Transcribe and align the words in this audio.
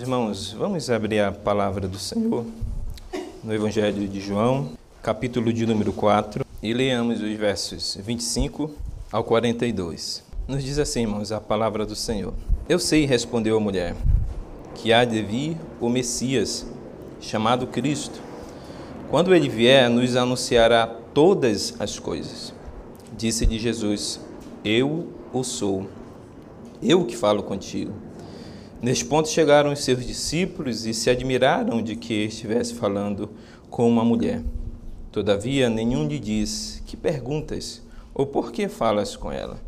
Irmãos, 0.00 0.52
vamos 0.52 0.90
abrir 0.90 1.20
a 1.20 1.30
palavra 1.30 1.86
do 1.86 2.00
Senhor 2.00 2.44
no 3.44 3.54
Evangelho 3.54 4.08
de 4.08 4.20
João, 4.20 4.70
capítulo 5.00 5.52
de 5.52 5.64
número 5.64 5.92
4, 5.92 6.44
e 6.60 6.74
leamos 6.74 7.20
os 7.22 7.32
versos 7.36 7.96
25 8.02 8.72
ao 9.12 9.22
42. 9.22 10.24
Nos 10.48 10.64
diz 10.64 10.80
assim, 10.80 11.02
irmãos, 11.02 11.30
a 11.30 11.40
palavra 11.40 11.86
do 11.86 11.94
Senhor. 11.94 12.34
Eu 12.68 12.80
sei, 12.80 13.06
respondeu 13.06 13.56
a 13.56 13.60
mulher, 13.60 13.94
que 14.74 14.92
há 14.92 15.04
de 15.04 15.22
vir 15.22 15.56
o 15.80 15.88
Messias, 15.88 16.66
chamado 17.20 17.68
Cristo. 17.68 18.20
Quando 19.08 19.32
ele 19.32 19.48
vier, 19.48 19.88
nos 19.88 20.16
anunciará 20.16 20.88
todas 20.88 21.76
as 21.78 22.00
coisas. 22.00 22.52
Disse-lhe 23.16 23.60
Jesus: 23.60 24.18
Eu 24.64 25.06
o 25.32 25.44
sou, 25.44 25.86
eu 26.82 27.04
que 27.04 27.16
falo 27.16 27.44
contigo. 27.44 28.03
Neste 28.82 29.04
ponto 29.04 29.28
chegaram 29.28 29.72
os 29.72 29.82
seus 29.82 30.04
discípulos 30.06 30.84
e 30.84 30.92
se 30.92 31.08
admiraram 31.08 31.82
de 31.82 31.96
que 31.96 32.26
estivesse 32.26 32.74
falando 32.74 33.30
com 33.70 33.88
uma 33.88 34.04
mulher. 34.04 34.42
Todavia, 35.10 35.70
nenhum 35.70 36.06
lhe 36.06 36.18
disse: 36.18 36.82
Que 36.82 36.96
perguntas? 36.96 37.82
Ou 38.14 38.26
por 38.26 38.52
que 38.52 38.68
falas 38.68 39.16
com 39.16 39.32
ela? 39.32 39.58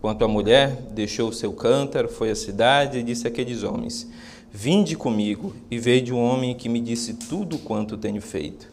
Quanto 0.00 0.24
à 0.24 0.28
mulher, 0.28 0.82
deixou 0.90 1.32
seu 1.32 1.52
cântaro, 1.52 2.08
foi 2.08 2.30
à 2.30 2.34
cidade 2.34 2.98
e 2.98 3.02
disse 3.02 3.26
àqueles 3.26 3.62
homens: 3.62 4.10
Vinde 4.52 4.96
comigo 4.96 5.54
e 5.70 5.78
veja 5.78 6.12
um 6.12 6.22
homem 6.22 6.54
que 6.54 6.68
me 6.68 6.80
disse 6.80 7.14
tudo 7.14 7.56
quanto 7.58 7.96
tenho 7.96 8.20
feito. 8.20 8.68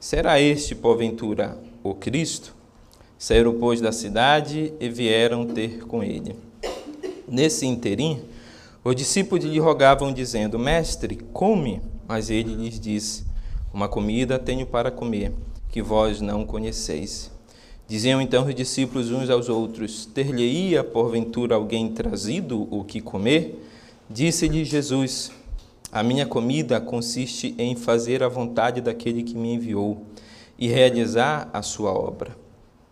Será 0.00 0.40
este, 0.40 0.74
porventura, 0.74 1.58
o 1.82 1.94
Cristo? 1.94 2.54
Saíram, 3.18 3.58
pois, 3.58 3.80
da 3.80 3.90
cidade 3.90 4.72
e 4.78 4.88
vieram 4.88 5.44
ter 5.44 5.80
com 5.80 6.02
ele. 6.04 6.36
Nesse 7.26 7.66
interim, 7.66 8.22
os 8.84 8.94
discípulos 8.94 9.44
lhe 9.44 9.58
rogavam, 9.58 10.12
dizendo: 10.12 10.58
Mestre, 10.58 11.16
come. 11.32 11.80
Mas 12.06 12.30
ele 12.30 12.54
lhes 12.54 12.80
disse: 12.80 13.24
Uma 13.72 13.88
comida 13.88 14.38
tenho 14.38 14.66
para 14.66 14.90
comer, 14.90 15.32
que 15.68 15.82
vós 15.82 16.20
não 16.20 16.44
conheceis. 16.46 17.30
Diziam 17.86 18.20
então 18.20 18.46
os 18.46 18.54
discípulos 18.54 19.10
uns 19.10 19.28
aos 19.30 19.48
outros: 19.48 20.06
Ter-lhe-ia 20.06 20.84
porventura 20.84 21.54
alguém 21.54 21.88
trazido 21.88 22.68
o 22.70 22.84
que 22.84 23.00
comer? 23.00 23.62
Disse-lhe 24.08 24.64
Jesus: 24.64 25.30
A 25.90 26.02
minha 26.02 26.26
comida 26.26 26.80
consiste 26.80 27.54
em 27.58 27.74
fazer 27.74 28.22
a 28.22 28.28
vontade 28.28 28.80
daquele 28.80 29.22
que 29.22 29.34
me 29.34 29.54
enviou 29.54 30.02
e 30.58 30.68
realizar 30.68 31.50
a 31.52 31.62
sua 31.62 31.92
obra. 31.92 32.36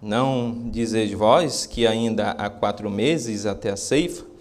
Não 0.01 0.69
dizeis 0.71 1.11
vós 1.13 1.65
que 1.67 1.87
ainda 1.87 2.31
há 2.33 2.51
quatro 2.51 2.91
meses 2.91 3.47
até 3.47 3.71
a 3.71 3.77
ceifa? 3.77 4.36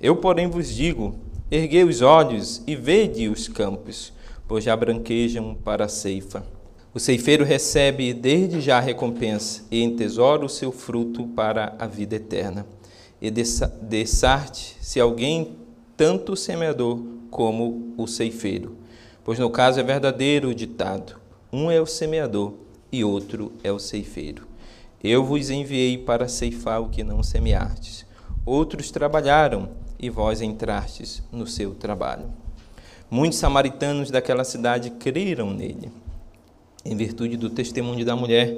Eu, 0.00 0.16
porém, 0.16 0.48
vos 0.48 0.72
digo: 0.74 1.16
erguei 1.50 1.84
os 1.84 2.02
olhos 2.02 2.62
e 2.66 2.76
vede 2.76 3.28
os 3.28 3.48
campos, 3.48 4.12
pois 4.46 4.64
já 4.64 4.76
branquejam 4.76 5.54
para 5.54 5.86
a 5.86 5.88
ceifa. 5.88 6.44
O 6.94 7.00
ceifeiro 7.00 7.44
recebe 7.44 8.14
desde 8.14 8.60
já 8.60 8.78
a 8.78 8.80
recompensa 8.80 9.64
e 9.70 9.82
entesoura 9.82 10.44
o 10.44 10.48
seu 10.48 10.72
fruto 10.72 11.26
para 11.28 11.74
a 11.78 11.86
vida 11.86 12.16
eterna. 12.16 12.66
E 13.20 13.30
dessarte 13.30 14.76
se 14.80 15.00
alguém 15.00 15.56
tanto 15.96 16.32
o 16.32 16.36
semeador 16.36 17.02
como 17.30 17.92
o 17.96 18.06
ceifeiro. 18.06 18.76
Pois 19.24 19.38
no 19.38 19.50
caso 19.50 19.80
é 19.80 19.82
verdadeiro 19.82 20.48
o 20.48 20.54
ditado: 20.54 21.20
um 21.52 21.70
é 21.70 21.80
o 21.80 21.86
semeador 21.86 22.54
e 22.90 23.04
outro 23.04 23.52
é 23.62 23.72
o 23.72 23.78
ceifeiro. 23.78 24.46
Eu 25.02 25.24
vos 25.24 25.50
enviei 25.50 25.98
para 25.98 26.28
ceifar 26.28 26.80
o 26.80 26.88
que 26.88 27.04
não 27.04 27.22
semeastes. 27.22 28.06
Outros 28.46 28.90
trabalharam 28.90 29.70
e 29.98 30.08
vós 30.08 30.40
entrastes 30.40 31.22
no 31.32 31.46
seu 31.46 31.74
trabalho. 31.74 32.30
Muitos 33.10 33.38
samaritanos 33.38 34.10
daquela 34.10 34.44
cidade 34.44 34.90
creram 34.90 35.52
nele, 35.52 35.90
em 36.84 36.94
virtude 36.94 37.36
do 37.36 37.50
testemunho 37.50 38.04
da 38.04 38.14
mulher 38.14 38.54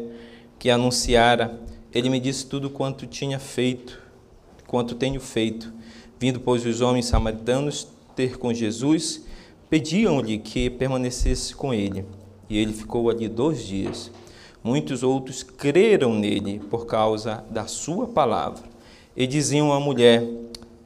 que 0.59 0.71
anunciara. 0.71 1.59
Ele 1.93 2.11
me 2.11 2.21
disse 2.21 2.47
tudo 2.47 2.69
quanto 2.69 3.07
tinha 3.07 3.39
feito, 3.39 4.01
quanto 4.67 4.95
tenho 4.95 5.21
feito. 5.21 5.73
Vindo, 6.19 6.41
pois, 6.41 6.67
os 6.67 6.81
homens 6.81 7.07
samaritanos 7.07 7.89
ter 8.15 8.39
com 8.39 8.53
Jesus, 8.53 9.25
pediam-lhe 9.71 10.39
que 10.39 10.69
permanecesse 10.69 11.55
com 11.55 11.73
ele. 11.73 12.05
E 12.49 12.59
ele 12.59 12.73
ficou 12.73 13.09
ali 13.09 13.29
dois 13.29 13.65
dias. 13.65 14.11
Muitos 14.63 15.03
outros 15.03 15.43
creram 15.43 16.15
nele 16.15 16.59
por 16.59 16.85
causa 16.87 17.45
da 17.51 17.67
sua 17.67 18.07
palavra. 18.07 18.63
E 19.17 19.27
diziam 19.27 19.73
à 19.73 19.81
mulher: 19.81 20.23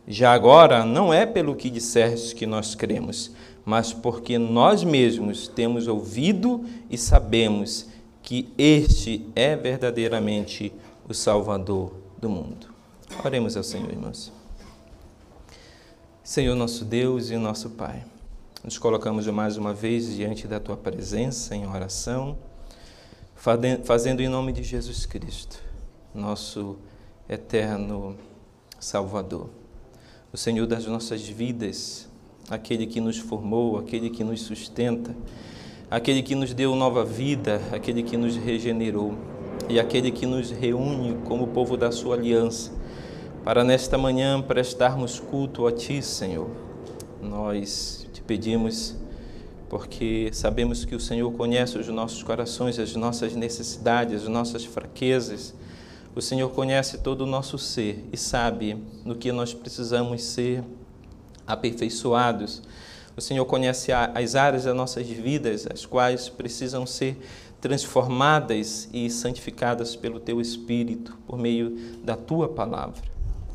já 0.07 0.33
agora, 0.33 0.85
não 0.85 1.13
é 1.13 1.25
pelo 1.25 1.57
que 1.57 1.71
disseste 1.71 2.35
que 2.35 2.47
nós 2.47 2.75
cremos, 2.75 3.31
mas 3.65 3.93
porque 3.93 4.37
nós 4.37 4.85
mesmos 4.85 5.49
temos 5.49 5.89
ouvido 5.89 6.63
e 6.91 6.99
sabemos 6.99 7.87
que 8.23 8.53
este 8.59 9.27
é 9.35 9.57
verdadeiramente 9.57 10.73
o 11.09 11.15
Salvador 11.15 11.95
do 12.19 12.29
mundo. 12.29 12.69
Oremos 13.25 13.57
ao 13.57 13.63
Senhor, 13.63 13.91
irmãos. 13.91 14.31
Senhor 16.23 16.55
nosso 16.55 16.85
Deus 16.85 17.31
e 17.31 17.37
nosso 17.37 17.71
Pai, 17.71 18.05
nos 18.63 18.77
colocamos 18.77 19.27
mais 19.29 19.57
uma 19.57 19.73
vez 19.73 20.15
diante 20.15 20.47
da 20.47 20.61
Tua 20.61 20.77
presença 20.77 21.57
em 21.57 21.67
oração, 21.67 22.37
fazendo 23.85 24.21
em 24.21 24.29
nome 24.29 24.53
de 24.53 24.63
Jesus 24.63 25.07
Cristo, 25.07 25.63
nosso 26.15 26.77
eterno 27.27 28.17
Salvador 28.79 29.64
o 30.35 30.37
Senhor 30.37 30.67
das 30.67 30.85
nossas 30.85 31.23
vidas, 31.23 32.09
aquele 32.51 32.89
que 32.89 33.01
nos 33.01 33.19
formou, 33.19 33.79
aquele 33.79 34.11
que 34.11 34.25
nos 34.25 34.41
sustenta, 34.41 35.15
aquele 35.89 36.25
que 36.25 36.35
nos 36.35 36.53
deu 36.53 36.75
nova 36.75 37.05
vida, 37.05 37.63
aquele 37.71 38.03
que 38.03 38.17
nos 38.17 38.35
regenerou 38.35 39.15
e 39.69 39.79
aquele 39.79 40.11
que 40.11 40.27
nos 40.27 40.51
reúne 40.51 41.17
como 41.25 41.47
povo 41.47 41.77
da 41.77 41.93
sua 41.93 42.17
aliança, 42.17 42.73
para 43.45 43.63
nesta 43.63 43.97
manhã 43.97 44.43
prestarmos 44.43 45.21
culto 45.21 45.69
a 45.69 45.71
Ti, 45.71 46.03
Senhor. 46.03 46.51
Nós 47.23 48.05
te 48.13 48.21
pedimos 48.21 48.97
porque 49.69 50.31
sabemos 50.33 50.85
que 50.85 50.97
o 50.97 51.01
Senhor 51.01 51.31
conhece 51.35 51.79
os 51.79 51.87
nossos 51.87 52.25
corações, 52.25 52.81
as 52.81 52.97
nossas 52.97 53.37
necessidades, 53.37 54.23
as 54.23 54.29
nossas 54.29 54.65
fraquezas 54.65 55.55
o 56.17 56.23
Senhor 56.23 56.49
conhece 56.51 56.99
todo 56.99 57.23
o 57.23 57.27
nosso 57.27 57.59
ser 57.59 58.05
e 58.13 58.17
sabe 58.17 58.77
no 59.05 59.17
que 59.17 59.33
nós 59.33 59.53
precisamos 59.53 60.23
ser 60.23 60.63
aperfeiçoados. 61.45 62.63
O 63.17 63.21
Senhor 63.21 63.45
conhece 63.47 63.91
as 63.93 64.37
áreas 64.37 64.63
das 64.63 64.77
nossas 64.77 65.09
vidas, 65.09 65.67
as 65.67 65.85
quais 65.85 66.29
precisam 66.29 66.87
ser 66.87 67.19
transformadas 67.61 68.89
e 68.93 69.11
santificadas 69.11 69.97
pelo 69.97 70.21
Teu 70.21 70.41
Espírito, 70.41 71.17
por 71.27 71.37
meio 71.37 71.77
da 72.05 72.17
Tua 72.17 72.49
palavra. 72.49 73.03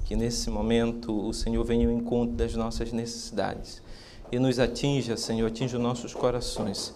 Que 0.03 0.15
nesse 0.15 0.49
momento 0.49 1.27
o 1.27 1.33
Senhor 1.33 1.63
venha 1.63 1.87
ao 1.87 1.93
encontro 1.93 2.35
das 2.35 2.55
nossas 2.55 2.91
necessidades 2.91 3.81
e 4.31 4.37
nos 4.37 4.59
atinja, 4.59 5.15
Senhor, 5.15 5.47
atinja 5.47 5.77
os 5.77 5.83
nossos 5.83 6.13
corações, 6.13 6.93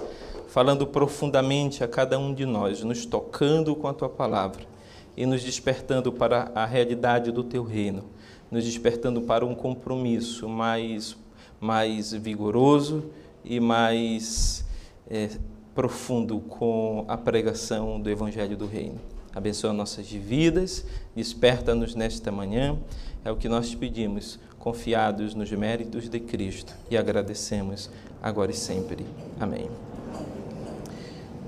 falando 0.49 0.85
profundamente 0.85 1.83
a 1.83 1.87
cada 1.87 2.19
um 2.19 2.33
de 2.33 2.45
nós, 2.45 2.83
nos 2.83 3.05
tocando 3.05 3.73
com 3.75 3.87
a 3.87 3.93
Tua 3.93 4.09
palavra 4.09 4.72
e 5.15 5.25
nos 5.25 5.43
despertando 5.43 6.11
para 6.11 6.51
a 6.55 6.65
realidade 6.65 7.31
do 7.31 7.43
teu 7.43 7.63
reino, 7.63 8.03
nos 8.49 8.63
despertando 8.63 9.21
para 9.21 9.45
um 9.45 9.53
compromisso 9.53 10.47
mais, 10.49 11.15
mais 11.59 12.13
vigoroso 12.13 13.05
e 13.43 13.59
mais 13.59 14.65
é, 15.09 15.29
profundo 15.75 16.39
com 16.39 17.05
a 17.07 17.17
pregação 17.17 17.99
do 17.99 18.09
Evangelho 18.09 18.55
do 18.55 18.65
Reino. 18.65 18.99
Abençoa 19.35 19.73
nossas 19.73 20.11
vidas, 20.11 20.85
desperta-nos 21.15 21.95
nesta 21.95 22.31
manhã, 22.31 22.77
é 23.25 23.31
o 23.31 23.35
que 23.35 23.49
nós 23.49 23.69
te 23.69 23.77
pedimos, 23.77 24.39
confiados 24.59 25.33
nos 25.33 25.51
méritos 25.51 26.07
de 26.07 26.19
Cristo 26.19 26.73
e 26.89 26.95
agradecemos 26.95 27.89
agora 28.21 28.51
e 28.51 28.53
sempre. 28.53 29.05
Amém. 29.39 29.67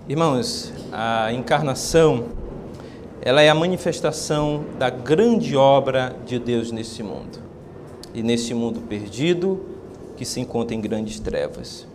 Irmãos, 0.09 0.73
a 0.91 1.31
encarnação 1.31 2.44
ela 3.21 3.41
é 3.41 3.49
a 3.49 3.55
manifestação 3.55 4.65
da 4.77 4.89
grande 4.89 5.55
obra 5.55 6.15
de 6.25 6.37
Deus 6.37 6.71
nesse 6.71 7.01
mundo. 7.01 7.39
E 8.13 8.21
nesse 8.21 8.53
mundo 8.53 8.81
perdido, 8.81 9.65
que 10.15 10.25
se 10.25 10.39
encontra 10.39 10.75
em 10.75 10.81
grandes 10.81 11.19
trevas, 11.19 11.87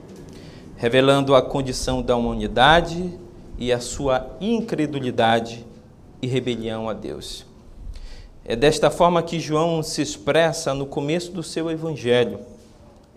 revelando 0.76 1.34
a 1.34 1.43
condição 1.43 2.02
da 2.02 2.17
humanidade 2.17 3.19
e 3.58 3.72
a 3.72 3.81
sua 3.81 4.37
incredulidade 4.40 5.64
e 6.20 6.26
rebelião 6.26 6.88
a 6.88 6.93
Deus. 6.93 7.46
É 8.44 8.56
desta 8.56 8.90
forma 8.90 9.23
que 9.23 9.38
João 9.38 9.82
se 9.82 10.02
expressa 10.02 10.75
no 10.75 10.87
começo 10.87 11.32
do 11.32 11.43
seu 11.43 11.70
evangelho, 11.70 12.40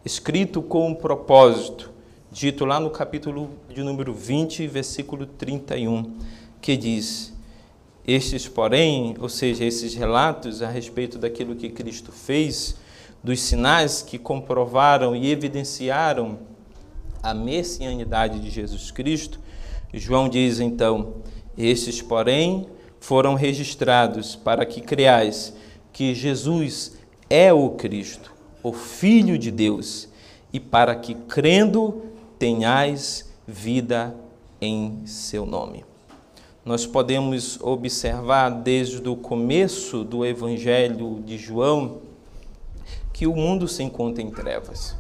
escrito 0.06 0.61
com 0.61 0.89
um 0.89 0.95
propósito, 0.95 1.91
dito 2.31 2.65
lá 2.65 2.79
no 2.79 2.89
capítulo 2.89 3.49
de 3.69 3.83
número 3.83 4.13
20, 4.13 4.67
versículo 4.67 5.25
31, 5.25 6.13
que 6.61 6.77
diz: 6.77 7.32
estes, 8.05 8.47
porém, 8.47 9.15
ou 9.19 9.29
seja, 9.29 9.63
esses 9.63 9.95
relatos 9.95 10.61
a 10.61 10.69
respeito 10.69 11.17
daquilo 11.17 11.55
que 11.55 11.69
Cristo 11.69 12.11
fez, 12.11 12.75
dos 13.23 13.39
sinais 13.39 14.01
que 14.01 14.17
comprovaram 14.17 15.15
e 15.15 15.31
evidenciaram 15.31 16.39
a 17.21 17.33
messianidade 17.33 18.39
de 18.39 18.50
Jesus 18.50 18.91
Cristo, 18.91 19.39
João 19.94 20.27
diz 20.27 20.59
então: 20.59 21.15
Estes, 21.57 22.01
porém, 22.01 22.67
foram 23.00 23.35
registrados 23.35 24.35
para 24.35 24.65
que 24.65 24.81
creais 24.81 25.53
que 25.94 26.13
Jesus 26.13 26.97
é 27.29 27.53
o 27.53 27.71
Cristo, 27.71 28.33
o 28.61 28.73
Filho 28.73 29.38
de 29.38 29.51
Deus, 29.51 30.09
e 30.51 30.59
para 30.59 30.95
que, 30.95 31.13
crendo, 31.13 32.03
tenhais 32.38 33.31
vida 33.47 34.15
em 34.59 35.06
seu 35.06 35.45
nome. 35.45 35.93
Nós 36.65 36.86
podemos 36.86 37.60
observar 37.60 38.50
desde 38.50 39.06
o 39.10 39.18
começo 39.18 40.01
do 40.01 40.25
Evangelho 40.25 41.21
de 41.25 41.38
João 41.38 41.98
que 43.12 43.27
o 43.27 43.36
mundo 43.36 43.68
se 43.68 43.83
encontra 43.83 44.24
em 44.24 44.31
trevas 44.31 44.95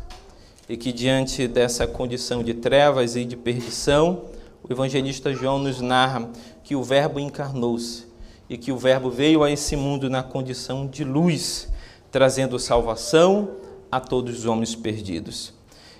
e 0.67 0.75
que, 0.75 0.91
diante 0.91 1.47
dessa 1.47 1.87
condição 1.87 2.43
de 2.43 2.53
trevas 2.53 3.15
e 3.15 3.23
de 3.23 3.37
perdição, 3.37 4.25
o 4.61 4.73
evangelista 4.73 5.33
João 5.33 5.57
nos 5.57 5.79
narra 5.79 6.29
que 6.65 6.75
o 6.75 6.83
Verbo 6.83 7.17
encarnou-se 7.17 8.07
e 8.49 8.57
que 8.57 8.73
o 8.73 8.77
Verbo 8.77 9.09
veio 9.09 9.41
a 9.41 9.49
esse 9.49 9.77
mundo 9.77 10.09
na 10.09 10.21
condição 10.21 10.85
de 10.85 11.05
luz, 11.05 11.69
trazendo 12.11 12.59
salvação 12.59 13.51
a 13.89 14.01
todos 14.01 14.39
os 14.39 14.45
homens 14.45 14.75
perdidos. 14.75 15.53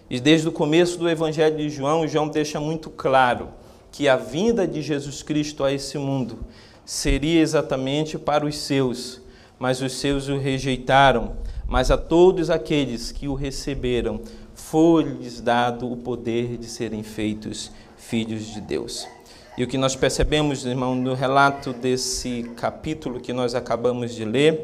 E 0.09 0.19
desde 0.19 0.45
o 0.45 0.51
começo 0.51 0.97
do 0.97 1.09
Evangelho 1.09 1.55
de 1.55 1.69
João, 1.69 2.05
João 2.05 2.27
deixa 2.27 2.59
muito 2.59 2.89
claro 2.89 3.62
que 3.93 4.09
a 4.09 4.15
vinda 4.15 4.67
de 4.67 4.81
Jesus 4.81 5.21
Cristo 5.21 5.63
a 5.63 5.71
esse 5.71 5.99
mundo 5.99 6.39
seria 6.83 7.39
exatamente 7.39 8.17
para 8.17 8.43
os 8.43 8.57
seus, 8.57 9.21
mas 9.59 9.83
os 9.83 9.93
seus 9.93 10.27
o 10.27 10.37
rejeitaram. 10.39 11.33
Mas 11.67 11.91
a 11.91 11.97
todos 11.97 12.49
aqueles 12.49 13.11
que 13.11 13.27
o 13.27 13.35
receberam, 13.35 14.19
foi-lhes 14.55 15.39
dado 15.39 15.91
o 15.91 15.95
poder 15.95 16.57
de 16.57 16.65
serem 16.65 17.03
feitos 17.03 17.71
filhos 17.95 18.47
de 18.47 18.59
Deus. 18.59 19.07
E 19.55 19.63
o 19.63 19.67
que 19.67 19.77
nós 19.77 19.95
percebemos, 19.95 20.65
irmão, 20.65 20.95
no 20.95 21.13
relato 21.13 21.71
desse 21.71 22.51
capítulo 22.55 23.19
que 23.19 23.31
nós 23.31 23.53
acabamos 23.53 24.15
de 24.15 24.25
ler, 24.25 24.59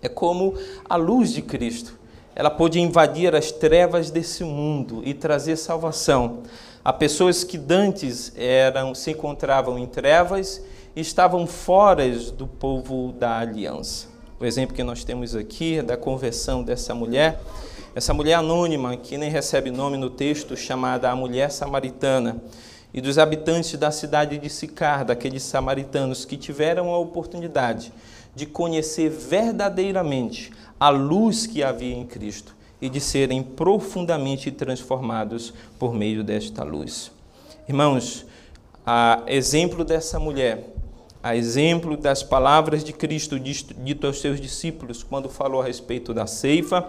é 0.00 0.08
como 0.08 0.54
a 0.88 0.96
luz 0.96 1.34
de 1.34 1.42
Cristo, 1.42 1.98
ela 2.34 2.48
pôde 2.48 2.80
invadir 2.80 3.34
as 3.34 3.52
trevas 3.52 4.10
desse 4.10 4.42
mundo 4.42 5.02
e 5.04 5.12
trazer 5.12 5.56
salvação 5.56 6.44
a 6.88 6.92
pessoas 6.94 7.44
que 7.44 7.58
dantes 7.58 8.32
eram 8.34 8.94
se 8.94 9.10
encontravam 9.10 9.78
em 9.78 9.84
trevas 9.84 10.64
e 10.96 11.02
estavam 11.02 11.46
fora 11.46 12.08
do 12.32 12.46
povo 12.46 13.12
da 13.12 13.40
aliança. 13.40 14.06
O 14.40 14.46
exemplo 14.46 14.74
que 14.74 14.82
nós 14.82 15.04
temos 15.04 15.36
aqui 15.36 15.80
é 15.80 15.82
da 15.82 15.98
conversão 15.98 16.62
dessa 16.62 16.94
mulher. 16.94 17.42
Essa 17.94 18.14
mulher 18.14 18.36
anônima, 18.36 18.96
que 18.96 19.18
nem 19.18 19.28
recebe 19.28 19.70
nome 19.70 19.98
no 19.98 20.08
texto, 20.08 20.56
chamada 20.56 21.10
a 21.10 21.14
mulher 21.14 21.50
samaritana, 21.50 22.42
e 22.94 23.02
dos 23.02 23.18
habitantes 23.18 23.78
da 23.78 23.90
cidade 23.90 24.38
de 24.38 24.48
Sicar, 24.48 25.04
daqueles 25.04 25.42
samaritanos 25.42 26.24
que 26.24 26.38
tiveram 26.38 26.88
a 26.88 26.96
oportunidade 26.96 27.92
de 28.34 28.46
conhecer 28.46 29.10
verdadeiramente 29.10 30.50
a 30.80 30.88
luz 30.88 31.46
que 31.46 31.62
havia 31.62 31.94
em 31.94 32.06
Cristo 32.06 32.56
e 32.80 32.88
de 32.88 33.00
serem 33.00 33.42
profundamente 33.42 34.50
transformados 34.50 35.52
por 35.78 35.94
meio 35.94 36.22
desta 36.22 36.62
luz. 36.62 37.10
Irmãos, 37.68 38.24
a 38.86 39.22
exemplo 39.26 39.84
dessa 39.84 40.18
mulher, 40.18 40.74
a 41.22 41.36
exemplo 41.36 41.96
das 41.96 42.22
palavras 42.22 42.84
de 42.84 42.92
Cristo 42.92 43.38
dito 43.38 44.06
aos 44.06 44.20
seus 44.20 44.40
discípulos 44.40 45.02
quando 45.02 45.28
falou 45.28 45.60
a 45.60 45.66
respeito 45.66 46.14
da 46.14 46.26
ceifa, 46.26 46.88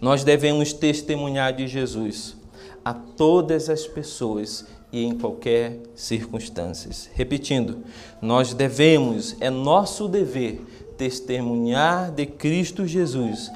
nós 0.00 0.22
devemos 0.22 0.72
testemunhar 0.72 1.54
de 1.54 1.66
Jesus 1.66 2.36
a 2.84 2.94
todas 2.94 3.68
as 3.68 3.86
pessoas 3.86 4.66
e 4.92 5.04
em 5.04 5.18
qualquer 5.18 5.78
circunstância. 5.94 7.10
Repetindo, 7.14 7.82
nós 8.22 8.54
devemos, 8.54 9.36
é 9.40 9.50
nosso 9.50 10.06
dever, 10.06 10.64
testemunhar 10.96 12.10
de 12.12 12.26
Cristo 12.26 12.86
Jesus 12.86 13.50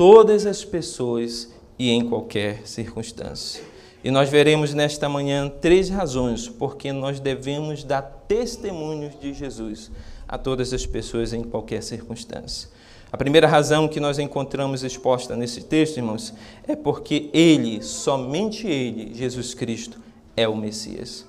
todas 0.00 0.46
as 0.46 0.64
pessoas 0.64 1.50
e 1.78 1.90
em 1.90 2.08
qualquer 2.08 2.66
circunstância. 2.66 3.62
E 4.02 4.10
nós 4.10 4.30
veremos 4.30 4.72
nesta 4.72 5.10
manhã 5.10 5.46
três 5.46 5.90
razões 5.90 6.48
porque 6.48 6.90
nós 6.90 7.20
devemos 7.20 7.84
dar 7.84 8.00
testemunhos 8.26 9.12
de 9.20 9.34
Jesus 9.34 9.90
a 10.26 10.38
todas 10.38 10.72
as 10.72 10.86
pessoas 10.86 11.34
em 11.34 11.42
qualquer 11.42 11.82
circunstância. 11.82 12.70
A 13.12 13.16
primeira 13.18 13.46
razão 13.46 13.86
que 13.86 14.00
nós 14.00 14.18
encontramos 14.18 14.82
exposta 14.82 15.36
nesse 15.36 15.64
texto, 15.64 15.98
irmãos, 15.98 16.32
é 16.66 16.74
porque 16.74 17.28
ele, 17.34 17.82
somente 17.82 18.66
ele, 18.66 19.12
Jesus 19.12 19.52
Cristo, 19.52 20.00
é 20.34 20.48
o 20.48 20.56
Messias. 20.56 21.26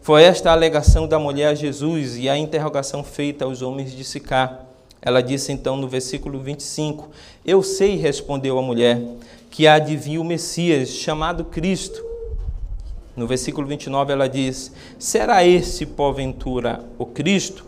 Foi 0.00 0.22
esta 0.22 0.48
a 0.48 0.54
alegação 0.54 1.06
da 1.06 1.18
mulher 1.18 1.48
a 1.48 1.54
Jesus 1.54 2.16
e 2.16 2.30
a 2.30 2.38
interrogação 2.38 3.04
feita 3.04 3.44
aos 3.44 3.60
homens 3.60 3.92
de 3.92 4.02
Sicá. 4.02 4.63
Ela 5.04 5.22
disse 5.22 5.52
então 5.52 5.76
no 5.76 5.86
versículo 5.86 6.40
25: 6.40 7.10
Eu 7.44 7.62
sei, 7.62 7.96
respondeu 7.96 8.58
a 8.58 8.62
mulher, 8.62 9.02
que 9.50 9.66
há 9.66 9.78
de 9.78 9.94
vir 9.96 10.18
o 10.18 10.24
Messias, 10.24 10.88
chamado 10.88 11.44
Cristo. 11.44 12.02
No 13.14 13.26
versículo 13.26 13.66
29 13.66 14.14
ela 14.14 14.26
diz: 14.26 14.72
Será 14.98 15.44
esse, 15.44 15.84
porventura, 15.84 16.82
o 16.96 17.04
Cristo? 17.04 17.66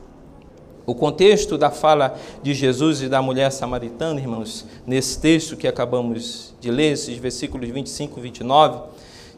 O 0.86 0.94
contexto 0.94 1.58
da 1.58 1.70
fala 1.70 2.18
de 2.42 2.54
Jesus 2.54 3.02
e 3.02 3.08
da 3.08 3.20
mulher 3.20 3.52
samaritana, 3.52 4.18
irmãos, 4.18 4.64
nesse 4.86 5.20
texto 5.20 5.56
que 5.56 5.68
acabamos 5.68 6.54
de 6.58 6.70
ler, 6.70 6.92
esses 6.92 7.18
versículos 7.18 7.68
25 7.68 8.18
e 8.18 8.22
29, 8.22 8.80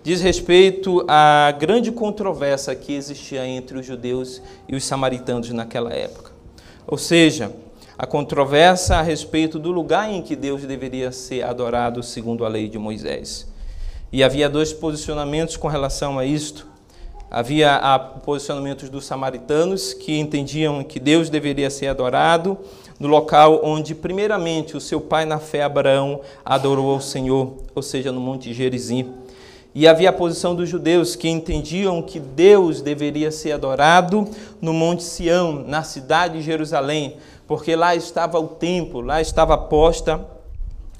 diz 0.04 0.20
respeito 0.20 1.04
à 1.08 1.50
grande 1.58 1.90
controvérsia 1.90 2.76
que 2.76 2.92
existia 2.92 3.44
entre 3.46 3.78
os 3.78 3.86
judeus 3.86 4.40
e 4.68 4.76
os 4.76 4.84
samaritanos 4.84 5.50
naquela 5.50 5.92
época. 5.92 6.32
Ou 6.86 6.98
seja, 6.98 7.50
a 7.98 8.06
controvérsia 8.06 8.94
a 8.94 9.02
respeito 9.02 9.58
do 9.58 9.72
lugar 9.72 10.08
em 10.08 10.22
que 10.22 10.36
Deus 10.36 10.62
deveria 10.62 11.10
ser 11.10 11.42
adorado 11.42 12.00
segundo 12.00 12.44
a 12.44 12.48
lei 12.48 12.68
de 12.68 12.78
Moisés. 12.78 13.48
E 14.12 14.22
havia 14.22 14.48
dois 14.48 14.72
posicionamentos 14.72 15.56
com 15.56 15.66
relação 15.66 16.16
a 16.16 16.24
isto. 16.24 16.64
Havia 17.28 17.76
posicionamentos 18.24 18.88
dos 18.88 19.04
samaritanos 19.04 19.92
que 19.92 20.16
entendiam 20.16 20.82
que 20.84 21.00
Deus 21.00 21.28
deveria 21.28 21.68
ser 21.68 21.88
adorado 21.88 22.56
no 23.00 23.08
local 23.08 23.60
onde, 23.64 23.96
primeiramente, 23.96 24.76
o 24.76 24.80
seu 24.80 25.00
pai 25.00 25.24
na 25.24 25.38
fé 25.40 25.62
Abraão 25.62 26.20
adorou 26.44 26.92
ao 26.92 27.00
Senhor, 27.00 27.52
ou 27.74 27.82
seja, 27.82 28.12
no 28.12 28.20
Monte 28.20 28.54
Gerizim. 28.54 29.12
E 29.74 29.86
havia 29.86 30.08
a 30.08 30.12
posição 30.12 30.54
dos 30.54 30.68
judeus 30.68 31.14
que 31.14 31.28
entendiam 31.28 32.00
que 32.00 32.18
Deus 32.18 32.80
deveria 32.80 33.30
ser 33.30 33.52
adorado 33.52 34.26
no 34.60 34.72
Monte 34.72 35.02
Sião, 35.02 35.64
na 35.66 35.82
cidade 35.82 36.38
de 36.38 36.44
Jerusalém, 36.44 37.16
porque 37.48 37.74
lá 37.74 37.96
estava 37.96 38.38
o 38.38 38.46
templo, 38.46 39.00
lá 39.00 39.22
estava 39.22 39.56
posta 39.56 40.24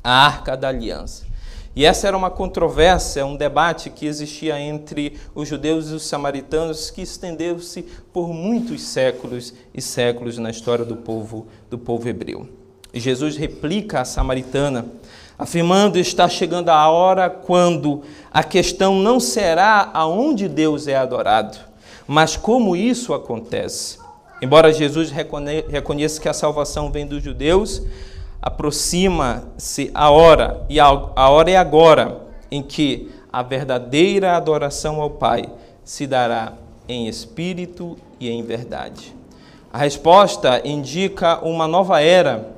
a 0.02 0.26
arca 0.26 0.56
da 0.56 0.68
aliança. 0.68 1.28
E 1.76 1.84
essa 1.84 2.08
era 2.08 2.16
uma 2.16 2.30
controvérsia, 2.30 3.24
um 3.24 3.36
debate 3.36 3.90
que 3.90 4.06
existia 4.06 4.58
entre 4.58 5.16
os 5.34 5.46
judeus 5.46 5.90
e 5.90 5.94
os 5.94 6.06
samaritanos 6.06 6.90
que 6.90 7.02
estendeu-se 7.02 7.82
por 8.12 8.32
muitos 8.32 8.80
séculos 8.82 9.52
e 9.74 9.82
séculos 9.82 10.38
na 10.38 10.50
história 10.50 10.84
do 10.84 10.96
povo 10.96 11.46
do 11.70 11.78
povo 11.78 12.08
hebreu. 12.08 12.48
E 12.92 12.98
Jesus 12.98 13.36
replica 13.36 14.00
à 14.00 14.04
samaritana, 14.04 14.86
afirmando 15.38 15.98
está 15.98 16.28
chegando 16.28 16.70
a 16.70 16.88
hora 16.88 17.28
quando 17.28 18.02
a 18.32 18.42
questão 18.42 18.96
não 18.96 19.20
será 19.20 19.90
aonde 19.92 20.48
Deus 20.48 20.88
é 20.88 20.96
adorado, 20.96 21.58
mas 22.06 22.38
como 22.38 22.74
isso 22.74 23.12
acontece. 23.12 24.07
Embora 24.40 24.72
Jesus 24.72 25.10
reconheça 25.10 26.20
que 26.20 26.28
a 26.28 26.32
salvação 26.32 26.92
vem 26.92 27.06
dos 27.06 27.22
judeus, 27.22 27.82
aproxima-se 28.40 29.90
a 29.92 30.10
hora, 30.10 30.64
e 30.68 30.78
a 30.78 30.90
hora 30.90 31.50
é 31.50 31.56
agora, 31.56 32.20
em 32.50 32.62
que 32.62 33.10
a 33.32 33.42
verdadeira 33.42 34.36
adoração 34.36 35.00
ao 35.00 35.10
Pai 35.10 35.44
se 35.84 36.06
dará 36.06 36.52
em 36.88 37.08
espírito 37.08 37.96
e 38.20 38.30
em 38.30 38.42
verdade. 38.42 39.14
A 39.72 39.78
resposta 39.78 40.62
indica 40.64 41.44
uma 41.44 41.66
nova 41.66 42.00
era 42.00 42.48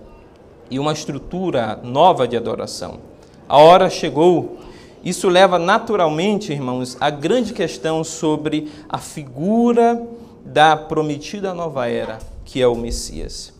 e 0.70 0.78
uma 0.78 0.92
estrutura 0.92 1.80
nova 1.82 2.28
de 2.28 2.36
adoração. 2.36 3.00
A 3.48 3.58
hora 3.58 3.90
chegou. 3.90 4.58
Isso 5.02 5.28
leva 5.28 5.58
naturalmente, 5.58 6.52
irmãos, 6.52 6.96
à 7.00 7.08
grande 7.08 7.52
questão 7.52 8.04
sobre 8.04 8.70
a 8.88 8.98
figura 8.98 10.00
da 10.50 10.76
prometida 10.76 11.54
nova 11.54 11.86
era, 11.86 12.18
que 12.44 12.60
é 12.60 12.66
o 12.66 12.74
Messias. 12.74 13.52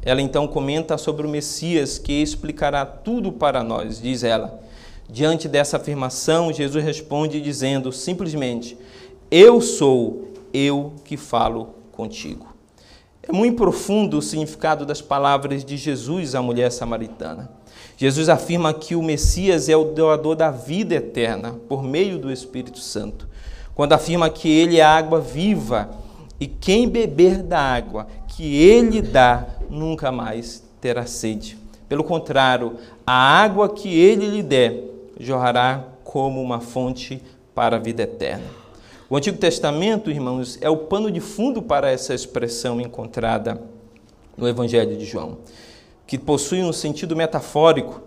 Ela 0.00 0.22
então 0.22 0.48
comenta 0.48 0.96
sobre 0.96 1.26
o 1.26 1.28
Messias 1.28 1.98
que 1.98 2.22
explicará 2.22 2.86
tudo 2.86 3.30
para 3.30 3.62
nós, 3.62 4.00
diz 4.00 4.24
ela. 4.24 4.60
Diante 5.10 5.46
dessa 5.46 5.76
afirmação, 5.76 6.50
Jesus 6.50 6.82
responde 6.82 7.38
dizendo 7.38 7.92
simplesmente: 7.92 8.78
Eu 9.30 9.60
sou 9.60 10.32
eu 10.54 10.94
que 11.04 11.18
falo 11.18 11.74
contigo. 11.92 12.46
É 13.22 13.30
muito 13.30 13.58
profundo 13.58 14.16
o 14.16 14.22
significado 14.22 14.86
das 14.86 15.02
palavras 15.02 15.62
de 15.62 15.76
Jesus 15.76 16.34
à 16.34 16.40
mulher 16.40 16.72
samaritana. 16.72 17.50
Jesus 17.94 18.30
afirma 18.30 18.72
que 18.72 18.96
o 18.96 19.02
Messias 19.02 19.68
é 19.68 19.76
o 19.76 19.84
doador 19.84 20.34
da 20.34 20.50
vida 20.50 20.94
eterna 20.94 21.52
por 21.68 21.82
meio 21.82 22.18
do 22.18 22.32
Espírito 22.32 22.78
Santo, 22.78 23.28
quando 23.74 23.92
afirma 23.92 24.30
que 24.30 24.48
ele 24.48 24.78
é 24.78 24.82
a 24.82 24.96
água 24.96 25.20
viva 25.20 25.90
e 26.42 26.48
quem 26.48 26.88
beber 26.88 27.40
da 27.40 27.60
água 27.60 28.08
que 28.26 28.60
ele 28.60 29.00
dá 29.00 29.46
nunca 29.70 30.10
mais 30.10 30.60
terá 30.80 31.06
sede. 31.06 31.56
Pelo 31.88 32.02
contrário, 32.02 32.78
a 33.06 33.12
água 33.12 33.68
que 33.68 33.88
ele 33.96 34.26
lhe 34.26 34.42
der 34.42 34.82
jorrará 35.20 35.84
como 36.02 36.42
uma 36.42 36.58
fonte 36.58 37.22
para 37.54 37.76
a 37.76 37.78
vida 37.78 38.02
eterna. 38.02 38.42
O 39.08 39.16
Antigo 39.16 39.38
Testamento, 39.38 40.10
irmãos, 40.10 40.58
é 40.60 40.68
o 40.68 40.78
pano 40.78 41.12
de 41.12 41.20
fundo 41.20 41.62
para 41.62 41.92
essa 41.92 42.12
expressão 42.12 42.80
encontrada 42.80 43.62
no 44.36 44.48
Evangelho 44.48 44.96
de 44.96 45.04
João, 45.04 45.38
que 46.08 46.18
possui 46.18 46.60
um 46.64 46.72
sentido 46.72 47.14
metafórico. 47.14 48.02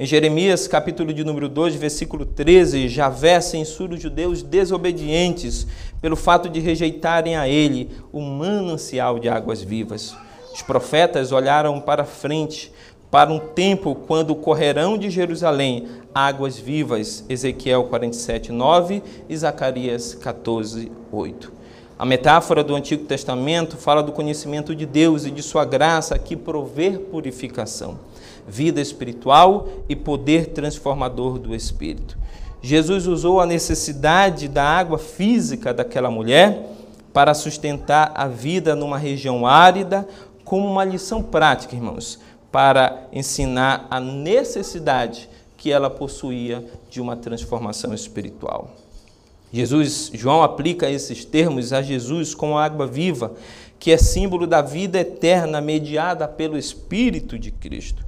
Em 0.00 0.06
Jeremias, 0.06 0.66
capítulo 0.66 1.12
de 1.12 1.22
número 1.22 1.46
2, 1.46 1.74
versículo 1.74 2.24
13, 2.24 2.88
Javé 2.88 3.38
censura 3.38 3.92
os 3.92 4.00
judeus 4.00 4.42
desobedientes 4.42 5.66
pelo 6.00 6.16
fato 6.16 6.48
de 6.48 6.58
rejeitarem 6.58 7.36
a 7.36 7.46
ele 7.46 7.90
o 8.10 8.22
manancial 8.22 9.18
de 9.18 9.28
águas 9.28 9.60
vivas. 9.60 10.16
Os 10.54 10.62
profetas 10.62 11.32
olharam 11.32 11.78
para 11.82 12.06
frente 12.06 12.72
para 13.10 13.30
um 13.30 13.38
tempo 13.38 13.94
quando 13.94 14.34
correrão 14.34 14.96
de 14.96 15.10
Jerusalém 15.10 15.86
águas 16.14 16.58
vivas, 16.58 17.22
Ezequiel 17.28 17.84
47, 17.84 18.52
9 18.52 19.02
e 19.28 19.36
Zacarias 19.36 20.14
14, 20.14 20.90
8. 21.12 21.52
A 21.98 22.06
metáfora 22.06 22.64
do 22.64 22.74
Antigo 22.74 23.04
Testamento 23.04 23.76
fala 23.76 24.02
do 24.02 24.12
conhecimento 24.12 24.74
de 24.74 24.86
Deus 24.86 25.26
e 25.26 25.30
de 25.30 25.42
sua 25.42 25.66
graça 25.66 26.18
que 26.18 26.34
prover 26.34 26.98
purificação, 26.98 27.98
vida 28.50 28.80
espiritual 28.80 29.68
e 29.88 29.96
poder 29.96 30.48
transformador 30.48 31.38
do 31.38 31.54
espírito. 31.54 32.18
Jesus 32.60 33.06
usou 33.06 33.40
a 33.40 33.46
necessidade 33.46 34.48
da 34.48 34.64
água 34.64 34.98
física 34.98 35.72
daquela 35.72 36.10
mulher 36.10 36.66
para 37.12 37.32
sustentar 37.32 38.12
a 38.14 38.28
vida 38.28 38.76
numa 38.76 38.98
região 38.98 39.46
árida 39.46 40.06
como 40.44 40.68
uma 40.68 40.84
lição 40.84 41.22
prática, 41.22 41.74
irmãos 41.74 42.18
para 42.50 43.06
ensinar 43.12 43.86
a 43.90 44.00
necessidade 44.00 45.28
que 45.56 45.70
ela 45.70 45.90
possuía 45.90 46.64
de 46.88 47.00
uma 47.00 47.16
transformação 47.16 47.94
espiritual. 47.94 48.74
Jesus, 49.52 50.10
João 50.14 50.42
aplica 50.42 50.90
esses 50.90 51.24
termos 51.24 51.72
a 51.72 51.82
Jesus 51.82 52.34
como 52.34 52.58
água 52.58 52.86
viva, 52.86 53.34
que 53.78 53.90
é 53.90 53.96
símbolo 53.96 54.46
da 54.46 54.62
vida 54.62 54.98
eterna 55.00 55.60
mediada 55.60 56.26
pelo 56.28 56.56
Espírito 56.56 57.38
de 57.38 57.50
Cristo. 57.50 58.04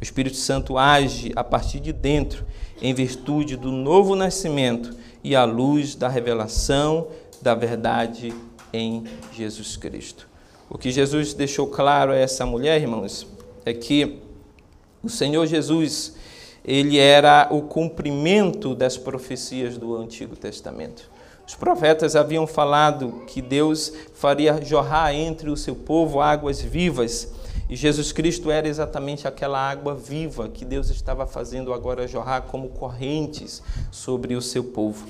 O 0.00 0.02
Espírito 0.02 0.36
Santo 0.36 0.76
age 0.76 1.32
a 1.36 1.44
partir 1.44 1.80
de 1.80 1.92
dentro, 1.92 2.44
em 2.82 2.92
virtude 2.92 3.56
do 3.56 3.70
novo 3.70 4.14
nascimento 4.14 4.96
e 5.22 5.34
à 5.34 5.44
luz 5.44 5.94
da 5.94 6.08
revelação 6.08 7.08
da 7.40 7.54
verdade 7.54 8.34
em 8.72 9.04
Jesus 9.32 9.76
Cristo. 9.76 10.28
O 10.68 10.76
que 10.76 10.90
Jesus 10.90 11.34
deixou 11.34 11.66
claro 11.66 12.12
a 12.12 12.16
essa 12.16 12.44
mulher, 12.44 12.80
irmãos, 12.80 13.26
é 13.64 13.72
que 13.72 14.18
o 15.02 15.08
Senhor 15.08 15.46
Jesus, 15.46 16.14
ele 16.64 16.98
era 16.98 17.48
o 17.50 17.62
cumprimento 17.62 18.74
das 18.74 18.96
profecias 18.96 19.76
do 19.78 19.96
Antigo 19.96 20.34
Testamento. 20.34 21.10
Os 21.46 21.54
profetas 21.54 22.16
haviam 22.16 22.46
falado 22.46 23.22
que 23.26 23.42
Deus 23.42 23.92
faria 24.14 24.60
jorrar 24.62 25.14
entre 25.14 25.50
o 25.50 25.56
seu 25.56 25.74
povo 25.74 26.20
águas 26.20 26.60
vivas, 26.60 27.30
e 27.68 27.76
Jesus 27.76 28.12
Cristo 28.12 28.50
era 28.50 28.68
exatamente 28.68 29.26
aquela 29.26 29.58
água 29.58 29.94
viva 29.94 30.48
que 30.48 30.64
Deus 30.64 30.90
estava 30.90 31.26
fazendo 31.26 31.72
agora 31.72 32.06
jorrar 32.06 32.42
como 32.42 32.68
correntes 32.68 33.62
sobre 33.90 34.34
o 34.34 34.42
seu 34.42 34.64
povo. 34.64 35.06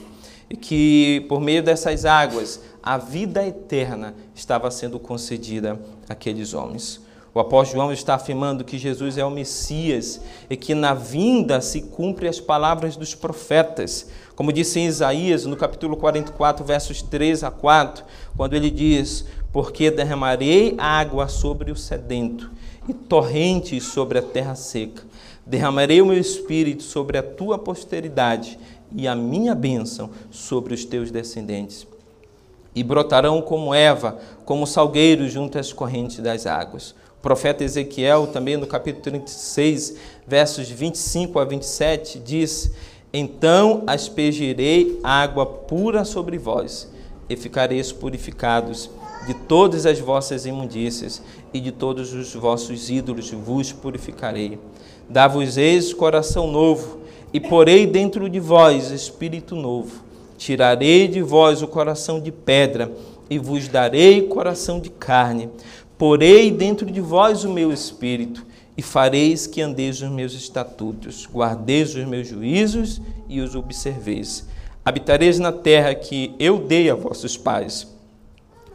E 0.48 0.56
que 0.56 1.24
por 1.28 1.40
meio 1.40 1.62
dessas 1.62 2.04
águas 2.04 2.60
a 2.82 2.96
vida 2.96 3.44
eterna 3.44 4.14
estava 4.34 4.70
sendo 4.70 5.00
concedida 5.00 5.80
àqueles 6.08 6.54
homens. 6.54 7.02
O 7.34 7.40
apóstolo 7.40 7.80
João 7.82 7.92
está 7.92 8.14
afirmando 8.14 8.62
que 8.62 8.78
Jesus 8.78 9.18
é 9.18 9.24
o 9.24 9.30
Messias 9.30 10.20
e 10.48 10.56
que 10.56 10.72
na 10.72 10.94
vinda 10.94 11.60
se 11.60 11.82
cumpre 11.82 12.28
as 12.28 12.38
palavras 12.38 12.94
dos 12.94 13.12
profetas. 13.12 14.08
Como 14.36 14.52
disse 14.52 14.78
em 14.78 14.86
Isaías, 14.86 15.44
no 15.44 15.56
capítulo 15.56 15.96
44, 15.96 16.64
versos 16.64 17.02
3 17.02 17.42
a 17.42 17.50
4, 17.50 18.04
quando 18.36 18.54
ele 18.54 18.70
diz: 18.70 19.24
Porque 19.54 19.90
derramarei 19.90 20.74
água 20.76 21.28
sobre 21.28 21.72
o 21.72 21.76
sedento 21.76 22.50
e 22.86 22.92
torrentes 22.92 23.84
sobre 23.84 24.18
a 24.18 24.22
terra 24.22 24.54
seca. 24.54 25.02
Derramarei 25.46 26.02
o 26.02 26.06
meu 26.06 26.18
espírito 26.18 26.82
sobre 26.82 27.16
a 27.16 27.22
tua 27.22 27.58
posteridade 27.58 28.58
e 28.94 29.08
a 29.08 29.14
minha 29.14 29.54
bênção 29.54 30.10
sobre 30.30 30.74
os 30.74 30.84
teus 30.84 31.10
descendentes. 31.10 31.86
E 32.74 32.82
brotarão 32.82 33.40
como 33.40 33.72
Eva, 33.72 34.18
como 34.44 34.66
salgueiros 34.66 35.32
junto 35.32 35.58
às 35.58 35.72
correntes 35.72 36.18
das 36.18 36.44
águas 36.44 36.94
profeta 37.24 37.64
Ezequiel, 37.64 38.26
também 38.26 38.58
no 38.58 38.66
capítulo 38.66 39.02
36, 39.02 39.96
versos 40.26 40.68
25 40.68 41.38
a 41.38 41.44
27, 41.46 42.18
diz: 42.18 42.70
Então 43.10 43.82
aspergirei 43.86 45.00
água 45.02 45.46
pura 45.46 46.04
sobre 46.04 46.36
vós, 46.36 46.86
e 47.26 47.34
ficareis 47.34 47.90
purificados 47.90 48.90
de 49.26 49.34
todas 49.34 49.86
as 49.86 49.98
vossas 49.98 50.46
imundícias, 50.46 51.22
e 51.52 51.60
de 51.60 51.72
todos 51.72 52.12
os 52.12 52.34
vossos 52.34 52.90
ídolos 52.90 53.30
vos 53.30 53.72
purificarei. 53.72 54.58
Dá-vos-eis 55.08 55.92
coração 55.92 56.46
novo, 56.46 57.00
e 57.32 57.40
porei 57.40 57.86
dentro 57.86 58.28
de 58.28 58.40
vós 58.40 58.90
espírito 58.90 59.54
novo. 59.54 60.02
Tirarei 60.36 61.08
de 61.08 61.22
vós 61.22 61.62
o 61.62 61.66
coração 61.66 62.20
de 62.20 62.30
pedra, 62.30 62.92
e 63.30 63.38
vos 63.38 63.68
darei 63.68 64.22
coração 64.22 64.78
de 64.78 64.90
carne 64.90 65.48
Porei 65.96 66.50
dentro 66.50 66.90
de 66.90 67.00
vós 67.00 67.44
o 67.44 67.52
meu 67.52 67.72
espírito, 67.72 68.44
e 68.76 68.82
fareis 68.82 69.46
que 69.46 69.62
andeis 69.62 70.02
os 70.02 70.10
meus 70.10 70.34
estatutos, 70.34 71.28
guardeis 71.32 71.94
os 71.94 72.04
meus 72.04 72.26
juízos 72.26 73.00
e 73.28 73.40
os 73.40 73.54
observeis. 73.54 74.44
Habitareis 74.84 75.38
na 75.38 75.52
terra 75.52 75.94
que 75.94 76.34
eu 76.38 76.58
dei 76.58 76.90
a 76.90 76.96
vossos 76.96 77.36
pais. 77.36 77.93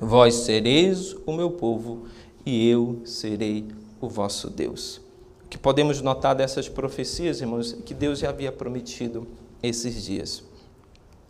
Vós 0.01 0.33
sereis 0.35 1.13
o 1.25 1.33
meu 1.33 1.51
povo, 1.51 2.05
e 2.45 2.69
eu 2.69 3.01
serei 3.03 3.67
o 3.99 4.07
vosso 4.07 4.49
Deus. 4.49 5.01
O 5.43 5.49
que 5.49 5.57
podemos 5.57 6.01
notar 6.01 6.33
dessas 6.33 6.69
profecias, 6.69 7.41
irmãos, 7.41 7.73
é 7.73 7.81
que 7.81 7.93
Deus 7.93 8.19
já 8.19 8.29
havia 8.29 8.49
prometido 8.49 9.27
esses 9.61 10.05
dias. 10.05 10.41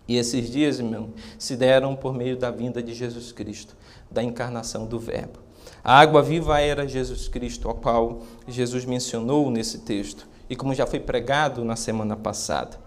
E 0.07 0.17
esses 0.17 0.51
dias, 0.51 0.77
irmão, 0.77 1.09
se 1.39 1.55
deram 1.55 1.95
por 1.95 2.13
meio 2.13 2.37
da 2.37 2.51
vinda 2.51 2.81
de 2.81 2.93
Jesus 2.93 3.31
Cristo, 3.31 3.75
da 4.09 4.21
encarnação 4.21 4.85
do 4.85 4.99
Verbo. 4.99 5.39
A 5.83 5.99
água 5.99 6.21
viva 6.21 6.59
era 6.59 6.87
Jesus 6.87 7.27
Cristo, 7.27 7.67
ao 7.67 7.75
qual 7.75 8.21
Jesus 8.47 8.85
mencionou 8.85 9.49
nesse 9.49 9.79
texto, 9.79 10.27
e 10.47 10.55
como 10.55 10.75
já 10.75 10.85
foi 10.85 10.99
pregado 10.99 11.65
na 11.65 11.75
semana 11.75 12.15
passada. 12.15 12.77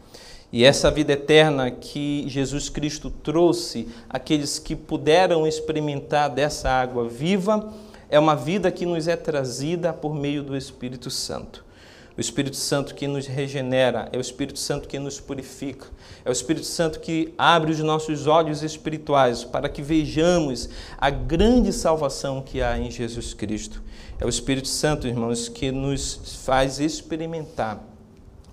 E 0.53 0.65
essa 0.65 0.91
vida 0.91 1.15
eterna 1.15 1.71
que 1.71 2.25
Jesus 2.29 2.69
Cristo 2.69 3.11
trouxe 3.11 3.89
àqueles 4.09 4.59
que 4.59 4.77
puderam 4.77 5.47
experimentar 5.47 6.29
dessa 6.29 6.69
água 6.69 7.09
viva, 7.09 7.73
é 8.11 8.19
uma 8.19 8.37
vida 8.37 8.71
que 8.71 8.85
nos 8.85 9.09
é 9.09 9.17
trazida 9.17 9.93
por 9.93 10.15
meio 10.15 10.43
do 10.43 10.57
Espírito 10.57 11.11
Santo 11.11 11.65
o 12.17 12.21
Espírito 12.21 12.57
Santo 12.57 12.95
que 12.95 13.09
nos 13.09 13.27
regenera, 13.27 14.09
é 14.13 14.19
o 14.19 14.21
Espírito 14.21 14.59
Santo 14.59 14.87
que 14.87 14.99
nos 14.99 15.19
purifica, 15.19 15.87
é 16.25 16.29
o 16.29 16.33
Espírito 16.33 16.67
Santo 16.67 17.01
que 17.01 17.33
abre 17.39 17.73
os 17.73 17.81
nossos 17.81 18.27
olhos 18.27 18.63
espirituais 18.63 19.45
para 19.45 19.69
que 19.69 19.81
vejamos 19.81 20.69
a 20.99 21.09
grande 21.09 21.73
salvação 21.73 22.43
que 22.43 22.61
há 22.61 22.79
em 22.79 22.91
Jesus 22.91 23.33
Cristo. 23.33 23.83
É 24.21 24.27
o 24.27 24.29
Espírito 24.29 24.69
Santo, 24.69 25.09
irmãos, 25.09 25.49
que 25.49 25.73
nos 25.73 26.43
faz 26.45 26.79
experimentar 26.79 27.92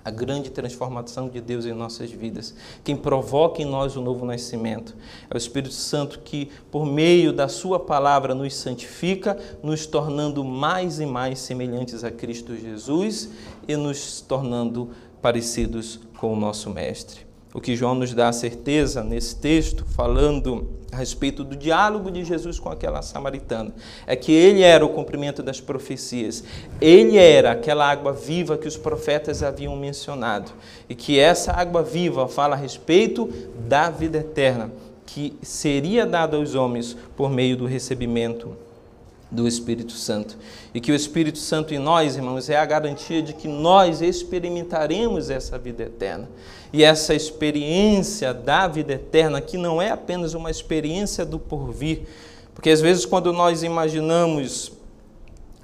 a 0.03 0.09
grande 0.09 0.49
transformação 0.49 1.27
de 1.29 1.41
Deus 1.41 1.65
em 1.65 1.73
nossas 1.73 2.11
vidas, 2.11 2.55
quem 2.83 2.95
provoca 2.95 3.61
em 3.61 3.65
nós 3.65 3.95
o 3.95 4.01
novo 4.01 4.25
nascimento. 4.25 4.95
É 5.29 5.33
o 5.33 5.37
Espírito 5.37 5.73
Santo 5.73 6.19
que, 6.19 6.49
por 6.71 6.85
meio 6.85 7.33
da 7.33 7.47
Sua 7.47 7.79
palavra, 7.79 8.33
nos 8.33 8.55
santifica, 8.55 9.37
nos 9.61 9.85
tornando 9.85 10.43
mais 10.43 10.99
e 10.99 11.05
mais 11.05 11.39
semelhantes 11.39 12.03
a 12.03 12.11
Cristo 12.11 12.55
Jesus 12.55 13.29
e 13.67 13.75
nos 13.75 14.21
tornando 14.21 14.89
parecidos 15.21 15.99
com 16.17 16.33
o 16.33 16.35
nosso 16.35 16.69
Mestre. 16.69 17.28
O 17.51 17.59
que 17.59 17.75
João 17.75 17.95
nos 17.95 18.13
dá 18.13 18.29
a 18.29 18.33
certeza 18.33 19.03
nesse 19.03 19.35
texto, 19.35 19.83
falando 19.83 20.69
a 20.91 20.97
respeito 20.97 21.43
do 21.43 21.55
diálogo 21.55 22.11
de 22.11 22.23
Jesus 22.23 22.59
com 22.59 22.69
aquela 22.69 23.01
samaritana, 23.01 23.73
é 24.05 24.15
que 24.15 24.31
ele 24.31 24.61
era 24.61 24.85
o 24.85 24.89
cumprimento 24.89 25.41
das 25.41 25.59
profecias, 25.59 26.43
ele 26.79 27.17
era 27.17 27.51
aquela 27.51 27.89
água 27.89 28.13
viva 28.13 28.57
que 28.57 28.67
os 28.67 28.77
profetas 28.77 29.41
haviam 29.41 29.75
mencionado, 29.75 30.51
e 30.87 30.93
que 30.93 31.19
essa 31.19 31.51
água 31.51 31.81
viva 31.81 32.27
fala 32.27 32.55
a 32.55 32.59
respeito 32.59 33.27
da 33.67 33.89
vida 33.89 34.19
eterna, 34.19 34.71
que 35.05 35.35
seria 35.41 36.05
dada 36.05 36.37
aos 36.37 36.53
homens 36.53 36.95
por 37.17 37.31
meio 37.31 37.57
do 37.57 37.65
recebimento 37.65 38.55
do 39.31 39.47
Espírito 39.47 39.93
Santo. 39.93 40.37
E 40.73 40.81
que 40.81 40.91
o 40.91 40.95
Espírito 40.95 41.37
Santo 41.37 41.73
em 41.73 41.79
nós, 41.79 42.15
irmãos, 42.15 42.49
é 42.49 42.57
a 42.57 42.65
garantia 42.65 43.21
de 43.21 43.33
que 43.33 43.47
nós 43.47 44.01
experimentaremos 44.01 45.29
essa 45.29 45.57
vida 45.57 45.83
eterna. 45.83 46.27
E 46.73 46.83
essa 46.83 47.13
experiência 47.13 48.33
da 48.33 48.67
vida 48.67 48.93
eterna, 48.93 49.41
que 49.41 49.57
não 49.57 49.81
é 49.81 49.91
apenas 49.91 50.33
uma 50.33 50.49
experiência 50.49 51.25
do 51.25 51.39
porvir, 51.39 52.01
porque 52.53 52.69
às 52.69 52.81
vezes 52.81 53.05
quando 53.05 53.31
nós 53.31 53.63
imaginamos 53.63 54.71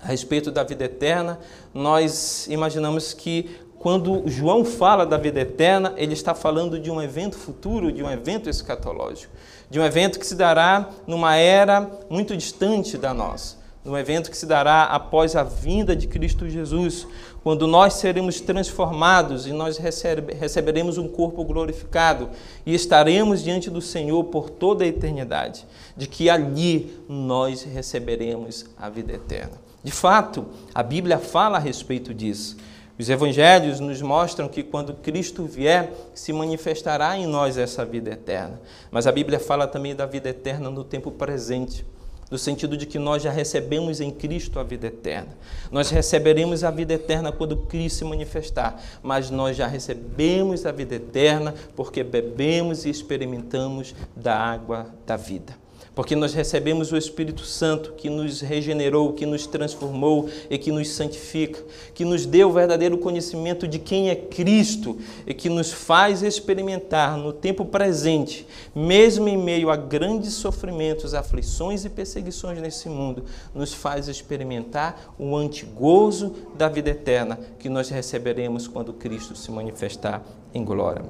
a 0.01 0.07
respeito 0.07 0.51
da 0.51 0.63
vida 0.63 0.85
eterna, 0.85 1.39
nós 1.73 2.47
imaginamos 2.47 3.13
que 3.13 3.49
quando 3.79 4.23
João 4.25 4.63
fala 4.65 5.05
da 5.05 5.17
vida 5.17 5.41
eterna, 5.41 5.93
ele 5.97 6.13
está 6.13 6.33
falando 6.33 6.79
de 6.79 6.89
um 6.89 7.01
evento 7.01 7.37
futuro, 7.37 7.91
de 7.91 8.01
um 8.01 8.09
evento 8.09 8.49
escatológico, 8.49 9.31
de 9.75 9.79
um 9.81 9.83
evento 9.83 10.17
que 10.17 10.25
se 10.25 10.35
dará 10.35 10.89
numa 11.05 11.35
era 11.35 11.91
muito 12.09 12.37
distante 12.37 12.97
da 12.97 13.13
nossa, 13.13 13.57
num 13.83 13.97
evento 13.97 14.31
que 14.31 14.37
se 14.37 14.45
dará 14.45 14.85
após 14.85 15.35
a 15.35 15.43
vinda 15.43 15.93
de 15.93 16.07
Cristo 16.07 16.47
Jesus, 16.47 17.05
quando 17.43 17.67
nós 17.67 17.95
seremos 17.95 18.39
transformados 18.39 19.45
e 19.45 19.51
nós 19.51 19.77
receberemos 19.77 20.97
um 20.97 21.09
corpo 21.09 21.43
glorificado 21.43 22.29
e 22.65 22.73
estaremos 22.73 23.43
diante 23.43 23.69
do 23.69 23.81
Senhor 23.81 24.23
por 24.23 24.49
toda 24.49 24.85
a 24.85 24.87
eternidade, 24.87 25.67
de 25.97 26.07
que 26.07 26.29
ali 26.29 26.97
nós 27.09 27.63
receberemos 27.63 28.65
a 28.77 28.89
vida 28.89 29.11
eterna. 29.11 29.59
De 29.83 29.91
fato, 29.91 30.45
a 30.73 30.81
Bíblia 30.81 31.19
fala 31.19 31.57
a 31.57 31.59
respeito 31.59 32.13
disso. 32.13 32.55
Os 32.97 33.09
evangelhos 33.09 33.81
nos 33.81 34.01
mostram 34.01 34.47
que 34.47 34.63
quando 34.63 34.93
Cristo 34.93 35.45
vier, 35.45 35.91
se 36.13 36.31
manifestará 36.31 37.17
em 37.17 37.27
nós 37.27 37.57
essa 37.57 37.83
vida 37.83 38.11
eterna. 38.11 38.61
Mas 38.89 39.05
a 39.05 39.11
Bíblia 39.11 39.37
fala 39.37 39.67
também 39.67 39.93
da 39.93 40.05
vida 40.05 40.29
eterna 40.29 40.69
no 40.69 40.81
tempo 40.81 41.11
presente, 41.11 41.85
no 42.31 42.37
sentido 42.37 42.77
de 42.77 42.85
que 42.85 42.97
nós 42.97 43.21
já 43.21 43.31
recebemos 43.31 43.99
em 43.99 44.11
Cristo 44.11 44.59
a 44.59 44.63
vida 44.63 44.87
eterna. 44.87 45.35
Nós 45.69 45.89
receberemos 45.89 46.63
a 46.63 46.71
vida 46.71 46.93
eterna 46.93 47.33
quando 47.33 47.57
Cristo 47.57 47.97
se 47.97 48.05
manifestar, 48.05 48.81
mas 49.03 49.29
nós 49.29 49.57
já 49.57 49.67
recebemos 49.67 50.65
a 50.65 50.71
vida 50.71 50.95
eterna 50.95 51.53
porque 51.75 52.01
bebemos 52.01 52.85
e 52.85 52.89
experimentamos 52.89 53.93
da 54.15 54.37
água 54.37 54.87
da 55.05 55.17
vida 55.17 55.64
porque 55.95 56.15
nós 56.15 56.33
recebemos 56.33 56.91
o 56.91 56.97
Espírito 56.97 57.45
Santo 57.45 57.93
que 57.93 58.09
nos 58.09 58.41
regenerou, 58.41 59.13
que 59.13 59.25
nos 59.25 59.47
transformou 59.47 60.29
e 60.49 60.57
que 60.57 60.71
nos 60.71 60.89
santifica, 60.89 61.63
que 61.93 62.03
nos 62.03 62.25
deu 62.25 62.49
o 62.49 62.53
verdadeiro 62.53 62.97
conhecimento 62.97 63.65
de 63.65 63.79
quem 63.79 64.09
é 64.09 64.15
Cristo 64.15 64.97
e 65.25 65.33
que 65.33 65.47
nos 65.47 65.71
faz 65.71 66.21
experimentar 66.21 67.17
no 67.17 67.31
tempo 67.31 67.63
presente, 67.63 68.45
mesmo 68.75 69.29
em 69.29 69.37
meio 69.37 69.69
a 69.69 69.77
grandes 69.77 70.33
sofrimentos, 70.33 71.13
aflições 71.13 71.85
e 71.85 71.89
perseguições 71.89 72.59
nesse 72.59 72.89
mundo, 72.89 73.23
nos 73.53 73.73
faz 73.73 74.09
experimentar 74.09 75.15
o 75.17 75.35
antigozo 75.37 76.35
da 76.57 76.67
vida 76.67 76.89
eterna 76.89 77.39
que 77.57 77.69
nós 77.69 77.87
receberemos 77.87 78.67
quando 78.67 78.91
Cristo 78.91 79.35
se 79.35 79.49
manifestar 79.49 80.21
em 80.53 80.65
glória. 80.65 81.03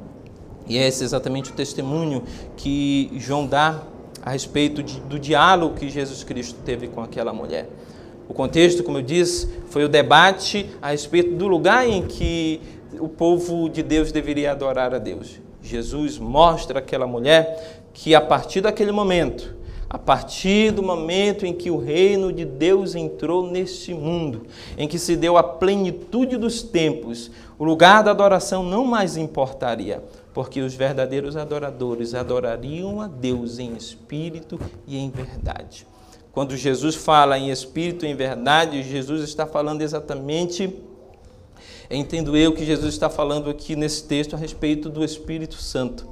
E 0.67 0.77
esse 0.77 1.03
é 1.03 1.05
exatamente 1.05 1.51
o 1.51 1.53
testemunho 1.53 2.23
que 2.55 3.11
João 3.17 3.45
dá 3.45 3.83
a 4.25 4.31
respeito 4.31 4.81
de, 4.81 4.99
do 5.01 5.19
diálogo 5.19 5.75
que 5.75 5.87
Jesus 5.87 6.23
Cristo 6.23 6.57
teve 6.65 6.87
com 6.87 6.99
aquela 6.99 7.31
mulher. 7.31 7.69
O 8.27 8.33
contexto, 8.33 8.83
como 8.83 8.97
eu 8.97 9.03
disse, 9.03 9.47
foi 9.69 9.83
o 9.85 9.89
debate 9.89 10.65
a 10.81 10.89
respeito 10.89 11.35
do 11.35 11.47
lugar 11.47 11.87
em 11.87 12.01
que 12.01 12.59
o 12.99 13.07
povo 13.07 13.69
de 13.69 13.83
Deus 13.83 14.11
deveria 14.11 14.51
adorar 14.51 14.95
a 14.95 14.97
Deus. 14.97 15.39
Jesus 15.61 16.17
mostra 16.17 16.79
àquela 16.79 17.05
mulher 17.05 17.83
que 17.93 18.15
a 18.15 18.21
partir 18.21 18.61
daquele 18.61 18.91
momento, 18.91 19.55
a 19.87 19.97
partir 19.99 20.71
do 20.71 20.81
momento 20.81 21.45
em 21.45 21.53
que 21.53 21.69
o 21.69 21.77
reino 21.77 22.33
de 22.33 22.45
Deus 22.45 22.95
entrou 22.95 23.45
neste 23.45 23.93
mundo, 23.93 24.47
em 24.75 24.87
que 24.87 24.97
se 24.97 25.15
deu 25.15 25.37
a 25.37 25.43
plenitude 25.43 26.35
dos 26.35 26.63
tempos, 26.63 27.29
o 27.59 27.63
lugar 27.63 28.03
da 28.03 28.09
adoração 28.09 28.63
não 28.63 28.85
mais 28.85 29.17
importaria 29.17 30.03
porque 30.35 30.59
os 30.59 30.73
verdadeiros 30.73 31.37
adoradores 31.37 32.13
adorariam 32.13 32.99
a 32.99 33.07
Deus 33.07 33.57
em 33.57 33.73
espírito 33.73 34.59
e 34.85 34.97
em 34.97 35.09
verdade. 35.09 35.87
Quando 36.33 36.57
Jesus 36.57 36.93
fala 36.93 37.39
em 37.39 37.49
espírito 37.49 38.05
e 38.05 38.09
em 38.09 38.15
verdade, 38.15 38.83
Jesus 38.83 39.21
está 39.21 39.47
falando 39.47 39.81
exatamente, 39.81 40.75
entendo 41.89 42.35
eu 42.35 42.51
que 42.51 42.65
Jesus 42.65 42.93
está 42.93 43.09
falando 43.09 43.49
aqui 43.49 43.77
nesse 43.77 44.03
texto 44.03 44.33
a 44.33 44.37
respeito 44.37 44.89
do 44.89 45.05
Espírito 45.05 45.55
Santo. 45.55 46.05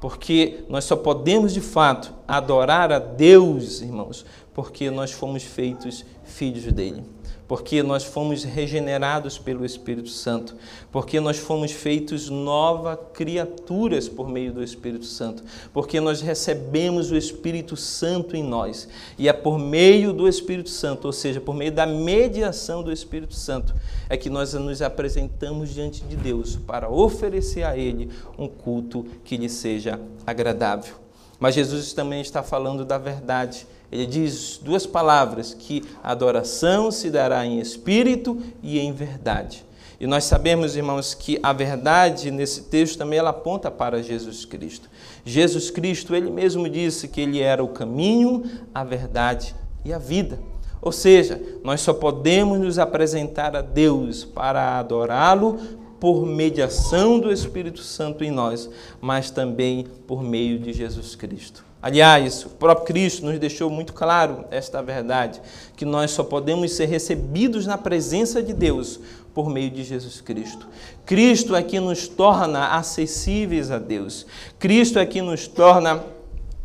Porque 0.00 0.64
nós 0.68 0.82
só 0.82 0.96
podemos 0.96 1.54
de 1.54 1.60
fato 1.60 2.12
adorar 2.26 2.90
a 2.90 2.98
Deus, 2.98 3.80
irmãos, 3.80 4.26
porque 4.52 4.90
nós 4.90 5.12
fomos 5.12 5.44
feitos 5.44 6.04
filhos 6.24 6.64
dele 6.72 7.04
porque 7.48 7.82
nós 7.82 8.04
fomos 8.04 8.44
regenerados 8.44 9.38
pelo 9.38 9.64
Espírito 9.64 10.10
Santo, 10.10 10.54
porque 10.92 11.18
nós 11.18 11.38
fomos 11.38 11.72
feitos 11.72 12.28
novas 12.28 12.98
criaturas 13.14 14.06
por 14.06 14.28
meio 14.28 14.52
do 14.52 14.62
Espírito 14.62 15.06
Santo, 15.06 15.42
porque 15.72 15.98
nós 15.98 16.20
recebemos 16.20 17.10
o 17.10 17.16
Espírito 17.16 17.74
Santo 17.74 18.36
em 18.36 18.42
nós. 18.44 18.86
E 19.18 19.28
é 19.28 19.32
por 19.32 19.58
meio 19.58 20.12
do 20.12 20.28
Espírito 20.28 20.68
Santo, 20.68 21.06
ou 21.06 21.12
seja, 21.12 21.40
por 21.40 21.54
meio 21.54 21.72
da 21.72 21.86
mediação 21.86 22.82
do 22.82 22.92
Espírito 22.92 23.34
Santo, 23.34 23.74
é 24.10 24.16
que 24.16 24.28
nós 24.28 24.52
nos 24.52 24.82
apresentamos 24.82 25.70
diante 25.70 26.04
de 26.04 26.16
Deus 26.16 26.54
para 26.54 26.90
oferecer 26.90 27.62
a 27.62 27.76
Ele 27.76 28.10
um 28.36 28.46
culto 28.46 29.06
que 29.24 29.38
lhe 29.38 29.48
seja 29.48 29.98
agradável. 30.26 30.94
Mas 31.40 31.54
Jesus 31.54 31.94
também 31.94 32.20
está 32.20 32.42
falando 32.42 32.84
da 32.84 32.98
verdade 32.98 33.66
ele 33.90 34.06
diz 34.06 34.60
duas 34.62 34.86
palavras: 34.86 35.54
que 35.54 35.82
a 36.02 36.12
adoração 36.12 36.90
se 36.90 37.10
dará 37.10 37.44
em 37.44 37.60
espírito 37.60 38.40
e 38.62 38.78
em 38.78 38.92
verdade. 38.92 39.66
E 40.00 40.06
nós 40.06 40.24
sabemos, 40.24 40.76
irmãos, 40.76 41.12
que 41.12 41.40
a 41.42 41.52
verdade 41.52 42.30
nesse 42.30 42.62
texto 42.64 42.98
também 42.98 43.18
ela 43.18 43.30
aponta 43.30 43.68
para 43.68 44.00
Jesus 44.00 44.44
Cristo. 44.44 44.88
Jesus 45.24 45.70
Cristo, 45.70 46.14
ele 46.14 46.30
mesmo 46.30 46.68
disse 46.68 47.08
que 47.08 47.20
ele 47.20 47.40
era 47.40 47.64
o 47.64 47.68
caminho, 47.68 48.44
a 48.72 48.84
verdade 48.84 49.56
e 49.84 49.92
a 49.92 49.98
vida. 49.98 50.38
Ou 50.80 50.92
seja, 50.92 51.42
nós 51.64 51.80
só 51.80 51.92
podemos 51.92 52.60
nos 52.60 52.78
apresentar 52.78 53.56
a 53.56 53.60
Deus 53.60 54.24
para 54.24 54.78
adorá-lo 54.78 55.58
por 55.98 56.24
mediação 56.24 57.18
do 57.18 57.32
Espírito 57.32 57.80
Santo 57.80 58.22
em 58.22 58.30
nós, 58.30 58.70
mas 59.00 59.32
também 59.32 59.84
por 60.06 60.22
meio 60.22 60.60
de 60.60 60.72
Jesus 60.72 61.16
Cristo. 61.16 61.67
Aliás, 61.80 62.44
o 62.44 62.50
próprio 62.50 62.86
Cristo 62.86 63.24
nos 63.24 63.38
deixou 63.38 63.70
muito 63.70 63.92
claro 63.92 64.44
esta 64.50 64.82
verdade, 64.82 65.40
que 65.76 65.84
nós 65.84 66.10
só 66.10 66.24
podemos 66.24 66.72
ser 66.72 66.86
recebidos 66.86 67.66
na 67.66 67.78
presença 67.78 68.42
de 68.42 68.52
Deus 68.52 68.98
por 69.32 69.48
meio 69.48 69.70
de 69.70 69.84
Jesus 69.84 70.20
Cristo. 70.20 70.66
Cristo 71.06 71.54
é 71.54 71.62
que 71.62 71.78
nos 71.78 72.08
torna 72.08 72.74
acessíveis 72.76 73.70
a 73.70 73.78
Deus. 73.78 74.26
Cristo 74.58 74.98
é 74.98 75.06
que 75.06 75.22
nos 75.22 75.46
torna 75.46 76.02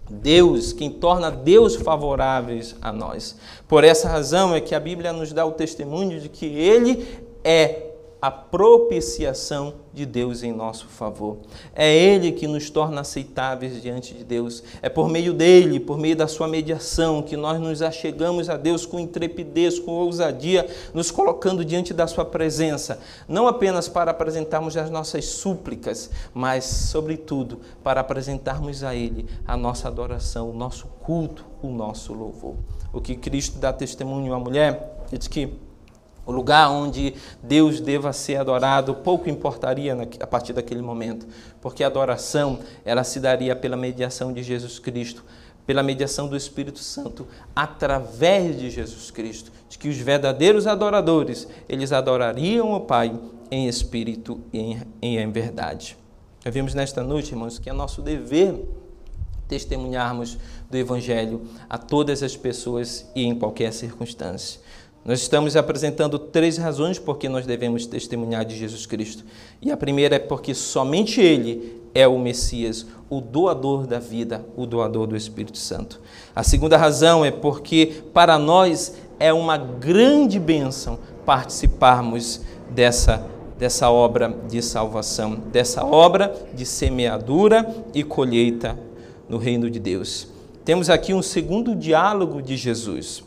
Deus, 0.10 0.74
quem 0.74 0.90
torna 0.90 1.30
Deus 1.30 1.76
favoráveis 1.76 2.76
a 2.82 2.92
nós. 2.92 3.36
Por 3.68 3.84
essa 3.84 4.10
razão 4.10 4.56
é 4.56 4.60
que 4.60 4.74
a 4.74 4.80
Bíblia 4.80 5.14
nos 5.14 5.32
dá 5.32 5.46
o 5.46 5.52
testemunho 5.52 6.20
de 6.20 6.28
que 6.28 6.46
Ele 6.46 7.06
é 7.44 7.93
a 8.24 8.32
propiciação 8.32 9.74
de 9.94 10.06
Deus 10.06 10.44
em 10.44 10.54
nosso 10.54 10.88
favor. 10.88 11.40
É 11.76 11.94
Ele 11.94 12.32
que 12.32 12.48
nos 12.48 12.70
torna 12.70 13.02
aceitáveis 13.02 13.82
diante 13.82 14.14
de 14.14 14.24
Deus. 14.24 14.64
É 14.82 14.88
por 14.88 15.10
meio 15.10 15.34
dele, 15.34 15.78
por 15.78 15.98
meio 15.98 16.16
da 16.16 16.26
sua 16.26 16.48
mediação, 16.48 17.22
que 17.22 17.36
nós 17.36 17.60
nos 17.60 17.82
achegamos 17.82 18.50
a 18.50 18.56
Deus 18.56 18.86
com 18.86 18.98
intrepidez, 18.98 19.78
com 19.78 19.92
ousadia, 19.92 20.66
nos 20.94 21.12
colocando 21.12 21.66
diante 21.66 21.94
da 21.94 22.08
sua 22.08 22.24
presença, 22.24 22.98
não 23.28 23.46
apenas 23.46 23.90
para 23.90 24.12
apresentarmos 24.12 24.78
as 24.78 24.90
nossas 24.90 25.26
súplicas, 25.26 26.10
mas, 26.34 26.64
sobretudo, 26.64 27.60
para 27.84 28.00
apresentarmos 28.00 28.86
a 28.86 28.96
Ele 28.96 29.26
a 29.46 29.58
nossa 29.58 29.90
adoração, 29.90 30.50
o 30.50 30.54
nosso 30.54 30.88
culto, 31.02 31.46
o 31.62 31.68
nosso 31.68 32.14
louvor. 32.14 32.56
O 32.94 33.02
que 33.02 33.18
Cristo 33.18 33.60
dá 33.60 33.74
testemunho 33.74 34.34
à 34.34 34.40
mulher, 34.40 35.04
diz 35.12 35.28
que 35.28 35.73
o 36.26 36.32
lugar 36.32 36.70
onde 36.70 37.14
Deus 37.42 37.80
deva 37.80 38.14
ser 38.14 38.38
adorado 38.38 38.96
pouco 38.96 39.30
importaria 39.30 39.96
a 40.20 40.28
partir 40.28 40.54
daquele 40.54 40.82
momento, 40.82 41.28
porque 41.62 41.84
a 41.84 41.88
adoração 41.88 42.60
ela 42.86 43.04
se 43.04 43.20
daria 43.20 43.56
pela 43.56 43.76
mediação 43.76 44.32
de 44.32 44.42
Jesus 44.42 44.80
Cristo, 44.80 45.24
pela 45.66 45.84
mediação 45.84 46.28
do 46.28 46.36
Espírito 46.36 46.80
Santo, 46.80 47.28
através 47.56 48.60
de 48.60 48.70
Jesus 48.70 49.12
Cristo, 49.12 49.52
de 49.70 49.78
que 49.78 49.88
os 49.88 49.98
verdadeiros 49.98 50.68
adoradores, 50.68 51.48
eles 51.68 51.92
adorariam 51.92 52.74
o 52.74 52.82
Pai 52.82 53.18
em 53.50 53.68
espírito 53.68 54.42
e 54.52 54.60
em, 54.60 54.82
em 55.02 55.32
verdade. 55.32 55.98
Nós 56.44 56.54
vimos 56.54 56.74
nesta 56.74 57.04
noite, 57.04 57.32
irmãos, 57.32 57.60
que 57.60 57.70
é 57.70 57.74
nosso 57.74 58.02
dever 58.02 58.66
testemunharmos 59.48 60.38
do 60.70 60.78
Evangelho 60.78 61.48
a 61.70 61.78
todas 61.78 62.24
as 62.24 62.36
pessoas 62.36 63.10
e 63.16 63.24
em 63.24 63.38
qualquer 63.38 63.72
circunstância. 63.72 64.60
Nós 65.06 65.20
estamos 65.20 65.56
apresentando 65.58 66.18
três 66.18 66.58
razões 66.58 66.98
por 66.98 67.18
que 67.18 67.28
nós 67.28 67.46
devemos 67.46 67.86
testemunhar 67.86 68.46
de 68.46 68.56
Jesus 68.56 68.86
Cristo. 68.86 69.26
E 69.62 69.70
a 69.70 69.76
primeira 69.76 70.16
é 70.16 70.20
porque 70.20 70.54
somente 70.54 71.20
Ele 71.20 71.82
é 71.94 72.08
o 72.08 72.18
Messias, 72.18 72.86
o 73.10 73.20
doador 73.20 73.86
da 73.86 74.00
vida, 74.00 74.46
o 74.56 74.66
doador 74.66 75.06
do 75.06 75.16
Espírito 75.16 75.58
Santo. 75.58 76.00
A 76.34 76.42
segunda 76.42 76.78
razão 76.78 77.26
é 77.26 77.32
porque 77.32 78.04
para 78.14 78.40
nós 78.40 78.96
é 79.20 79.34
uma 79.34 79.58
grande 79.58 80.40
bênção 80.40 80.98
participarmos 81.26 82.42
dessa 82.70 83.30
dessa 83.58 83.90
obra 83.90 84.36
de 84.50 84.62
salvação, 84.62 85.36
dessa 85.36 85.86
obra 85.86 86.36
de 86.54 86.66
semeadura 86.66 87.66
e 87.94 88.04
colheita 88.04 88.78
no 89.30 89.38
reino 89.38 89.70
de 89.70 89.80
Deus. 89.80 90.28
Temos 90.66 90.90
aqui 90.90 91.14
um 91.14 91.22
segundo 91.22 91.74
diálogo 91.76 92.42
de 92.42 92.58
Jesus. 92.58 93.24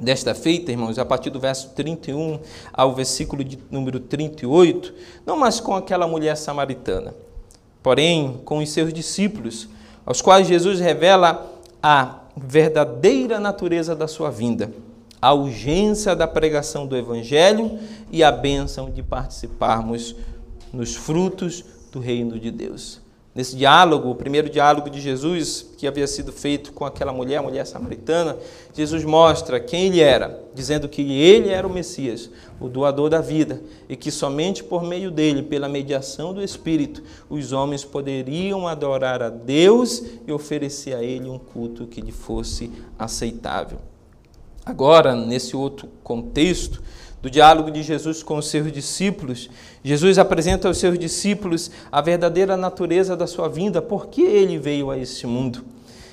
Desta 0.00 0.34
feita, 0.34 0.70
irmãos, 0.70 0.98
a 0.98 1.04
partir 1.04 1.30
do 1.30 1.38
verso 1.38 1.70
31 1.70 2.40
ao 2.72 2.94
versículo 2.94 3.44
de 3.44 3.58
número 3.70 4.00
38, 4.00 4.94
não 5.26 5.36
mais 5.36 5.60
com 5.60 5.74
aquela 5.74 6.06
mulher 6.06 6.36
samaritana, 6.36 7.14
porém 7.82 8.40
com 8.44 8.58
os 8.58 8.70
seus 8.70 8.92
discípulos, 8.92 9.68
aos 10.06 10.22
quais 10.22 10.46
Jesus 10.46 10.80
revela 10.80 11.50
a 11.82 12.20
verdadeira 12.36 13.38
natureza 13.38 13.94
da 13.94 14.08
sua 14.08 14.30
vinda 14.30 14.72
a 15.20 15.34
urgência 15.34 16.16
da 16.16 16.26
pregação 16.26 16.86
do 16.86 16.96
Evangelho 16.96 17.78
e 18.10 18.24
a 18.24 18.32
bênção 18.32 18.90
de 18.90 19.02
participarmos 19.02 20.16
nos 20.72 20.96
frutos 20.96 21.64
do 21.92 22.00
reino 22.00 22.38
de 22.38 22.50
Deus. 22.50 23.00
Nesse 23.40 23.56
diálogo, 23.56 24.10
o 24.10 24.14
primeiro 24.14 24.50
diálogo 24.50 24.90
de 24.90 25.00
Jesus, 25.00 25.64
que 25.78 25.86
havia 25.86 26.06
sido 26.06 26.30
feito 26.30 26.74
com 26.74 26.84
aquela 26.84 27.10
mulher, 27.10 27.38
a 27.38 27.42
mulher 27.42 27.66
samaritana, 27.66 28.36
Jesus 28.74 29.02
mostra 29.02 29.58
quem 29.58 29.86
ele 29.86 29.98
era, 29.98 30.44
dizendo 30.54 30.86
que 30.90 31.00
ele 31.00 31.48
era 31.48 31.66
o 31.66 31.72
Messias, 31.72 32.28
o 32.60 32.68
doador 32.68 33.08
da 33.08 33.22
vida, 33.22 33.62
e 33.88 33.96
que 33.96 34.10
somente 34.10 34.62
por 34.62 34.84
meio 34.84 35.10
dele, 35.10 35.42
pela 35.42 35.70
mediação 35.70 36.34
do 36.34 36.42
Espírito, 36.42 37.02
os 37.30 37.50
homens 37.50 37.82
poderiam 37.82 38.68
adorar 38.68 39.22
a 39.22 39.30
Deus 39.30 40.04
e 40.26 40.30
oferecer 40.30 40.94
a 40.94 41.02
ele 41.02 41.26
um 41.26 41.38
culto 41.38 41.86
que 41.86 42.02
lhe 42.02 42.12
fosse 42.12 42.70
aceitável. 42.98 43.78
Agora, 44.66 45.16
nesse 45.16 45.56
outro 45.56 45.88
contexto, 46.04 46.82
do 47.22 47.30
diálogo 47.30 47.70
de 47.70 47.82
Jesus 47.82 48.22
com 48.22 48.38
os 48.38 48.48
seus 48.48 48.72
discípulos, 48.72 49.50
Jesus 49.84 50.18
apresenta 50.18 50.68
aos 50.68 50.78
seus 50.78 50.98
discípulos 50.98 51.70
a 51.90 52.00
verdadeira 52.00 52.56
natureza 52.56 53.16
da 53.16 53.26
sua 53.26 53.48
vinda, 53.48 53.82
por 53.82 54.06
que 54.06 54.22
ele 54.22 54.58
veio 54.58 54.90
a 54.90 54.98
este 54.98 55.26
mundo. 55.26 55.64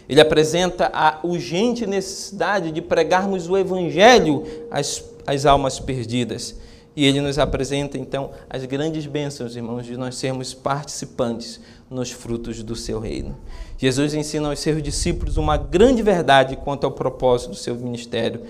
Ele 0.10 0.22
apresenta 0.22 0.90
a 0.94 1.20
urgente 1.24 1.86
necessidade 1.86 2.72
de 2.72 2.82
pregarmos 2.82 3.50
o 3.50 3.58
Evangelho 3.58 4.46
às, 4.72 5.04
às 5.26 5.46
almas 5.46 5.80
perdidas. 5.80 6.56
E 6.96 7.06
ele 7.06 7.22
nos 7.22 7.38
apresenta 7.38 7.98
então 7.98 8.32
as 8.50 8.66
grandes 8.66 9.06
bênçãos, 9.06 9.56
irmãos, 9.56 9.86
de 9.86 9.96
nós 9.96 10.16
sermos 10.16 10.54
participantes 10.54 11.60
nos 11.90 12.12
frutos 12.12 12.64
do 12.64 12.76
seu 12.76 13.00
reino. 13.00 13.38
Jesus 13.78 14.14
ensina 14.14 14.50
aos 14.50 14.60
seus 14.60 14.82
discípulos 14.82 15.38
uma 15.38 15.58
grande 15.58 16.02
verdade 16.02 16.56
quanto 16.56 16.86
ao 16.86 16.92
propósito 16.92 17.52
do 17.52 17.56
seu 17.56 17.76
ministério, 17.76 18.42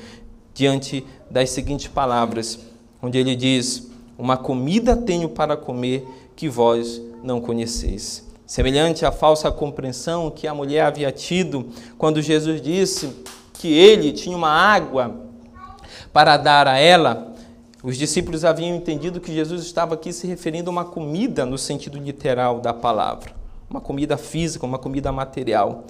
diante 0.54 1.06
das 1.30 1.50
seguintes 1.50 1.88
palavras, 1.88 2.60
onde 3.02 3.18
ele 3.18 3.36
diz: 3.36 3.90
Uma 4.18 4.38
comida 4.38 4.96
tenho 4.96 5.30
para 5.30 5.58
comer 5.58 6.08
que 6.36 6.50
vós 6.50 7.02
não 7.24 7.42
conheceis. 7.42 8.26
Semelhante 8.46 9.06
à 9.06 9.12
falsa 9.12 9.52
compreensão 9.52 10.32
que 10.32 10.48
a 10.48 10.54
mulher 10.54 10.82
havia 10.86 11.12
tido 11.12 11.68
quando 11.98 12.22
Jesus 12.22 12.62
disse 12.62 13.10
que 13.54 13.74
ele 13.74 14.14
tinha 14.14 14.38
uma 14.38 14.50
água 14.50 15.16
para 16.14 16.38
dar 16.38 16.68
a 16.68 16.78
ela, 16.78 17.34
os 17.84 17.98
discípulos 17.98 18.46
haviam 18.46 18.76
entendido 18.76 19.20
que 19.20 19.34
Jesus 19.34 19.64
estava 19.64 19.96
aqui 19.96 20.14
se 20.14 20.26
referindo 20.26 20.70
a 20.70 20.72
uma 20.72 20.86
comida 20.86 21.46
no 21.46 21.58
sentido 21.58 22.00
literal 22.00 22.60
da 22.62 22.74
palavra 22.74 23.38
uma 23.70 23.82
comida 23.82 24.18
física, 24.18 24.66
uma 24.66 24.80
comida 24.80 25.12
material. 25.12 25.86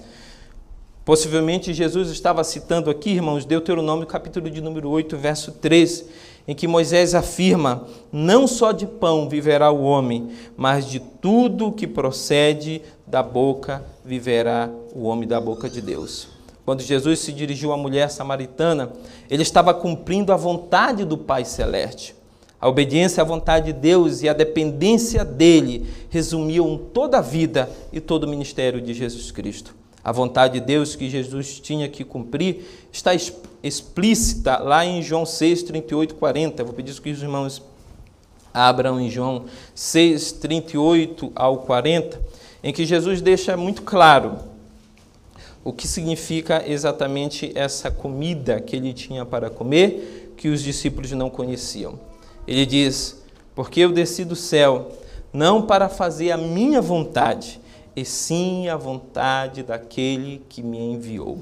Possivelmente 1.08 1.72
Jesus 1.72 2.10
estava 2.10 2.44
citando 2.44 2.90
aqui, 2.90 3.12
irmãos, 3.12 3.46
Deuteronômio 3.46 4.06
capítulo 4.06 4.50
de 4.50 4.60
número 4.60 4.90
8, 4.90 5.16
verso 5.16 5.52
3, 5.52 6.04
em 6.46 6.54
que 6.54 6.68
Moisés 6.68 7.14
afirma: 7.14 7.88
Não 8.12 8.46
só 8.46 8.72
de 8.72 8.86
pão 8.86 9.26
viverá 9.26 9.70
o 9.70 9.84
homem, 9.84 10.28
mas 10.54 10.84
de 10.84 11.00
tudo 11.00 11.72
que 11.72 11.86
procede 11.86 12.82
da 13.06 13.22
boca 13.22 13.82
viverá 14.04 14.68
o 14.94 15.04
homem 15.04 15.26
da 15.26 15.40
boca 15.40 15.66
de 15.66 15.80
Deus. 15.80 16.28
Quando 16.62 16.82
Jesus 16.82 17.20
se 17.20 17.32
dirigiu 17.32 17.72
à 17.72 17.76
mulher 17.78 18.10
samaritana, 18.10 18.92
ele 19.30 19.42
estava 19.42 19.72
cumprindo 19.72 20.30
a 20.30 20.36
vontade 20.36 21.06
do 21.06 21.16
Pai 21.16 21.42
Celeste. 21.42 22.14
A 22.60 22.68
obediência 22.68 23.22
à 23.22 23.24
vontade 23.24 23.72
de 23.72 23.80
Deus 23.80 24.22
e 24.22 24.28
a 24.28 24.34
dependência 24.34 25.24
dele 25.24 25.86
resumiam 26.10 26.76
toda 26.76 27.16
a 27.16 27.22
vida 27.22 27.70
e 27.90 27.98
todo 27.98 28.24
o 28.24 28.28
ministério 28.28 28.78
de 28.78 28.92
Jesus 28.92 29.30
Cristo. 29.30 29.74
A 30.02 30.12
vontade 30.12 30.60
de 30.60 30.66
Deus 30.66 30.94
que 30.94 31.10
Jesus 31.10 31.60
tinha 31.60 31.88
que 31.88 32.04
cumprir 32.04 32.64
está 32.92 33.12
explícita 33.62 34.58
lá 34.58 34.84
em 34.84 35.02
João 35.02 35.26
6, 35.26 35.64
38, 35.64 36.14
40. 36.14 36.64
vou 36.64 36.72
pedir 36.72 36.98
que 37.00 37.10
os 37.10 37.22
irmãos 37.22 37.62
abram 38.52 39.00
em 39.00 39.10
João 39.10 39.44
6, 39.74 40.32
38 40.32 41.32
ao 41.34 41.58
40, 41.58 42.20
em 42.62 42.72
que 42.72 42.84
Jesus 42.84 43.20
deixa 43.20 43.56
muito 43.56 43.82
claro 43.82 44.38
o 45.64 45.72
que 45.72 45.86
significa 45.86 46.64
exatamente 46.66 47.52
essa 47.54 47.90
comida 47.90 48.60
que 48.60 48.74
ele 48.74 48.92
tinha 48.92 49.24
para 49.24 49.50
comer, 49.50 50.32
que 50.36 50.48
os 50.48 50.62
discípulos 50.62 51.12
não 51.12 51.28
conheciam. 51.28 51.98
Ele 52.46 52.64
diz: 52.64 53.22
Porque 53.54 53.80
eu 53.80 53.92
desci 53.92 54.24
do 54.24 54.36
céu, 54.36 54.92
não 55.32 55.62
para 55.62 55.88
fazer 55.88 56.30
a 56.30 56.36
minha 56.36 56.80
vontade, 56.80 57.60
e 57.98 58.04
sim 58.04 58.68
a 58.68 58.76
vontade 58.76 59.62
daquele 59.62 60.42
que 60.48 60.62
me 60.62 60.78
enviou. 60.78 61.40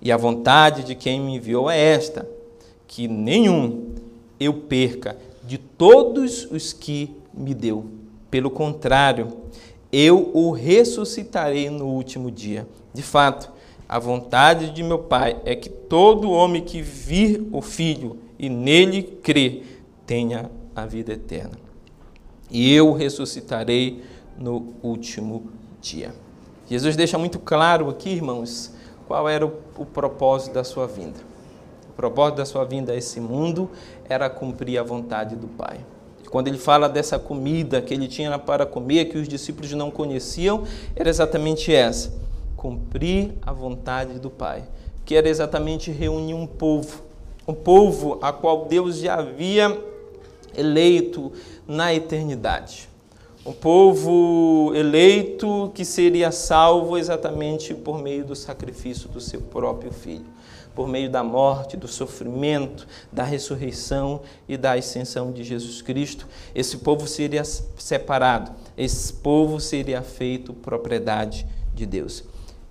E 0.00 0.12
a 0.12 0.16
vontade 0.16 0.84
de 0.84 0.94
quem 0.94 1.20
me 1.20 1.36
enviou 1.36 1.70
é 1.70 1.78
esta: 1.78 2.28
que 2.86 3.08
nenhum 3.08 3.94
eu 4.38 4.54
perca 4.54 5.16
de 5.42 5.58
todos 5.58 6.44
os 6.50 6.72
que 6.72 7.10
me 7.32 7.54
deu. 7.54 7.86
Pelo 8.30 8.50
contrário, 8.50 9.28
eu 9.92 10.30
o 10.34 10.50
ressuscitarei 10.50 11.70
no 11.70 11.86
último 11.86 12.30
dia. 12.30 12.66
De 12.92 13.02
fato, 13.02 13.50
a 13.88 13.98
vontade 13.98 14.70
de 14.70 14.82
meu 14.82 14.98
Pai 14.98 15.40
é 15.44 15.54
que 15.54 15.68
todo 15.68 16.30
homem 16.30 16.62
que 16.62 16.82
vir 16.82 17.46
o 17.52 17.62
Filho 17.62 18.18
e 18.38 18.48
nele 18.48 19.02
crer 19.02 19.82
tenha 20.06 20.50
a 20.74 20.84
vida 20.84 21.12
eterna. 21.12 21.58
E 22.50 22.72
eu 22.72 22.92
ressuscitarei 22.92 24.02
no 24.38 24.74
último 24.82 25.50
dia. 25.84 26.14
Jesus 26.66 26.96
deixa 26.96 27.18
muito 27.18 27.38
claro 27.38 27.90
aqui, 27.90 28.08
irmãos, 28.08 28.72
qual 29.06 29.28
era 29.28 29.46
o, 29.46 29.52
o 29.76 29.84
propósito 29.84 30.54
da 30.54 30.64
sua 30.64 30.86
vinda. 30.86 31.20
O 31.90 31.92
propósito 31.92 32.36
da 32.36 32.46
sua 32.46 32.64
vinda 32.64 32.92
a 32.92 32.96
esse 32.96 33.20
mundo 33.20 33.70
era 34.08 34.30
cumprir 34.30 34.78
a 34.78 34.82
vontade 34.82 35.36
do 35.36 35.46
Pai. 35.46 35.78
Quando 36.30 36.48
ele 36.48 36.58
fala 36.58 36.88
dessa 36.88 37.18
comida 37.18 37.80
que 37.80 37.94
ele 37.94 38.08
tinha 38.08 38.36
para 38.38 38.66
comer, 38.66 39.04
que 39.04 39.18
os 39.18 39.28
discípulos 39.28 39.70
não 39.72 39.90
conheciam, 39.90 40.64
era 40.96 41.08
exatamente 41.08 41.72
essa: 41.72 42.12
cumprir 42.56 43.34
a 43.42 43.52
vontade 43.52 44.18
do 44.18 44.30
Pai, 44.30 44.64
que 45.04 45.14
era 45.14 45.28
exatamente 45.28 45.92
reunir 45.92 46.34
um 46.34 46.46
povo, 46.46 47.02
um 47.46 47.54
povo 47.54 48.18
a 48.22 48.32
qual 48.32 48.64
Deus 48.64 48.96
já 48.96 49.16
havia 49.16 49.78
eleito 50.56 51.30
na 51.68 51.94
eternidade. 51.94 52.88
Um 53.46 53.52
povo 53.52 54.72
eleito 54.74 55.70
que 55.74 55.84
seria 55.84 56.32
salvo 56.32 56.96
exatamente 56.96 57.74
por 57.74 57.98
meio 57.98 58.24
do 58.24 58.34
sacrifício 58.34 59.06
do 59.06 59.20
seu 59.20 59.38
próprio 59.38 59.92
filho, 59.92 60.24
por 60.74 60.88
meio 60.88 61.10
da 61.10 61.22
morte, 61.22 61.76
do 61.76 61.86
sofrimento, 61.86 62.86
da 63.12 63.22
ressurreição 63.22 64.22
e 64.48 64.56
da 64.56 64.72
ascensão 64.72 65.30
de 65.30 65.44
Jesus 65.44 65.82
Cristo. 65.82 66.26
Esse 66.54 66.78
povo 66.78 67.06
seria 67.06 67.44
separado, 67.44 68.50
esse 68.78 69.12
povo 69.12 69.60
seria 69.60 70.00
feito 70.00 70.54
propriedade 70.54 71.46
de 71.74 71.84
Deus. 71.84 72.24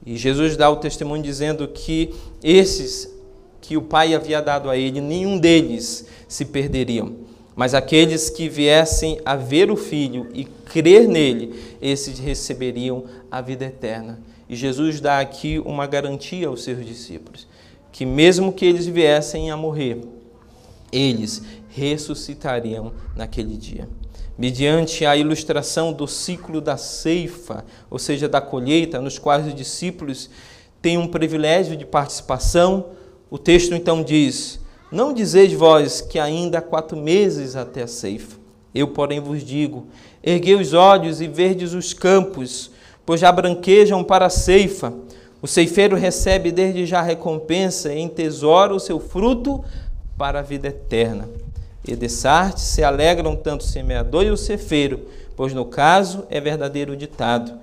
E 0.03 0.17
Jesus 0.17 0.57
dá 0.57 0.71
o 0.71 0.77
testemunho 0.77 1.21
dizendo 1.21 1.67
que 1.67 2.15
esses 2.41 3.13
que 3.61 3.77
o 3.77 3.81
Pai 3.83 4.15
havia 4.15 4.41
dado 4.41 4.71
a 4.71 4.75
ele, 4.75 4.99
nenhum 4.99 5.37
deles 5.37 6.07
se 6.27 6.45
perderiam 6.45 7.22
mas 7.55 7.73
aqueles 7.73 8.29
que 8.29 8.49
viessem 8.49 9.19
a 9.23 9.35
ver 9.35 9.69
o 9.69 9.75
Filho 9.75 10.27
e 10.33 10.45
crer 10.45 11.07
nele, 11.07 11.53
esses 11.81 12.19
receberiam 12.19 13.05
a 13.29 13.41
vida 13.41 13.65
eterna. 13.65 14.19
E 14.49 14.55
Jesus 14.55 14.99
dá 14.99 15.19
aqui 15.19 15.59
uma 15.59 15.85
garantia 15.85 16.47
aos 16.47 16.63
seus 16.63 16.85
discípulos: 16.85 17.47
que 17.91 18.05
mesmo 18.05 18.51
que 18.51 18.65
eles 18.65 18.87
viessem 18.87 19.51
a 19.51 19.57
morrer, 19.57 20.01
eles 20.91 21.41
ressuscitariam 21.69 22.91
naquele 23.15 23.55
dia. 23.55 23.87
Mediante 24.37 25.05
a 25.05 25.15
ilustração 25.15 25.93
do 25.93 26.07
ciclo 26.07 26.59
da 26.59 26.75
ceifa, 26.75 27.63
ou 27.89 27.99
seja, 27.99 28.27
da 28.27 28.41
colheita, 28.41 28.99
nos 28.99 29.19
quais 29.19 29.45
os 29.45 29.53
discípulos 29.53 30.29
têm 30.81 30.97
um 30.97 31.07
privilégio 31.07 31.77
de 31.77 31.85
participação, 31.85 32.87
o 33.29 33.37
texto 33.37 33.75
então 33.75 34.03
diz: 34.03 34.59
não 34.93 35.11
dizeis 35.11 35.51
vós 35.51 36.01
que 36.01 36.19
ainda 36.19 36.59
há 36.59 36.61
quatro 36.61 36.95
meses 36.95 37.55
até 37.55 37.81
a 37.81 37.87
ceifa. 37.87 38.37
Eu, 38.73 38.87
porém, 38.87 39.19
vos 39.19 39.43
digo: 39.43 39.87
erguei 40.23 40.55
os 40.55 40.73
olhos 40.73 41.19
e 41.19 41.27
verdes 41.27 41.73
os 41.73 41.93
campos, 41.93 42.71
pois 43.05 43.19
já 43.19 43.31
branquejam 43.31 44.03
para 44.03 44.27
a 44.27 44.29
ceifa. 44.29 44.93
O 45.41 45.47
ceifeiro 45.47 45.95
recebe 45.97 46.51
desde 46.51 46.85
já 46.85 47.01
recompensa 47.01 47.93
e 47.93 47.99
entesoura 47.99 48.73
o 48.73 48.79
seu 48.79 48.99
fruto 48.99 49.63
para 50.17 50.39
a 50.39 50.43
vida 50.43 50.69
eterna. 50.69 51.27
E 51.85 51.95
de 51.95 52.07
Sarte 52.07 52.61
se 52.61 52.83
alegram 52.83 53.35
tanto 53.35 53.61
o 53.61 53.67
semeador 53.67 54.23
e 54.23 54.31
o 54.31 54.37
ceifeiro, 54.37 55.01
pois 55.35 55.53
no 55.53 55.65
caso 55.65 56.23
é 56.29 56.39
verdadeiro 56.39 56.95
ditado: 56.95 57.53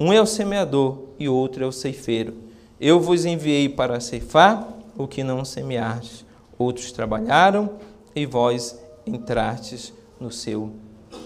um 0.00 0.12
é 0.12 0.20
o 0.20 0.26
semeador 0.26 0.98
e 1.18 1.28
outro 1.28 1.62
é 1.62 1.66
o 1.66 1.72
ceifeiro. 1.72 2.34
Eu 2.80 2.98
vos 2.98 3.24
enviei 3.24 3.68
para 3.68 4.00
ceifar 4.00 4.68
o 4.96 5.06
que 5.06 5.22
não 5.22 5.44
semeastes. 5.44 6.27
Outros 6.58 6.90
trabalharam 6.92 7.78
e 8.14 8.26
vós 8.26 8.78
entrastes 9.06 9.92
no 10.20 10.30
seu 10.30 10.72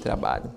trabalho. 0.02 0.50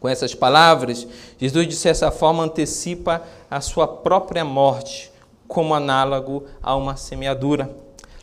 Com 0.00 0.08
essas 0.08 0.34
palavras, 0.34 1.06
Jesus, 1.38 1.68
de 1.68 1.76
certa 1.76 2.10
forma, 2.10 2.42
antecipa 2.42 3.22
a 3.48 3.60
sua 3.60 3.86
própria 3.86 4.44
morte, 4.44 5.12
como 5.46 5.74
análogo 5.74 6.44
a 6.60 6.74
uma 6.74 6.96
semeadura. 6.96 7.70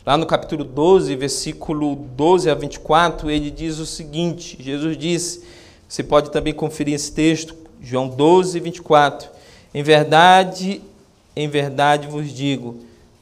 Lá 0.04 0.16
no 0.16 0.26
capítulo 0.26 0.64
12, 0.64 1.16
versículo 1.16 1.96
12 1.96 2.50
a 2.50 2.54
24, 2.54 3.30
ele 3.30 3.50
diz 3.50 3.78
o 3.78 3.86
seguinte: 3.86 4.56
Jesus 4.60 4.96
disse, 4.96 5.44
você 5.88 6.02
pode 6.02 6.30
também 6.30 6.52
conferir 6.52 6.94
esse 6.94 7.12
texto, 7.12 7.56
João 7.80 8.08
12, 8.08 8.60
24. 8.60 9.28
Em 9.72 9.82
verdade, 9.82 10.82
em 11.34 11.48
verdade 11.48 12.06
vos 12.06 12.30
digo, 12.30 12.78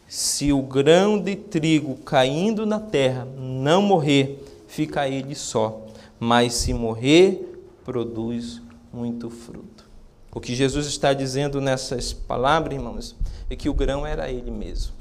se 0.08 0.52
o 0.52 0.60
grão 0.62 1.20
de 1.20 1.36
trigo 1.36 1.94
caindo 1.96 2.66
na 2.66 2.80
terra 2.80 3.28
não 3.36 3.80
morrer, 3.80 4.44
fica 4.66 5.06
ele 5.06 5.36
só, 5.36 5.86
mas 6.18 6.54
se 6.54 6.74
morrer, 6.74 7.62
produz 7.84 8.60
muito 8.92 9.30
fruto. 9.30 9.86
O 10.34 10.40
que 10.40 10.54
Jesus 10.54 10.86
está 10.86 11.12
dizendo 11.12 11.60
nessas 11.60 12.12
palavras, 12.12 12.74
irmãos, 12.74 13.14
é 13.48 13.54
que 13.54 13.68
o 13.68 13.74
grão 13.74 14.04
era 14.04 14.30
ele 14.30 14.50
mesmo 14.50 14.98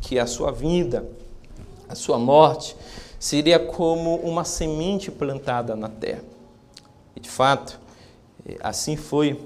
que 0.00 0.18
a 0.18 0.26
sua 0.26 0.50
vida, 0.50 1.08
a 1.88 1.94
sua 1.94 2.18
morte, 2.18 2.76
seria 3.18 3.58
como 3.58 4.16
uma 4.16 4.44
semente 4.44 5.10
plantada 5.10 5.74
na 5.74 5.88
terra. 5.88 6.22
E 7.16 7.20
de 7.20 7.28
fato, 7.28 7.78
assim 8.60 8.96
foi. 8.96 9.40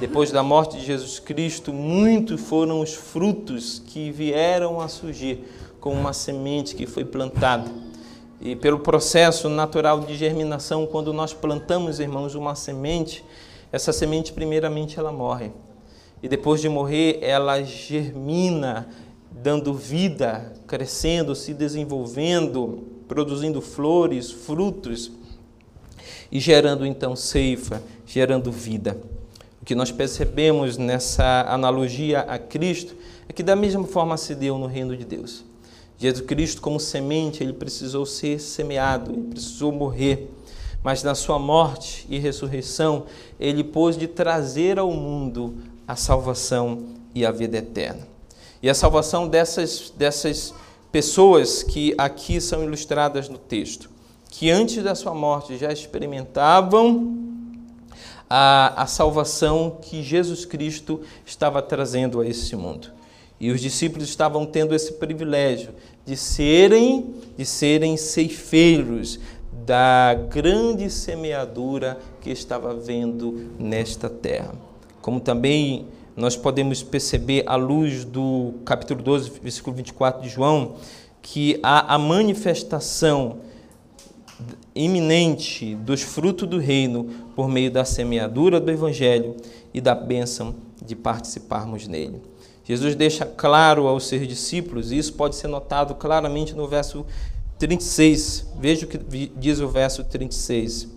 Depois 0.00 0.30
da 0.30 0.42
morte 0.42 0.78
de 0.78 0.84
Jesus 0.84 1.18
Cristo, 1.18 1.72
muitos 1.72 2.40
foram 2.40 2.80
os 2.80 2.94
frutos 2.94 3.82
que 3.86 4.10
vieram 4.10 4.80
a 4.80 4.88
surgir 4.88 5.44
como 5.80 5.98
uma 5.98 6.12
semente 6.12 6.74
que 6.74 6.86
foi 6.86 7.04
plantada. 7.04 7.70
E 8.40 8.56
pelo 8.56 8.80
processo 8.80 9.48
natural 9.48 10.00
de 10.00 10.16
germinação, 10.16 10.86
quando 10.86 11.12
nós 11.12 11.32
plantamos, 11.32 12.00
irmãos, 12.00 12.34
uma 12.34 12.54
semente, 12.54 13.24
essa 13.70 13.92
semente 13.92 14.32
primeiramente 14.32 14.98
ela 14.98 15.12
morre. 15.12 15.52
E 16.22 16.28
depois 16.28 16.60
de 16.60 16.68
morrer, 16.68 17.18
ela 17.22 17.62
germina, 17.62 18.88
dando 19.30 19.72
vida, 19.74 20.52
crescendo, 20.66 21.34
se 21.34 21.54
desenvolvendo, 21.54 22.84
produzindo 23.08 23.60
flores, 23.60 24.30
frutos 24.30 25.10
e 26.30 26.38
gerando 26.40 26.86
então 26.86 27.14
ceifa, 27.14 27.82
gerando 28.06 28.50
vida. 28.50 29.00
O 29.62 29.64
que 29.64 29.76
nós 29.76 29.92
percebemos 29.92 30.76
nessa 30.76 31.46
analogia 31.48 32.22
a 32.22 32.36
Cristo 32.36 32.96
é 33.28 33.32
que 33.32 33.44
da 33.44 33.54
mesma 33.54 33.84
forma 33.84 34.16
se 34.16 34.34
deu 34.34 34.58
no 34.58 34.66
reino 34.66 34.96
de 34.96 35.04
Deus. 35.04 35.44
Jesus 35.96 36.26
Cristo, 36.26 36.60
como 36.60 36.80
semente, 36.80 37.44
ele 37.44 37.52
precisou 37.52 38.04
ser 38.04 38.40
semeado, 38.40 39.12
ele 39.12 39.28
precisou 39.30 39.70
morrer, 39.70 40.28
mas 40.82 41.04
na 41.04 41.14
sua 41.14 41.38
morte 41.38 42.04
e 42.10 42.18
ressurreição, 42.18 43.06
ele 43.38 43.62
pôs 43.62 43.96
de 43.96 44.08
trazer 44.08 44.80
ao 44.80 44.90
mundo 44.90 45.54
a 45.86 45.94
salvação 45.94 46.86
e 47.14 47.24
a 47.24 47.30
vida 47.30 47.58
eterna. 47.58 48.08
E 48.60 48.68
a 48.68 48.74
salvação 48.74 49.28
dessas, 49.28 49.92
dessas 49.96 50.52
pessoas 50.90 51.62
que 51.62 51.94
aqui 51.96 52.40
são 52.40 52.64
ilustradas 52.64 53.28
no 53.28 53.38
texto, 53.38 53.88
que 54.28 54.50
antes 54.50 54.82
da 54.82 54.96
sua 54.96 55.14
morte 55.14 55.56
já 55.56 55.72
experimentavam 55.72 57.21
a, 58.34 58.84
a 58.84 58.86
salvação 58.86 59.76
que 59.82 60.02
Jesus 60.02 60.46
Cristo 60.46 61.02
estava 61.26 61.60
trazendo 61.60 62.18
a 62.18 62.26
esse 62.26 62.56
mundo. 62.56 62.88
E 63.38 63.50
os 63.50 63.60
discípulos 63.60 64.08
estavam 64.08 64.46
tendo 64.46 64.74
esse 64.74 64.94
privilégio 64.94 65.74
de 66.06 66.16
serem, 66.16 67.14
de 67.36 67.44
serem 67.44 67.94
ceifeiros 67.98 69.20
da 69.66 70.14
grande 70.14 70.88
semeadura 70.88 71.98
que 72.22 72.30
estava 72.30 72.74
vendo 72.74 73.50
nesta 73.58 74.08
terra. 74.08 74.54
Como 75.02 75.20
também 75.20 75.88
nós 76.16 76.34
podemos 76.34 76.82
perceber, 76.82 77.44
à 77.46 77.54
luz 77.54 78.02
do 78.02 78.54
capítulo 78.64 79.02
12, 79.02 79.30
versículo 79.42 79.76
24 79.76 80.22
de 80.22 80.30
João, 80.30 80.76
que 81.20 81.60
há 81.62 81.94
a 81.94 81.98
manifestação 81.98 83.40
iminente 84.74 85.74
dos 85.74 86.02
frutos 86.02 86.48
do 86.48 86.58
reino 86.58 87.21
por 87.34 87.48
meio 87.48 87.70
da 87.70 87.84
semeadura 87.84 88.60
do 88.60 88.70
Evangelho 88.70 89.36
e 89.72 89.80
da 89.80 89.94
bênção 89.94 90.54
de 90.84 90.94
participarmos 90.94 91.86
nele. 91.86 92.20
Jesus 92.64 92.94
deixa 92.94 93.26
claro 93.26 93.86
aos 93.86 94.06
seus 94.06 94.26
discípulos, 94.26 94.92
e 94.92 94.98
isso 94.98 95.14
pode 95.14 95.34
ser 95.34 95.48
notado 95.48 95.94
claramente 95.94 96.54
no 96.54 96.68
verso 96.68 97.04
36. 97.58 98.46
Veja 98.58 98.86
o 98.86 98.88
que 98.88 98.98
diz 99.36 99.60
o 99.60 99.68
verso 99.68 100.04
36. 100.04 100.88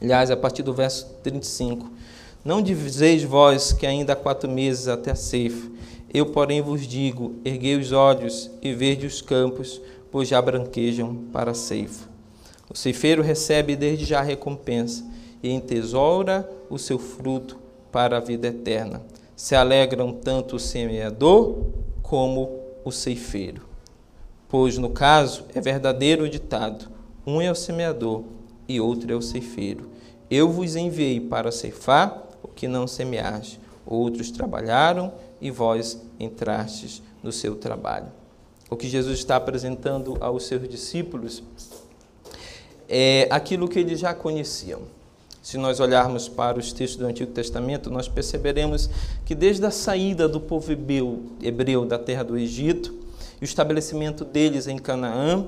Aliás, 0.00 0.30
a 0.30 0.36
partir 0.36 0.62
do 0.62 0.74
verso 0.74 1.06
35. 1.22 1.90
Não 2.44 2.62
dizeis 2.62 3.22
vós 3.22 3.72
que 3.72 3.86
ainda 3.86 4.12
há 4.12 4.16
quatro 4.16 4.50
meses 4.50 4.88
até 4.88 5.10
a 5.10 5.16
ceifa. 5.16 5.70
Eu, 6.12 6.26
porém, 6.26 6.62
vos 6.62 6.86
digo: 6.86 7.34
erguei 7.44 7.76
os 7.76 7.92
olhos 7.92 8.50
e 8.62 8.72
vede 8.72 9.06
os 9.06 9.20
campos, 9.20 9.80
pois 10.10 10.28
já 10.28 10.40
branquejam 10.40 11.14
para 11.32 11.50
a 11.50 11.54
ceifa. 11.54 12.08
O 12.70 12.76
ceifeiro 12.76 13.22
recebe 13.22 13.74
desde 13.74 14.04
já 14.04 14.20
recompensa 14.20 15.04
e 15.42 15.50
entesoura 15.50 16.48
o 16.68 16.78
seu 16.78 16.98
fruto 16.98 17.58
para 17.90 18.16
a 18.16 18.20
vida 18.20 18.48
eterna. 18.48 19.02
Se 19.36 19.54
alegram 19.54 20.12
tanto 20.12 20.56
o 20.56 20.60
semeador 20.60 21.58
como 22.02 22.60
o 22.84 22.90
ceifeiro. 22.90 23.62
Pois, 24.48 24.78
no 24.78 24.90
caso, 24.90 25.44
é 25.54 25.60
verdadeiro 25.60 26.24
o 26.24 26.28
ditado: 26.28 26.88
um 27.26 27.40
é 27.40 27.50
o 27.50 27.54
semeador 27.54 28.24
e 28.66 28.80
outro 28.80 29.12
é 29.12 29.16
o 29.16 29.22
ceifeiro. 29.22 29.90
Eu 30.30 30.50
vos 30.50 30.76
enviei 30.76 31.20
para 31.20 31.52
ceifar 31.52 32.28
o 32.42 32.48
que 32.48 32.66
não 32.66 32.86
semeaste. 32.86 33.60
Outros 33.86 34.30
trabalharam 34.30 35.12
e 35.40 35.50
vós 35.50 36.00
entrastes 36.18 37.02
no 37.22 37.32
seu 37.32 37.56
trabalho. 37.56 38.08
O 38.70 38.76
que 38.76 38.88
Jesus 38.88 39.18
está 39.18 39.36
apresentando 39.36 40.16
aos 40.20 40.46
seus 40.46 40.68
discípulos 40.68 41.42
é 42.88 43.26
aquilo 43.30 43.68
que 43.68 43.78
eles 43.78 43.98
já 43.98 44.12
conheciam. 44.12 44.82
Se 45.48 45.56
nós 45.56 45.80
olharmos 45.80 46.28
para 46.28 46.58
os 46.58 46.74
textos 46.74 46.98
do 46.98 47.06
Antigo 47.06 47.32
Testamento, 47.32 47.88
nós 47.88 48.06
perceberemos 48.06 48.90
que 49.24 49.34
desde 49.34 49.64
a 49.64 49.70
saída 49.70 50.28
do 50.28 50.38
povo 50.38 50.70
hebreu, 50.70 51.86
da 51.86 51.98
terra 51.98 52.22
do 52.22 52.36
Egito 52.36 52.94
e 53.40 53.44
o 53.44 53.46
estabelecimento 53.46 54.26
deles 54.26 54.66
em 54.66 54.76
Canaã, 54.76 55.46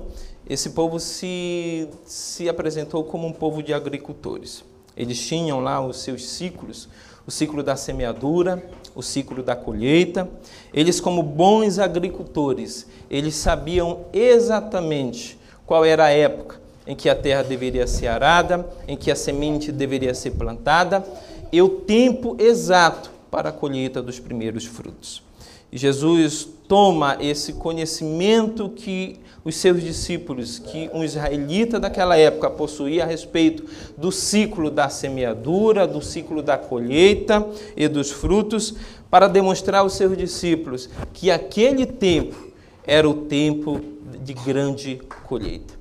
esse 0.49 0.71
povo 0.71 0.99
se, 0.99 1.87
se 2.03 2.49
apresentou 2.49 3.03
como 3.03 3.27
um 3.27 3.31
povo 3.31 3.61
de 3.61 3.75
agricultores. 3.75 4.63
Eles 4.97 5.23
tinham 5.23 5.59
lá 5.59 5.79
os 5.85 5.97
seus 5.97 6.27
ciclos, 6.27 6.89
o 7.27 7.29
ciclo 7.29 7.61
da 7.61 7.75
semeadura, 7.75 8.67
o 8.95 9.03
ciclo 9.03 9.43
da 9.43 9.55
colheita. 9.55 10.27
Eles, 10.73 10.99
como 10.99 11.21
bons 11.21 11.77
agricultores, 11.77 12.87
eles 13.07 13.35
sabiam 13.35 14.05
exatamente 14.11 15.37
qual 15.63 15.85
era 15.85 16.05
a 16.05 16.09
época 16.09 16.60
em 16.91 16.95
que 16.95 17.07
a 17.07 17.15
terra 17.15 17.41
deveria 17.41 17.87
ser 17.87 18.07
arada, 18.07 18.67
em 18.85 18.97
que 18.97 19.09
a 19.09 19.15
semente 19.15 19.71
deveria 19.71 20.13
ser 20.13 20.31
plantada 20.31 21.01
e 21.49 21.61
o 21.61 21.69
tempo 21.69 22.35
exato 22.37 23.09
para 23.31 23.47
a 23.47 23.51
colheita 23.53 24.01
dos 24.01 24.19
primeiros 24.19 24.65
frutos. 24.65 25.23
E 25.71 25.77
Jesus 25.77 26.45
toma 26.67 27.17
esse 27.21 27.53
conhecimento 27.53 28.67
que 28.67 29.21
os 29.45 29.55
seus 29.55 29.81
discípulos, 29.81 30.59
que 30.59 30.89
um 30.93 31.01
israelita 31.01 31.79
daquela 31.79 32.17
época 32.17 32.49
possuía 32.49 33.05
a 33.05 33.07
respeito 33.07 33.63
do 33.97 34.11
ciclo 34.11 34.69
da 34.69 34.89
semeadura, 34.89 35.87
do 35.87 36.01
ciclo 36.01 36.43
da 36.43 36.57
colheita 36.57 37.47
e 37.73 37.87
dos 37.87 38.11
frutos, 38.11 38.75
para 39.09 39.29
demonstrar 39.29 39.79
aos 39.79 39.93
seus 39.93 40.17
discípulos 40.17 40.89
que 41.13 41.31
aquele 41.31 41.85
tempo 41.85 42.51
era 42.85 43.07
o 43.07 43.13
tempo 43.13 43.79
de 44.21 44.33
grande 44.33 45.01
colheita, 45.25 45.73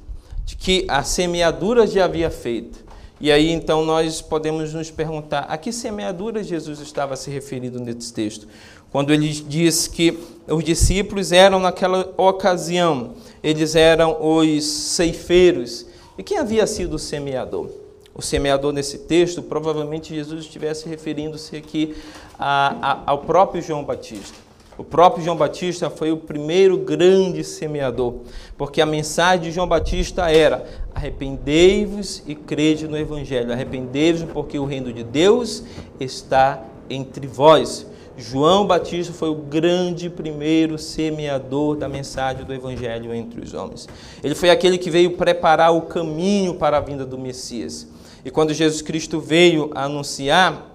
que 0.58 0.84
a 0.88 1.02
semeadura 1.02 1.86
já 1.86 2.04
havia 2.04 2.30
feito. 2.30 2.84
E 3.20 3.30
aí 3.30 3.50
então 3.50 3.84
nós 3.84 4.22
podemos 4.22 4.72
nos 4.72 4.90
perguntar 4.90 5.40
a 5.40 5.58
que 5.58 5.72
semeadura 5.72 6.42
Jesus 6.42 6.80
estava 6.80 7.16
se 7.16 7.30
referindo 7.30 7.78
nesse 7.78 8.12
texto? 8.12 8.48
Quando 8.90 9.12
ele 9.12 9.28
diz 9.28 9.86
que 9.86 10.18
os 10.48 10.64
discípulos 10.64 11.30
eram 11.30 11.60
naquela 11.60 12.12
ocasião 12.16 13.12
eles 13.42 13.74
eram 13.74 14.16
os 14.20 14.64
ceifeiros. 14.64 15.86
E 16.18 16.22
quem 16.22 16.38
havia 16.38 16.66
sido 16.66 16.94
o 16.94 16.98
semeador? 16.98 17.70
o 18.14 18.22
semeador 18.22 18.72
nesse 18.72 18.98
texto, 18.98 19.42
provavelmente 19.42 20.14
Jesus 20.14 20.44
estivesse 20.44 20.88
referindo-se 20.88 21.56
aqui 21.56 21.96
a, 22.38 22.76
a, 23.06 23.10
ao 23.10 23.18
próprio 23.18 23.62
João 23.62 23.82
Batista. 23.82 24.36
O 24.81 24.85
próprio 24.85 25.23
João 25.23 25.37
Batista 25.37 25.90
foi 25.90 26.11
o 26.11 26.16
primeiro 26.16 26.79
grande 26.79 27.45
semeador, 27.45 28.14
porque 28.57 28.81
a 28.81 28.87
mensagem 28.87 29.43
de 29.43 29.51
João 29.51 29.69
Batista 29.69 30.31
era: 30.31 30.64
arrependei-vos 30.95 32.23
e 32.27 32.35
crede 32.35 32.88
no 32.88 32.97
Evangelho. 32.97 33.53
Arrependei-vos, 33.53 34.23
porque 34.33 34.59
o 34.59 34.64
reino 34.64 34.90
de 34.90 35.05
Deus 35.05 35.62
está 36.01 36.64
entre 36.88 37.27
vós. 37.27 37.87
João 38.16 38.66
Batista 38.66 39.12
foi 39.12 39.29
o 39.29 39.35
grande 39.35 40.09
primeiro 40.09 40.79
semeador 40.79 41.77
da 41.77 41.87
mensagem 41.87 42.47
do 42.47 42.55
Evangelho 42.55 43.12
entre 43.12 43.38
os 43.43 43.53
homens. 43.53 43.87
Ele 44.25 44.35
foi 44.35 44.49
aquele 44.49 44.79
que 44.79 44.90
veio 44.90 45.11
preparar 45.11 45.77
o 45.77 45.83
caminho 45.83 46.55
para 46.55 46.79
a 46.79 46.81
vinda 46.81 47.05
do 47.05 47.19
Messias. 47.19 47.87
E 48.25 48.31
quando 48.31 48.55
Jesus 48.55 48.81
Cristo 48.81 49.21
veio 49.21 49.71
anunciar 49.75 50.71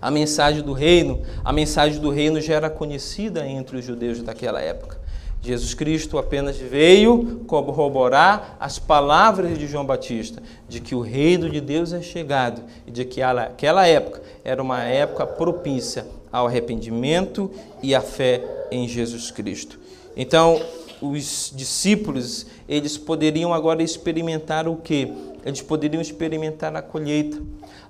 a 0.00 0.10
mensagem 0.10 0.62
do 0.62 0.72
reino, 0.72 1.22
a 1.44 1.52
mensagem 1.52 2.00
do 2.00 2.10
reino 2.10 2.40
já 2.40 2.54
era 2.54 2.70
conhecida 2.70 3.46
entre 3.46 3.76
os 3.76 3.84
judeus 3.84 4.22
daquela 4.22 4.60
época. 4.60 5.06
Jesus 5.42 5.74
Cristo 5.74 6.18
apenas 6.18 6.56
veio 6.56 7.40
corroborar 7.46 8.56
as 8.58 8.80
palavras 8.80 9.56
de 9.56 9.66
João 9.68 9.86
Batista, 9.86 10.42
de 10.68 10.80
que 10.80 10.94
o 10.94 11.00
reino 11.00 11.48
de 11.48 11.60
Deus 11.60 11.92
é 11.92 12.02
chegado 12.02 12.62
e 12.86 12.90
de 12.90 13.04
que 13.04 13.22
aquela 13.22 13.86
época 13.86 14.22
era 14.42 14.60
uma 14.60 14.82
época 14.82 15.24
propícia 15.24 16.06
ao 16.32 16.46
arrependimento 16.46 17.50
e 17.80 17.94
à 17.94 18.00
fé 18.00 18.42
em 18.72 18.88
Jesus 18.88 19.30
Cristo. 19.30 19.78
Então, 20.16 20.60
os 21.00 21.52
discípulos, 21.54 22.46
eles 22.68 22.98
poderiam 22.98 23.54
agora 23.54 23.82
experimentar 23.82 24.66
o 24.66 24.76
que? 24.76 25.12
Eles 25.46 25.62
poderiam 25.62 26.00
experimentar 26.00 26.74
a 26.74 26.82
colheita. 26.82 27.40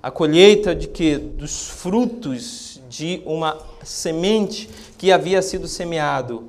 A 0.01 0.11
colheita 0.11 0.75
de 0.75 0.87
que? 0.87 1.17
Dos 1.17 1.67
frutos 1.67 2.79
de 2.87 3.19
uma 3.25 3.57
semente 3.83 4.69
que 4.95 5.11
havia 5.11 5.41
sido 5.41 5.67
semeado 5.67 6.43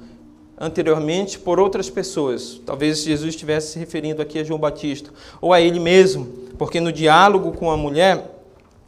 anteriormente 0.61 1.39
por 1.39 1.59
outras 1.59 1.89
pessoas. 1.89 2.61
Talvez 2.67 3.03
Jesus 3.03 3.31
estivesse 3.31 3.73
se 3.73 3.79
referindo 3.79 4.21
aqui 4.21 4.39
a 4.39 4.45
João 4.45 4.61
Batista, 4.61 5.11
ou 5.41 5.55
a 5.55 5.61
ele 5.63 5.81
mesmo, 5.81 6.27
porque 6.59 6.79
no 6.79 6.93
diálogo 6.93 7.53
com 7.53 7.71
a 7.71 7.77
mulher, 7.77 8.43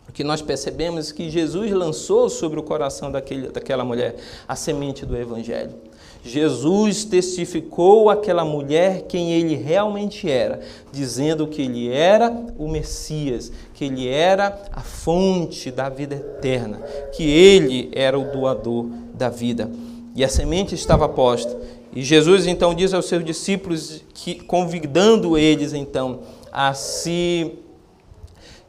o 0.06 0.12
que 0.12 0.22
nós 0.22 0.42
percebemos 0.42 1.10
é 1.10 1.14
que 1.14 1.30
Jesus 1.30 1.70
lançou 1.70 2.28
sobre 2.28 2.60
o 2.60 2.62
coração 2.62 3.10
daquele, 3.10 3.48
daquela 3.48 3.82
mulher 3.82 4.16
a 4.46 4.54
semente 4.54 5.06
do 5.06 5.16
Evangelho. 5.16 5.72
Jesus 6.22 7.04
testificou 7.04 8.10
àquela 8.10 8.44
mulher 8.44 9.06
quem 9.08 9.32
ele 9.32 9.54
realmente 9.54 10.30
era, 10.30 10.60
dizendo 10.92 11.46
que 11.46 11.62
ele 11.62 11.88
era 11.88 12.30
o 12.58 12.68
Messias, 12.68 13.50
que 13.72 13.86
ele 13.86 14.06
era 14.06 14.62
a 14.70 14.82
fonte 14.82 15.70
da 15.70 15.88
vida 15.88 16.16
eterna, 16.16 16.78
que 17.12 17.22
ele 17.22 17.90
era 17.94 18.18
o 18.18 18.30
doador 18.30 18.86
da 19.14 19.30
vida. 19.30 19.70
E 20.14 20.22
a 20.22 20.28
semente 20.28 20.74
estava 20.74 21.08
posta. 21.08 21.56
E 21.92 22.02
Jesus 22.02 22.46
então 22.46 22.74
diz 22.74 22.92
aos 22.92 23.06
seus 23.06 23.24
discípulos 23.24 24.02
que 24.12 24.34
convidando 24.34 25.38
eles 25.38 25.72
então 25.72 26.20
a 26.52 26.74
se 26.74 27.52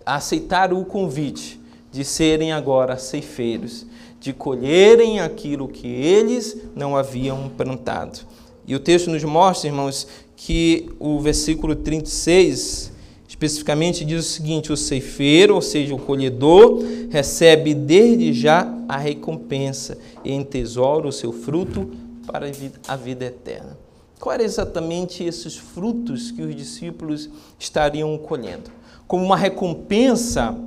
aceitar 0.05 0.73
o 0.73 0.85
convite 0.85 1.59
de 1.91 2.05
serem 2.05 2.53
agora 2.53 2.97
ceifeiros, 2.97 3.85
de 4.21 4.31
colherem 4.31 5.19
aquilo 5.19 5.67
que 5.67 5.86
eles 5.86 6.55
não 6.73 6.95
haviam 6.95 7.49
plantado. 7.57 8.19
E 8.65 8.73
o 8.73 8.79
texto 8.79 9.10
nos 9.10 9.21
mostra, 9.25 9.67
irmãos, 9.67 10.07
que 10.38 10.89
o 10.97 11.19
versículo 11.19 11.75
36 11.75 12.93
especificamente 13.27 14.05
diz 14.05 14.25
o 14.25 14.29
seguinte: 14.29 14.71
o 14.71 14.77
ceifeiro, 14.77 15.55
ou 15.55 15.62
seja, 15.62 15.93
o 15.93 15.99
colhedor, 15.99 16.81
recebe 17.10 17.73
desde 17.73 18.31
já 18.31 18.73
a 18.88 18.95
recompensa 18.95 19.97
e 20.23 20.31
entesoura 20.31 21.10
o 21.10 21.12
seu 21.12 21.34
fruto 21.34 21.91
para 22.25 22.49
a 22.88 22.95
vida 22.95 23.25
eterna. 23.25 23.77
Quais 24.19 24.36
eram 24.36 24.45
exatamente 24.45 25.23
esses 25.25 25.57
frutos 25.57 26.31
que 26.31 26.41
os 26.41 26.55
discípulos 26.55 27.29
estariam 27.60 28.15
colhendo? 28.17 28.71
como 29.12 29.25
uma 29.25 29.36
recompensa 29.36 30.57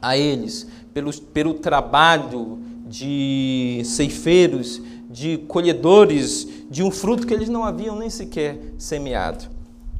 a 0.00 0.16
eles 0.16 0.66
pelo, 0.94 1.12
pelo 1.12 1.52
trabalho 1.52 2.58
de 2.88 3.82
ceifeiros, 3.84 4.80
de 5.10 5.38
colhedores 5.38 6.48
de 6.70 6.82
um 6.82 6.90
fruto 6.90 7.26
que 7.26 7.34
eles 7.34 7.48
não 7.48 7.64
haviam 7.64 7.96
nem 7.96 8.10
sequer 8.10 8.58
semeado. 8.78 9.44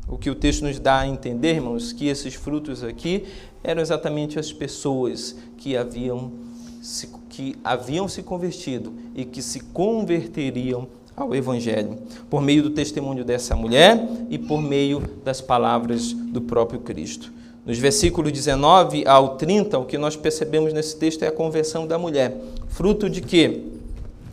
O 0.07 0.17
que 0.17 0.31
o 0.31 0.35
texto 0.35 0.63
nos 0.65 0.79
dá 0.79 1.01
a 1.01 1.07
entender, 1.07 1.57
irmãos, 1.57 1.93
que 1.93 2.09
esses 2.09 2.35
frutos 2.35 2.83
aqui 2.83 3.25
eram 3.63 3.83
exatamente 3.83 4.39
as 4.39 4.53
pessoas 4.53 5.37
que 5.59 5.77
haviam 5.77 6.33
se, 6.81 7.09
que 7.29 7.57
haviam 7.63 8.09
se 8.09 8.23
convertido 8.23 8.93
e 9.15 9.25
que 9.25 9.43
se 9.43 9.61
converteriam 9.61 10.89
ao 11.15 11.35
Evangelho, 11.35 11.99
por 12.31 12.41
meio 12.41 12.63
do 12.63 12.71
testemunho 12.71 13.25
dessa 13.25 13.57
mulher 13.57 14.09
e 14.31 14.39
por 14.39 14.63
meio 14.63 15.01
das 15.25 15.41
palavras 15.41 16.13
do 16.13 16.41
próprio 16.41 16.81
Cristo. 16.81 17.33
Nos 17.69 17.77
versículos 17.77 18.33
19 18.33 19.07
ao 19.07 19.37
30, 19.37 19.79
o 19.79 19.85
que 19.85 19.99
nós 19.99 20.17
percebemos 20.17 20.73
nesse 20.73 20.97
texto 20.97 21.23
é 21.23 21.27
a 21.27 21.31
conversão 21.31 21.87
da 21.87 21.99
mulher. 21.99 22.35
Fruto 22.67 23.11
de 23.11 23.21
quê? 23.21 23.61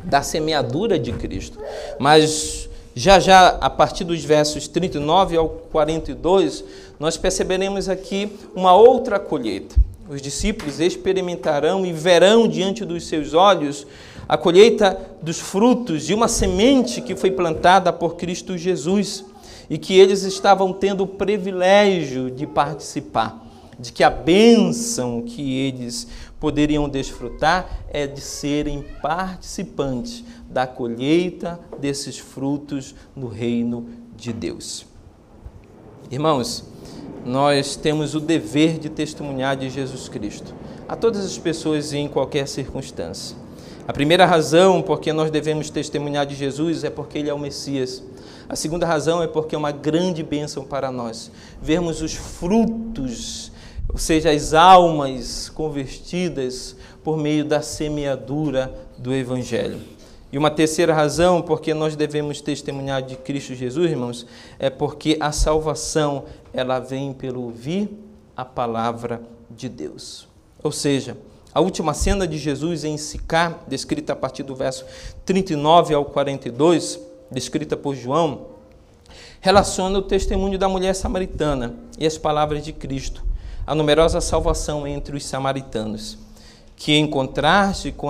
Da 0.05 0.21
semeadura 0.21 0.97
de 0.97 1.11
Cristo. 1.11 1.59
Mas 1.99 2.69
já 2.95 3.19
já, 3.19 3.49
a 3.59 3.69
partir 3.69 4.05
dos 4.05 4.23
versos 4.23 4.69
39 4.69 5.35
ao 5.35 5.49
42, 5.49 6.63
nós 6.97 7.17
perceberemos 7.17 7.89
aqui 7.89 8.31
uma 8.55 8.73
outra 8.73 9.19
colheita. 9.19 9.75
Os 10.09 10.21
discípulos 10.21 10.79
experimentarão 10.79 11.85
e 11.85 11.91
verão 11.91 12.47
diante 12.47 12.85
dos 12.85 13.05
seus 13.05 13.33
olhos 13.33 13.85
a 14.29 14.37
colheita 14.37 14.97
dos 15.21 15.41
frutos 15.41 16.05
de 16.05 16.13
uma 16.13 16.29
semente 16.29 17.01
que 17.01 17.17
foi 17.17 17.31
plantada 17.31 17.91
por 17.91 18.15
Cristo 18.15 18.57
Jesus 18.57 19.25
e 19.69 19.77
que 19.77 19.97
eles 19.97 20.23
estavam 20.23 20.73
tendo 20.73 21.03
o 21.03 21.07
privilégio 21.07 22.29
de 22.29 22.45
participar, 22.45 23.43
de 23.79 23.91
que 23.91 24.03
a 24.03 24.09
bênção 24.09 25.21
que 25.21 25.59
eles 25.59 26.07
poderiam 26.39 26.87
desfrutar 26.87 27.85
é 27.89 28.05
de 28.05 28.21
serem 28.21 28.85
participantes 29.01 30.23
da 30.49 30.67
colheita 30.67 31.59
desses 31.79 32.17
frutos 32.17 32.95
no 33.15 33.27
reino 33.27 33.89
de 34.15 34.31
Deus. 34.31 34.85
Irmãos, 36.11 36.63
nós 37.25 37.75
temos 37.75 38.13
o 38.13 38.19
dever 38.19 38.77
de 38.77 38.89
testemunhar 38.89 39.57
de 39.57 39.69
Jesus 39.69 40.07
Cristo 40.07 40.53
a 40.87 40.95
todas 40.95 41.25
as 41.25 41.37
pessoas 41.37 41.93
em 41.93 42.07
qualquer 42.07 42.47
circunstância. 42.47 43.35
A 43.87 43.93
primeira 43.93 44.25
razão 44.25 44.81
por 44.81 44.99
que 44.99 45.11
nós 45.11 45.31
devemos 45.31 45.69
testemunhar 45.69 46.25
de 46.25 46.35
Jesus 46.35 46.83
é 46.83 46.89
porque 46.89 47.17
ele 47.17 47.29
é 47.29 47.33
o 47.33 47.39
Messias. 47.39 48.03
A 48.47 48.55
segunda 48.55 48.85
razão 48.85 49.23
é 49.23 49.27
porque 49.27 49.55
é 49.55 49.57
uma 49.57 49.71
grande 49.71 50.21
bênção 50.21 50.63
para 50.63 50.91
nós 50.91 51.31
vermos 51.61 52.01
os 52.01 52.13
frutos, 52.13 53.51
ou 53.89 53.97
seja, 53.97 54.29
as 54.29 54.53
almas 54.53 55.49
convertidas 55.49 56.75
por 57.03 57.17
meio 57.17 57.43
da 57.45 57.61
semeadura 57.61 58.73
do 58.97 59.13
Evangelho. 59.13 59.79
E 60.31 60.37
uma 60.37 60.51
terceira 60.51 60.93
razão 60.93 61.41
porque 61.41 61.73
nós 61.73 61.95
devemos 61.95 62.41
testemunhar 62.41 63.01
de 63.01 63.15
Cristo 63.15 63.55
Jesus, 63.55 63.89
irmãos, 63.89 64.25
é 64.59 64.69
porque 64.69 65.17
a 65.19 65.31
salvação 65.31 66.25
ela 66.53 66.79
vem 66.79 67.13
pelo 67.13 67.43
ouvir 67.43 67.89
a 68.35 68.43
palavra 68.43 69.21
de 69.49 69.69
Deus. 69.69 70.27
Ou 70.61 70.71
seja, 70.71 71.15
a 71.53 71.61
última 71.61 71.93
cena 71.93 72.27
de 72.27 72.37
Jesus 72.37 72.83
em 72.83 72.97
Sicá, 72.97 73.59
descrita 73.65 74.11
a 74.11 74.15
partir 74.15 74.43
do 74.43 74.53
verso 74.53 74.83
39 75.23 75.93
ao 75.93 76.03
42, 76.03 76.99
descrita 77.31 77.75
por 77.75 77.95
João, 77.95 78.47
relaciona 79.41 79.99
o 79.99 80.01
testemunho 80.01 80.57
da 80.57 80.67
mulher 80.67 80.95
samaritana 80.95 81.75
e 81.99 82.05
as 82.05 82.17
palavras 82.17 82.63
de 82.63 82.73
Cristo, 82.73 83.23
a 83.65 83.75
numerosa 83.75 84.21
salvação 84.21 84.87
entre 84.87 85.15
os 85.15 85.25
samaritanos, 85.25 86.17
que 86.75 86.93
em 86.93 87.07
contraste 87.07 87.91
com, 87.91 88.07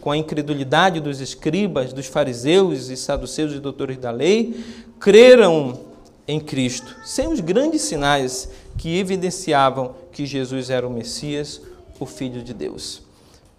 com 0.00 0.10
a 0.10 0.16
incredulidade 0.16 1.00
dos 1.00 1.20
escribas, 1.20 1.92
dos 1.92 2.06
fariseus 2.06 2.88
e 2.88 2.96
saduceus 2.96 3.52
e 3.52 3.60
doutores 3.60 3.98
da 3.98 4.10
lei, 4.10 4.64
creram 4.98 5.78
em 6.26 6.40
Cristo, 6.40 6.96
sem 7.04 7.28
os 7.28 7.40
grandes 7.40 7.82
sinais 7.82 8.48
que 8.78 8.98
evidenciavam 8.98 9.94
que 10.10 10.24
Jesus 10.24 10.70
era 10.70 10.86
o 10.86 10.90
Messias, 10.90 11.60
o 11.98 12.06
Filho 12.06 12.42
de 12.42 12.54
Deus. 12.54 13.01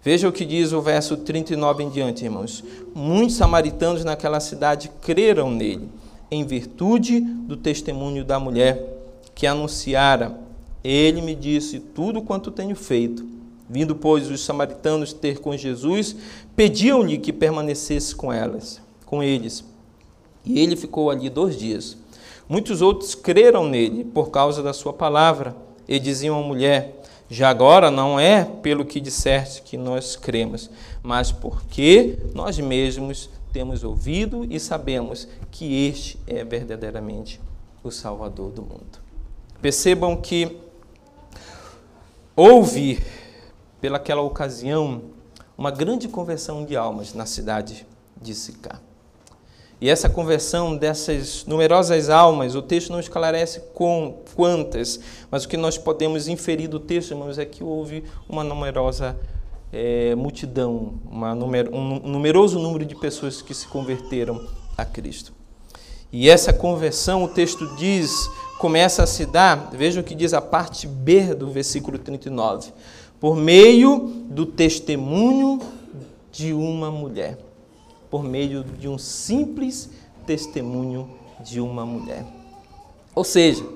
Veja 0.04 0.28
o 0.28 0.32
que 0.32 0.44
diz 0.44 0.70
o 0.72 0.82
verso 0.82 1.16
39 1.16 1.82
em 1.82 1.88
diante, 1.88 2.24
irmãos. 2.26 2.62
Muitos 2.94 3.36
samaritanos 3.36 4.04
naquela 4.04 4.38
cidade 4.38 4.90
creram 5.00 5.50
nele, 5.50 5.88
em 6.30 6.44
virtude 6.44 7.20
do 7.20 7.56
testemunho 7.56 8.22
da 8.22 8.38
mulher 8.38 8.86
que 9.34 9.46
anunciara. 9.46 10.38
Ele 10.84 11.22
me 11.22 11.34
disse 11.34 11.80
tudo 11.80 12.20
quanto 12.20 12.50
tenho 12.50 12.76
feito. 12.76 13.26
Vindo, 13.66 13.96
pois, 13.96 14.30
os 14.30 14.44
samaritanos 14.44 15.14
ter 15.14 15.38
com 15.38 15.56
Jesus, 15.56 16.14
pediam-lhe 16.54 17.16
que 17.16 17.32
permanecesse 17.32 18.14
com 18.14 18.30
elas, 18.30 18.82
com 19.06 19.22
eles. 19.22 19.64
E 20.44 20.60
ele 20.60 20.76
ficou 20.76 21.10
ali 21.10 21.30
dois 21.30 21.56
dias. 21.56 21.96
Muitos 22.46 22.82
outros 22.82 23.14
creram 23.14 23.66
nele 23.66 24.04
por 24.04 24.30
causa 24.30 24.62
da 24.62 24.74
sua 24.74 24.92
palavra 24.92 25.56
e 25.88 25.98
diziam 25.98 26.38
à 26.38 26.42
mulher: 26.42 27.02
Já 27.34 27.50
agora 27.50 27.90
não 27.90 28.20
é 28.20 28.44
pelo 28.44 28.84
que 28.84 29.00
disseste 29.00 29.60
que 29.62 29.76
nós 29.76 30.14
cremos, 30.14 30.70
mas 31.02 31.32
porque 31.32 32.16
nós 32.32 32.56
mesmos 32.60 33.28
temos 33.52 33.82
ouvido 33.82 34.46
e 34.48 34.60
sabemos 34.60 35.26
que 35.50 35.88
este 35.88 36.16
é 36.28 36.44
verdadeiramente 36.44 37.40
o 37.82 37.90
Salvador 37.90 38.52
do 38.52 38.62
mundo. 38.62 39.00
Percebam 39.60 40.16
que 40.16 40.60
houve, 42.36 43.04
pelaquela 43.80 44.22
ocasião, 44.22 45.02
uma 45.58 45.72
grande 45.72 46.06
conversão 46.06 46.64
de 46.64 46.76
almas 46.76 47.14
na 47.14 47.26
cidade 47.26 47.84
de 48.16 48.32
Sicá. 48.32 48.80
E 49.84 49.90
essa 49.90 50.08
conversão 50.08 50.74
dessas 50.74 51.44
numerosas 51.44 52.08
almas, 52.08 52.54
o 52.54 52.62
texto 52.62 52.90
não 52.90 52.98
esclarece 52.98 53.60
com 53.74 54.22
quantas, 54.34 54.98
mas 55.30 55.44
o 55.44 55.48
que 55.48 55.58
nós 55.58 55.76
podemos 55.76 56.26
inferir 56.26 56.68
do 56.68 56.80
texto, 56.80 57.10
irmãos, 57.10 57.38
é 57.38 57.44
que 57.44 57.62
houve 57.62 58.02
uma 58.26 58.42
numerosa 58.42 59.14
é, 59.70 60.14
multidão, 60.14 60.94
uma 61.04 61.34
numer, 61.34 61.68
um 61.70 61.98
numeroso 61.98 62.58
número 62.58 62.86
de 62.86 62.94
pessoas 62.94 63.42
que 63.42 63.52
se 63.52 63.68
converteram 63.68 64.40
a 64.74 64.86
Cristo. 64.86 65.34
E 66.10 66.30
essa 66.30 66.50
conversão, 66.50 67.22
o 67.22 67.28
texto 67.28 67.76
diz, 67.76 68.10
começa 68.58 69.02
a 69.02 69.06
se 69.06 69.26
dar, 69.26 69.68
veja 69.70 70.00
o 70.00 70.02
que 70.02 70.14
diz 70.14 70.32
a 70.32 70.40
parte 70.40 70.86
B 70.86 71.34
do 71.34 71.50
versículo 71.50 71.98
39, 71.98 72.72
por 73.20 73.36
meio 73.36 74.10
do 74.30 74.46
testemunho 74.46 75.60
de 76.32 76.54
uma 76.54 76.90
mulher, 76.90 77.36
por 78.14 78.22
meio 78.22 78.62
de 78.62 78.86
um 78.86 78.96
simples 78.96 79.90
testemunho 80.24 81.10
de 81.44 81.60
uma 81.60 81.84
mulher. 81.84 82.24
Ou 83.12 83.24
seja, 83.24 83.66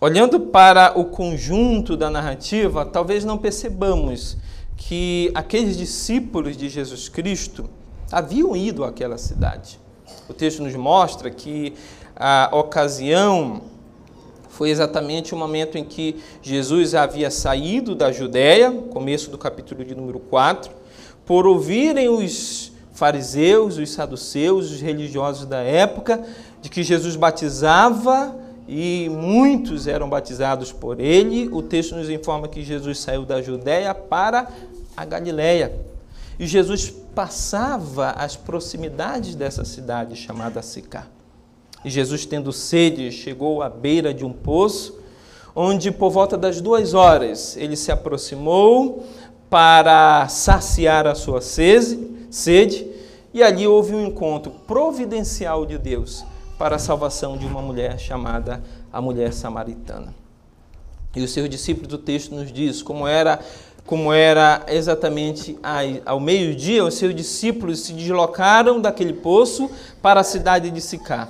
olhando 0.00 0.40
para 0.40 0.98
o 0.98 1.04
conjunto 1.04 1.96
da 1.96 2.10
narrativa, 2.10 2.84
talvez 2.84 3.24
não 3.24 3.38
percebamos 3.38 4.36
que 4.76 5.30
aqueles 5.32 5.76
discípulos 5.76 6.56
de 6.56 6.68
Jesus 6.68 7.08
Cristo 7.08 7.70
haviam 8.10 8.56
ido 8.56 8.82
àquela 8.82 9.16
cidade. 9.16 9.78
O 10.28 10.34
texto 10.34 10.60
nos 10.60 10.74
mostra 10.74 11.30
que 11.30 11.74
a 12.16 12.50
ocasião 12.52 13.62
foi 14.48 14.70
exatamente 14.70 15.32
o 15.32 15.38
momento 15.38 15.78
em 15.78 15.84
que 15.84 16.16
Jesus 16.42 16.96
havia 16.96 17.30
saído 17.30 17.94
da 17.94 18.10
Judéia, 18.10 18.72
começo 18.72 19.30
do 19.30 19.38
capítulo 19.38 19.84
de 19.84 19.94
número 19.94 20.18
4, 20.18 20.72
por 21.24 21.46
ouvirem 21.46 22.08
os 22.08 22.76
fariseus, 22.98 23.78
os 23.78 23.90
saduceus, 23.90 24.72
os 24.72 24.80
religiosos 24.80 25.46
da 25.46 25.60
época, 25.60 26.20
de 26.60 26.68
que 26.68 26.82
Jesus 26.82 27.14
batizava 27.14 28.34
e 28.66 29.08
muitos 29.08 29.86
eram 29.86 30.10
batizados 30.10 30.72
por 30.72 30.98
ele. 30.98 31.48
O 31.52 31.62
texto 31.62 31.94
nos 31.94 32.10
informa 32.10 32.48
que 32.48 32.64
Jesus 32.64 32.98
saiu 32.98 33.24
da 33.24 33.40
Judéia 33.40 33.94
para 33.94 34.48
a 34.96 35.04
Galiléia. 35.04 35.72
E 36.40 36.46
Jesus 36.46 36.90
passava 37.14 38.10
as 38.10 38.34
proximidades 38.34 39.36
dessa 39.36 39.64
cidade 39.64 40.16
chamada 40.16 40.60
Sicá. 40.60 41.06
E 41.84 41.90
Jesus, 41.90 42.26
tendo 42.26 42.52
sede, 42.52 43.12
chegou 43.12 43.62
à 43.62 43.68
beira 43.68 44.12
de 44.12 44.24
um 44.24 44.32
poço, 44.32 44.98
onde 45.54 45.92
por 45.92 46.10
volta 46.10 46.36
das 46.36 46.60
duas 46.60 46.94
horas 46.94 47.56
ele 47.56 47.76
se 47.76 47.92
aproximou 47.92 49.06
para 49.48 50.26
saciar 50.28 51.06
a 51.06 51.14
sua 51.14 51.40
sede, 51.40 52.87
e 53.38 53.42
ali 53.42 53.68
houve 53.68 53.94
um 53.94 54.04
encontro 54.04 54.50
providencial 54.66 55.64
de 55.64 55.78
Deus 55.78 56.24
para 56.58 56.74
a 56.74 56.78
salvação 56.78 57.36
de 57.36 57.46
uma 57.46 57.62
mulher 57.62 57.96
chamada 57.96 58.60
a 58.92 59.00
mulher 59.00 59.32
samaritana. 59.32 60.12
E 61.14 61.22
os 61.22 61.30
seus 61.30 61.48
discípulos 61.48 61.86
do 61.86 61.98
texto 61.98 62.34
nos 62.34 62.52
diz 62.52 62.82
como 62.82 63.06
era 63.06 63.38
como 63.86 64.12
era 64.12 64.66
exatamente 64.66 65.56
ao 66.04 66.18
meio-dia, 66.18 66.84
os 66.84 66.94
seus 66.94 67.14
discípulos 67.14 67.78
se 67.80 67.92
deslocaram 67.92 68.80
daquele 68.80 69.12
poço 69.12 69.70
para 70.02 70.20
a 70.20 70.24
cidade 70.24 70.68
de 70.70 70.80
Sicá. 70.80 71.28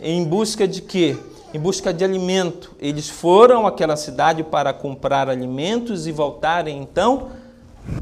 Em 0.00 0.24
busca 0.24 0.66
de 0.66 0.80
quê? 0.80 1.18
Em 1.52 1.60
busca 1.60 1.92
de 1.92 2.02
alimento. 2.02 2.74
Eles 2.80 3.10
foram 3.10 3.66
àquela 3.66 3.94
cidade 3.94 4.42
para 4.42 4.72
comprar 4.72 5.28
alimentos 5.28 6.06
e 6.06 6.12
voltarem 6.12 6.78
então 6.80 7.30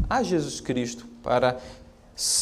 a 0.09 0.23
Jesus 0.23 0.61
Cristo 0.61 1.07
para 1.23 1.59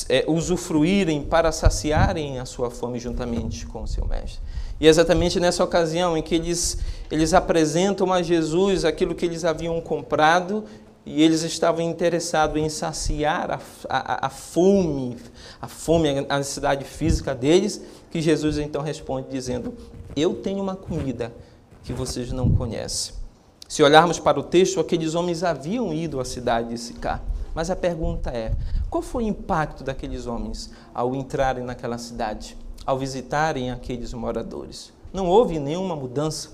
é, 0.09 0.25
usufruírem, 0.27 1.23
para 1.23 1.53
saciarem 1.53 2.39
a 2.39 2.47
sua 2.47 2.71
fome 2.71 2.99
juntamente 2.99 3.67
com 3.67 3.83
o 3.83 3.87
seu 3.87 4.07
mestre. 4.07 4.41
E 4.81 4.87
é 4.87 4.91
exatamente 4.91 5.41
nessa 5.41 5.65
ocasião 5.65 6.17
em 6.17 6.23
que 6.23 6.35
eles, 6.35 6.79
eles 7.11 7.35
apresentam 7.35 8.13
a 8.13 8.23
Jesus 8.23 8.85
aquilo 8.85 9.15
que 9.15 9.25
eles 9.25 9.45
haviam 9.45 9.81
comprado 9.81 10.65
e 11.05 11.23
eles 11.23 11.43
estavam 11.43 11.81
interessados 11.83 12.61
em 12.61 12.69
saciar 12.69 13.51
a, 13.51 13.61
a, 13.89 14.27
a 14.27 14.31
fome, 14.31 15.17
a 15.61 15.69
fome, 15.69 16.27
a 16.29 16.39
necessidade 16.39 16.85
física 16.85 17.35
deles, 17.35 17.81
que 18.11 18.21
Jesus 18.21 18.59
então 18.59 18.83
responde 18.83 19.29
dizendo: 19.31 19.73
Eu 20.17 20.35
tenho 20.35 20.61
uma 20.61 20.75
comida 20.75 21.33
que 21.85 21.93
vocês 21.93 22.33
não 22.33 22.51
conhecem. 22.51 23.15
Se 23.69 23.83
olharmos 23.83 24.19
para 24.19 24.39
o 24.39 24.43
texto, 24.43 24.81
aqueles 24.81 25.15
homens 25.15 25.43
haviam 25.43 25.93
ido 25.95 26.21
à 26.21 26.25
cidade 26.25 26.71
de 26.71 26.79
Sicá. 26.79 27.21
Mas 27.57 27.71
a 27.71 27.75
pergunta 27.75 28.29
é: 28.29 28.53
qual 28.91 29.03
foi 29.03 29.25
o 29.25 29.29
impacto 29.29 29.83
daqueles 29.83 30.27
homens 30.27 30.71
ao 30.93 31.15
entrarem 31.15 31.65
naquela 31.65 31.97
cidade, 31.97 32.55
ao 32.85 32.99
visitarem 32.99 33.71
aqueles 33.71 34.13
moradores? 34.13 34.93
Não 35.11 35.27
houve 35.27 35.59
nenhuma 35.59 35.97
mudança. 35.97 36.51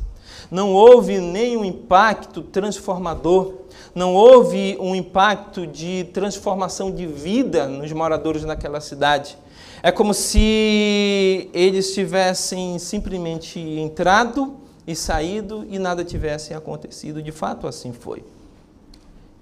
Não 0.49 0.73
houve 0.73 1.19
nenhum 1.19 1.65
impacto 1.65 2.41
transformador, 2.43 3.55
não 3.93 4.15
houve 4.15 4.79
um 4.81 4.95
impacto 4.95 5.67
de 5.67 6.05
transformação 6.13 6.93
de 6.93 7.05
vida 7.07 7.67
nos 7.67 7.91
moradores 7.93 8.45
naquela 8.45 8.81
cidade. 8.81 9.37
É 9.83 9.91
como 9.91 10.15
se 10.15 11.51
eles 11.53 11.93
tivessem 11.93 12.79
simplesmente 12.79 13.59
entrado 13.59 14.55
e 14.87 14.95
saído 14.95 15.67
e 15.69 15.79
nada 15.79 16.05
tivesse 16.05 16.55
acontecido. 16.55 17.21
De 17.21 17.33
fato, 17.33 17.67
assim 17.67 17.93
foi. 17.93 18.25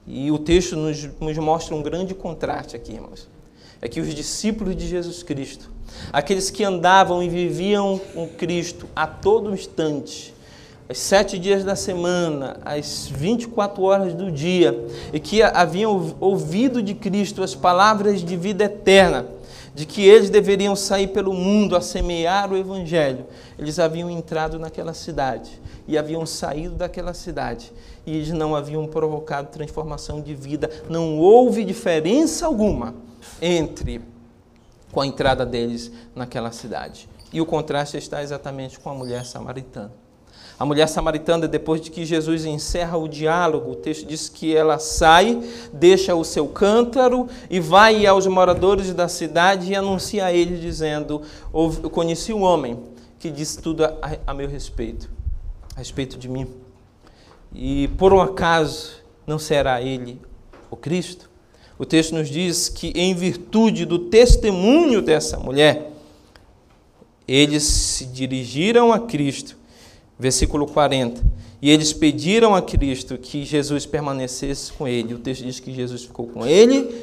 E 0.06 0.30
o 0.30 0.38
texto 0.38 0.76
nos, 0.76 1.08
nos 1.20 1.38
mostra 1.38 1.74
um 1.74 1.82
grande 1.82 2.14
contraste 2.14 2.76
aqui, 2.76 2.92
irmãos. 2.92 3.28
É 3.82 3.88
que 3.88 4.00
os 4.00 4.14
discípulos 4.14 4.76
de 4.76 4.86
Jesus 4.86 5.22
Cristo, 5.22 5.70
aqueles 6.12 6.50
que 6.50 6.62
andavam 6.62 7.22
e 7.22 7.28
viviam 7.28 7.98
com 8.12 8.28
Cristo 8.28 8.86
a 8.94 9.06
todo 9.06 9.54
instante, 9.54 10.34
os 10.88 10.98
sete 10.98 11.38
dias 11.38 11.64
da 11.64 11.76
semana, 11.76 12.58
as 12.64 13.06
24 13.08 13.82
horas 13.82 14.12
do 14.12 14.30
dia, 14.30 14.76
e 15.12 15.20
que 15.20 15.42
haviam 15.42 16.16
ouvido 16.20 16.82
de 16.82 16.94
Cristo 16.94 17.42
as 17.42 17.54
palavras 17.54 18.22
de 18.22 18.36
vida 18.36 18.64
eterna, 18.64 19.26
de 19.72 19.86
que 19.86 20.02
eles 20.02 20.28
deveriam 20.28 20.74
sair 20.74 21.06
pelo 21.06 21.32
mundo 21.32 21.76
a 21.76 21.80
semear 21.80 22.52
o 22.52 22.56
Evangelho, 22.56 23.24
eles 23.58 23.78
haviam 23.78 24.10
entrado 24.10 24.58
naquela 24.58 24.92
cidade 24.92 25.60
e 25.86 25.96
haviam 25.96 26.26
saído 26.26 26.74
daquela 26.74 27.14
cidade 27.14 27.72
e 28.06 28.16
eles 28.16 28.30
não 28.30 28.54
haviam 28.54 28.86
provocado 28.86 29.48
transformação 29.48 30.20
de 30.20 30.34
vida, 30.34 30.70
não 30.88 31.18
houve 31.18 31.64
diferença 31.64 32.46
alguma 32.46 32.94
entre 33.40 34.00
com 34.92 35.00
a 35.00 35.06
entrada 35.06 35.46
deles 35.46 35.90
naquela 36.14 36.50
cidade. 36.50 37.08
E 37.32 37.40
o 37.40 37.46
contraste 37.46 37.96
está 37.96 38.22
exatamente 38.22 38.78
com 38.80 38.90
a 38.90 38.94
mulher 38.94 39.24
samaritana. 39.24 39.92
A 40.58 40.66
mulher 40.66 40.86
samaritana, 40.88 41.48
depois 41.48 41.80
de 41.80 41.90
que 41.90 42.04
Jesus 42.04 42.44
encerra 42.44 42.98
o 42.98 43.08
diálogo, 43.08 43.70
o 43.70 43.76
texto 43.76 44.06
diz 44.06 44.28
que 44.28 44.54
ela 44.54 44.78
sai, 44.78 45.40
deixa 45.72 46.14
o 46.14 46.22
seu 46.22 46.46
cântaro 46.48 47.28
e 47.48 47.58
vai 47.58 48.06
aos 48.06 48.26
moradores 48.26 48.92
da 48.92 49.08
cidade 49.08 49.72
e 49.72 49.74
anuncia 49.74 50.26
a 50.26 50.32
eles, 50.32 50.60
dizendo: 50.60 51.22
Eu 51.54 51.88
conheci 51.88 52.34
um 52.34 52.42
homem 52.42 52.78
que 53.18 53.30
disse 53.30 53.58
tudo 53.58 53.86
a, 53.86 53.96
a 54.26 54.34
meu 54.34 54.48
respeito, 54.48 55.10
a 55.74 55.78
respeito 55.78 56.18
de 56.18 56.28
mim. 56.28 56.46
E 57.54 57.88
por 57.98 58.12
um 58.12 58.20
acaso 58.20 58.92
não 59.26 59.38
será 59.38 59.82
ele 59.82 60.20
o 60.70 60.76
Cristo? 60.76 61.30
O 61.78 61.84
texto 61.84 62.14
nos 62.14 62.28
diz 62.28 62.68
que, 62.68 62.92
em 62.94 63.14
virtude 63.14 63.84
do 63.84 63.98
testemunho 63.98 65.00
dessa 65.00 65.38
mulher, 65.38 65.92
eles 67.26 67.62
se 67.62 68.06
dirigiram 68.06 68.92
a 68.92 69.00
Cristo 69.00 69.60
versículo 70.20 70.66
40. 70.66 71.22
E 71.62 71.70
eles 71.70 71.92
pediram 71.92 72.54
a 72.54 72.60
Cristo 72.60 73.16
que 73.16 73.44
Jesus 73.44 73.86
permanecesse 73.86 74.72
com 74.72 74.86
ele. 74.86 75.14
O 75.14 75.18
texto 75.18 75.42
diz 75.42 75.58
que 75.58 75.72
Jesus 75.72 76.04
ficou 76.04 76.26
com 76.26 76.46
ele 76.46 76.94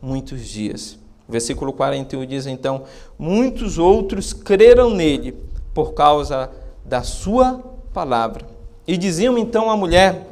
muitos 0.00 0.46
dias. 0.46 0.96
Versículo 1.28 1.72
41 1.72 2.24
diz 2.26 2.46
então: 2.46 2.84
Muitos 3.18 3.76
outros 3.76 4.32
creram 4.32 4.90
nele 4.90 5.36
por 5.74 5.92
causa 5.92 6.50
da 6.84 7.02
sua 7.02 7.58
palavra. 7.92 8.46
E 8.86 8.96
diziam 8.96 9.38
então 9.38 9.70
à 9.70 9.76
mulher: 9.76 10.26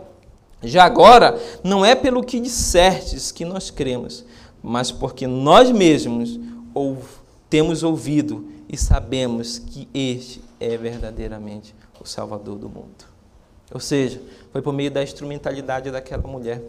Já 0.62 0.84
agora, 0.84 1.38
não 1.62 1.84
é 1.84 1.94
pelo 1.94 2.22
que 2.22 2.40
dissertes 2.40 3.30
que 3.30 3.44
nós 3.44 3.70
cremos, 3.70 4.24
mas 4.62 4.90
porque 4.90 5.26
nós 5.26 5.70
mesmos 5.70 6.38
temos 7.48 7.82
ouvido 7.82 8.46
e 8.68 8.76
sabemos 8.76 9.58
que 9.58 9.88
este 9.94 10.42
é 10.60 10.76
verdadeiramente 10.76 11.74
o 12.00 12.06
Salvador 12.06 12.56
do 12.56 12.68
mundo. 12.68 13.06
Ou 13.72 13.80
seja, 13.80 14.20
foi 14.52 14.62
por 14.62 14.72
meio 14.72 14.90
da 14.90 15.02
instrumentalidade 15.02 15.90
daquela 15.90 16.26
mulher. 16.26 16.62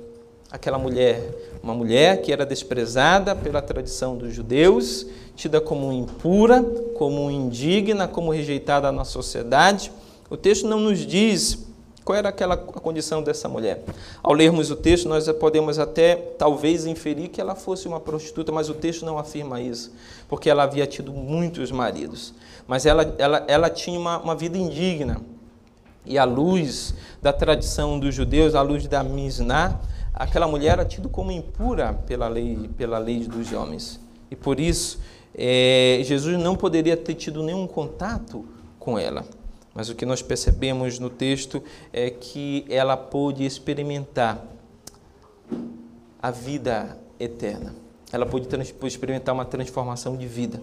Aquela 0.52 0.80
mulher, 0.80 1.60
uma 1.62 1.76
mulher 1.76 2.22
que 2.22 2.32
era 2.34 2.46
desprezada 2.46 3.36
pela 3.36 3.62
tradição 3.62 4.18
dos 4.18 4.34
judeus, 4.34 5.06
tida 5.36 5.62
como 5.62 5.94
impura, 5.94 6.64
como 6.98 7.30
indigna, 7.30 8.08
como 8.08 8.32
rejeitada 8.32 8.92
na 8.92 9.06
sociedade. 9.06 9.92
O 10.28 10.36
texto 10.36 10.68
não 10.68 10.80
nos 10.80 11.06
diz 11.06 11.69
qual 12.04 12.18
era 12.18 12.30
aquela 12.30 12.56
a 12.56 12.58
condição 12.58 13.22
dessa 13.22 13.48
mulher. 13.48 13.84
Ao 14.24 14.34
lermos 14.34 14.72
o 14.72 14.76
texto, 14.76 15.08
nós 15.08 15.30
podemos 15.34 15.80
até 15.80 16.16
talvez 16.16 16.86
inferir 16.86 17.30
que 17.30 17.40
ela 17.40 17.56
fosse 17.56 17.88
uma 17.88 18.00
prostituta, 18.00 18.52
mas 18.52 18.70
o 18.70 18.74
texto 18.74 19.06
não 19.06 19.18
afirma 19.18 19.62
isso, 19.62 19.94
porque 20.28 20.50
ela 20.50 20.64
havia 20.64 20.88
tido 20.88 21.12
muitos 21.12 21.72
maridos. 21.72 22.34
Mas 22.68 22.86
ela, 22.86 23.16
ela, 23.18 23.46
ela 23.48 23.70
tinha 23.70 24.00
uma, 24.00 24.18
uma 24.20 24.36
vida 24.36 24.58
indigna. 24.58 25.22
E 26.06 26.18
à 26.18 26.24
luz 26.24 26.94
da 27.22 27.32
tradição 27.32 28.00
dos 28.00 28.16
judeus, 28.16 28.56
à 28.56 28.62
luz 28.62 28.88
da 28.88 29.04
Misná, 29.04 29.80
aquela 30.14 30.48
mulher 30.48 30.74
era 30.74 30.86
tida 30.86 31.08
como 31.10 31.32
impura 31.32 31.94
pela 32.08 32.28
lei, 32.28 32.70
pela 32.78 32.98
lei 32.98 33.20
dos 33.20 33.54
homens. 33.54 34.00
E 34.32 34.36
por 34.36 34.60
isso, 34.60 35.00
é, 35.36 36.00
Jesus 36.04 36.38
não 36.40 36.56
poderia 36.56 36.98
ter 36.98 37.16
tido 37.16 37.44
nenhum 37.44 37.68
contato 37.68 38.46
com 38.80 38.98
ela. 38.98 39.26
Mas 39.80 39.88
o 39.88 39.96
que 39.96 40.06
nós 40.06 40.22
percebemos 40.22 41.00
no 41.00 41.10
texto 41.10 41.64
é 41.94 42.10
que 42.10 42.66
ela 42.68 42.98
pôde 42.98 43.46
experimentar 43.46 44.46
a 46.22 46.30
vida 46.32 46.98
eterna. 47.18 47.74
Ela 48.12 48.26
pôde 48.26 48.50
experimentar 48.84 49.34
uma 49.34 49.46
transformação 49.46 50.18
de 50.18 50.28
vida. 50.28 50.62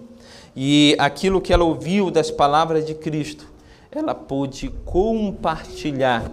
E 0.54 0.94
aquilo 0.98 1.40
que 1.40 1.50
ela 1.50 1.64
ouviu 1.64 2.10
das 2.10 2.30
palavras 2.30 2.84
de 2.84 2.94
Cristo, 2.94 3.50
ela 3.90 4.14
pôde 4.14 4.68
compartilhar 4.84 6.30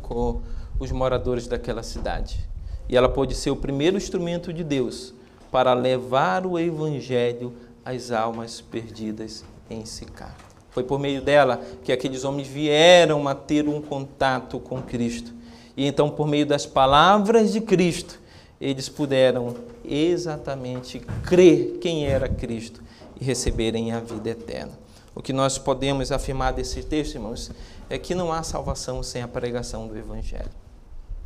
com 0.00 0.42
os 0.78 0.92
moradores 0.92 1.48
daquela 1.48 1.82
cidade. 1.82 2.48
E 2.88 2.96
ela 2.96 3.08
pôde 3.08 3.34
ser 3.34 3.50
o 3.50 3.56
primeiro 3.56 3.96
instrumento 3.96 4.52
de 4.52 4.62
Deus 4.62 5.12
para 5.50 5.74
levar 5.74 6.46
o 6.46 6.56
evangelho 6.56 7.52
às 7.84 8.12
almas 8.12 8.60
perdidas 8.60 9.44
em 9.68 9.84
Sicar. 9.84 10.49
Foi 10.70 10.84
por 10.84 10.98
meio 10.98 11.20
dela 11.20 11.60
que 11.82 11.92
aqueles 11.92 12.24
homens 12.24 12.46
vieram 12.46 13.26
a 13.26 13.34
ter 13.34 13.68
um 13.68 13.82
contato 13.82 14.58
com 14.60 14.80
Cristo. 14.80 15.32
E 15.76 15.86
então, 15.86 16.10
por 16.10 16.26
meio 16.26 16.46
das 16.46 16.64
palavras 16.64 17.52
de 17.52 17.60
Cristo, 17.60 18.20
eles 18.60 18.88
puderam 18.88 19.56
exatamente 19.84 21.00
crer 21.24 21.78
quem 21.80 22.06
era 22.06 22.28
Cristo 22.28 22.82
e 23.20 23.24
receberem 23.24 23.92
a 23.92 24.00
vida 24.00 24.30
eterna. 24.30 24.78
O 25.14 25.22
que 25.22 25.32
nós 25.32 25.58
podemos 25.58 26.12
afirmar 26.12 26.52
desse 26.52 26.82
texto, 26.82 27.14
irmãos, 27.16 27.50
é 27.88 27.98
que 27.98 28.14
não 28.14 28.32
há 28.32 28.42
salvação 28.42 29.02
sem 29.02 29.22
a 29.22 29.28
pregação 29.28 29.88
do 29.88 29.98
Evangelho. 29.98 30.50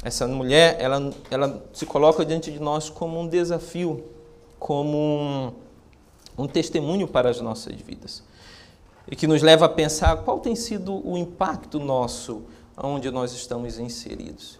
Essa 0.03 0.27
mulher, 0.27 0.77
ela, 0.79 1.13
ela 1.31 1.65
se 1.73 1.85
coloca 1.85 2.25
diante 2.25 2.51
de 2.51 2.61
nós 2.61 2.89
como 2.89 3.21
um 3.21 3.27
desafio, 3.27 4.05
como 4.59 4.97
um, 4.97 5.53
um 6.39 6.47
testemunho 6.47 7.07
para 7.07 7.29
as 7.29 7.41
nossas 7.41 7.75
vidas 7.75 8.23
e 9.11 9.15
que 9.15 9.27
nos 9.27 9.43
leva 9.43 9.67
a 9.67 9.69
pensar 9.69 10.17
qual 10.19 10.41
tem 10.41 10.57
sido 10.57 11.07
o 11.07 11.17
impacto 11.17 11.79
nosso 11.79 12.43
onde 12.77 13.11
nós 13.11 13.33
estamos 13.33 13.79
inseridos. 13.79 14.59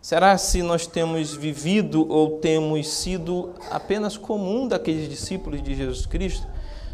Será 0.00 0.36
se 0.36 0.62
nós 0.62 0.86
temos 0.86 1.32
vivido 1.34 2.06
ou 2.10 2.38
temos 2.38 2.88
sido 2.88 3.50
apenas 3.70 4.16
comum 4.16 4.66
daqueles 4.66 5.08
discípulos 5.08 5.62
de 5.62 5.74
Jesus 5.74 6.06
Cristo 6.06 6.46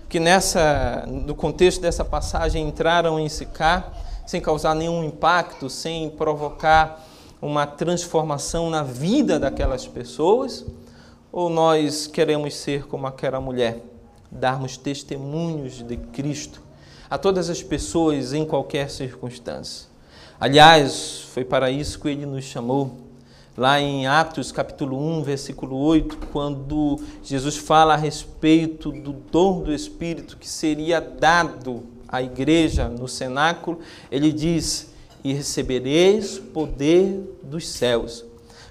que 0.08 0.20
nessa 0.20 1.06
no 1.06 1.34
contexto 1.34 1.80
dessa 1.80 2.04
passagem 2.04 2.66
entraram 2.68 3.18
em 3.18 3.28
Sicar 3.28 3.94
sem 4.26 4.42
causar 4.42 4.74
nenhum 4.74 5.04
impacto, 5.04 5.70
sem 5.70 6.10
provocar 6.10 7.06
uma 7.40 7.66
transformação 7.66 8.68
na 8.68 8.82
vida 8.82 9.38
daquelas 9.38 9.86
pessoas? 9.86 10.66
Ou 11.32 11.48
nós 11.48 12.06
queremos 12.06 12.54
ser 12.56 12.86
como 12.86 13.06
aquela 13.06 13.40
mulher, 13.40 13.82
darmos 14.30 14.76
testemunhos 14.76 15.82
de 15.82 15.96
Cristo 15.96 16.67
a 17.10 17.16
todas 17.16 17.48
as 17.48 17.62
pessoas 17.62 18.32
em 18.32 18.44
qualquer 18.44 18.90
circunstância. 18.90 19.88
Aliás, 20.40 21.22
foi 21.32 21.44
para 21.44 21.70
isso 21.70 21.98
que 21.98 22.08
ele 22.08 22.26
nos 22.26 22.44
chamou. 22.44 22.96
Lá 23.56 23.80
em 23.80 24.06
Atos 24.06 24.52
capítulo 24.52 24.96
1, 24.96 25.24
versículo 25.24 25.76
8, 25.76 26.16
quando 26.32 27.00
Jesus 27.24 27.56
fala 27.56 27.94
a 27.94 27.96
respeito 27.96 28.92
do 28.92 29.12
dom 29.12 29.62
do 29.62 29.74
Espírito 29.74 30.36
que 30.36 30.48
seria 30.48 31.00
dado 31.00 31.82
à 32.06 32.22
igreja 32.22 32.88
no 32.88 33.08
cenáculo, 33.08 33.80
ele 34.12 34.30
diz: 34.30 34.92
E 35.24 35.32
recebereis 35.32 36.38
poder 36.38 37.36
dos 37.42 37.66
céus, 37.66 38.24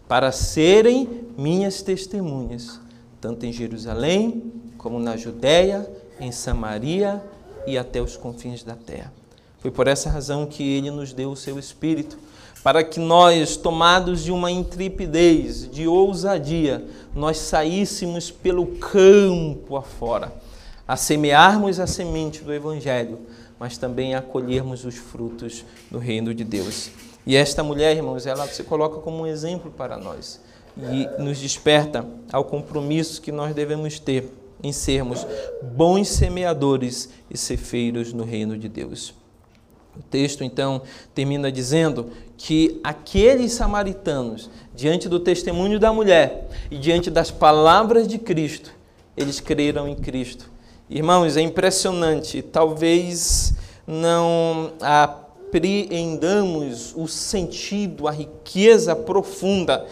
para 0.07 0.31
serem 0.31 1.25
minhas 1.37 1.81
testemunhas, 1.81 2.79
tanto 3.19 3.45
em 3.45 3.51
Jerusalém, 3.51 4.53
como 4.77 4.99
na 4.99 5.17
Judéia, 5.17 5.85
em 6.17 6.31
Samaria 6.31 7.21
e 7.67 7.77
até 7.77 8.01
os 8.01 8.17
confins 8.17 8.63
da 8.63 8.73
terra. 8.73 9.13
Foi 9.59 9.69
por 9.69 9.87
essa 9.87 10.09
razão 10.09 10.45
que 10.45 10.63
ele 10.63 10.89
nos 10.89 11.13
deu 11.13 11.31
o 11.31 11.35
seu 11.35 11.59
Espírito, 11.59 12.17
para 12.63 12.83
que 12.83 12.99
nós, 12.99 13.55
tomados 13.55 14.23
de 14.23 14.31
uma 14.31 14.49
intrepidez, 14.49 15.69
de 15.69 15.87
ousadia, 15.87 16.85
nós 17.13 17.37
saíssemos 17.37 18.31
pelo 18.31 18.65
campo 18.65 19.75
afora, 19.75 20.33
a 20.87 20.95
semearmos 20.95 21.79
a 21.79 21.85
semente 21.85 22.43
do 22.43 22.53
Evangelho, 22.53 23.19
mas 23.59 23.77
também 23.77 24.15
a 24.15 24.21
colhermos 24.21 24.85
os 24.85 24.95
frutos 24.95 25.65
do 25.91 25.97
reino 25.97 26.33
de 26.33 26.43
Deus. 26.43 26.89
E 27.25 27.35
esta 27.35 27.61
mulher, 27.61 27.95
irmãos, 27.95 28.25
ela 28.25 28.47
se 28.47 28.63
coloca 28.63 28.99
como 29.01 29.19
um 29.19 29.27
exemplo 29.27 29.69
para 29.69 29.97
nós 29.97 30.39
e 30.77 31.21
nos 31.21 31.39
desperta 31.39 32.05
ao 32.31 32.45
compromisso 32.45 33.21
que 33.21 33.31
nós 33.31 33.53
devemos 33.53 33.99
ter 33.99 34.31
em 34.63 34.71
sermos 34.71 35.25
bons 35.61 36.07
semeadores 36.07 37.09
e 37.29 37.37
cefeiros 37.37 38.13
no 38.13 38.23
reino 38.23 38.57
de 38.57 38.67
Deus. 38.67 39.13
O 39.97 40.01
texto 40.01 40.43
então 40.43 40.81
termina 41.15 41.51
dizendo 41.51 42.11
que 42.37 42.79
aqueles 42.83 43.53
samaritanos, 43.53 44.49
diante 44.75 45.09
do 45.09 45.19
testemunho 45.19 45.79
da 45.79 45.91
mulher 45.91 46.47
e 46.69 46.77
diante 46.77 47.09
das 47.09 47.31
palavras 47.31 48.07
de 48.07 48.19
Cristo, 48.19 48.71
eles 49.15 49.39
creram 49.39 49.87
em 49.87 49.95
Cristo. 49.95 50.51
Irmãos, 50.89 51.35
é 51.35 51.41
impressionante, 51.41 52.41
talvez 52.41 53.55
não 53.87 54.73
apreendamos 54.79 56.93
o 56.95 57.07
sentido, 57.07 58.07
a 58.07 58.11
riqueza 58.11 58.95
profunda 58.95 59.85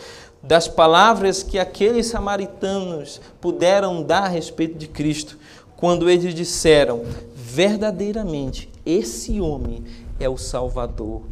das 0.47 0.67
palavras 0.67 1.41
que 1.41 1.57
aqueles 1.57 2.07
samaritanos 2.07 3.19
puderam 3.41 4.03
dar 4.03 4.23
a 4.23 4.27
respeito 4.27 4.77
de 4.77 4.87
Cristo, 4.87 5.37
quando 5.75 6.09
eles 6.09 6.33
disseram: 6.33 7.03
verdadeiramente, 7.33 8.69
esse 8.85 9.41
homem 9.41 9.83
é 10.19 10.29
o 10.29 10.37
Salvador 10.37 11.23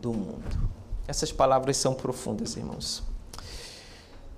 do 0.00 0.12
mundo. 0.12 0.70
Essas 1.06 1.32
palavras 1.32 1.76
são 1.76 1.94
profundas, 1.94 2.56
irmãos. 2.56 3.02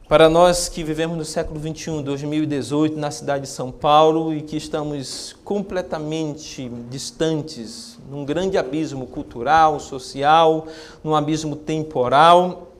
Para 0.09 0.29
nós 0.29 0.69
que 0.69 0.83
vivemos 0.83 1.17
no 1.17 1.25
século 1.25 1.59
21, 1.59 2.03
2018, 2.03 2.99
na 2.99 3.11
cidade 3.11 3.45
de 3.45 3.51
São 3.51 3.71
Paulo 3.71 4.35
e 4.35 4.43
que 4.43 4.57
estamos 4.57 5.35
completamente 5.45 6.71
distantes, 6.91 7.99
num 8.11 8.25
grande 8.25 8.59
abismo 8.59 9.07
cultural, 9.07 9.81
social, 9.81 10.67
num 11.03 11.15
abismo 11.15 11.57
temporal, 11.57 12.72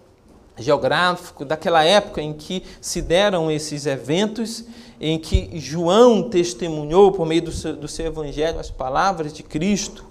geográfico 0.57 1.45
daquela 1.45 1.85
época 1.85 2.21
em 2.21 2.33
que 2.33 2.63
se 2.81 3.01
deram 3.01 3.51
esses 3.51 3.87
eventos, 3.87 4.65
em 5.01 5.19
que 5.19 5.59
João 5.59 6.29
testemunhou 6.29 7.13
por 7.13 7.27
meio 7.27 7.43
do 7.43 7.53
seu, 7.53 7.75
do 7.75 7.89
seu 7.89 8.07
evangelho 8.07 8.59
as 8.59 8.71
palavras 8.71 9.33
de 9.33 9.43
Cristo 9.43 10.05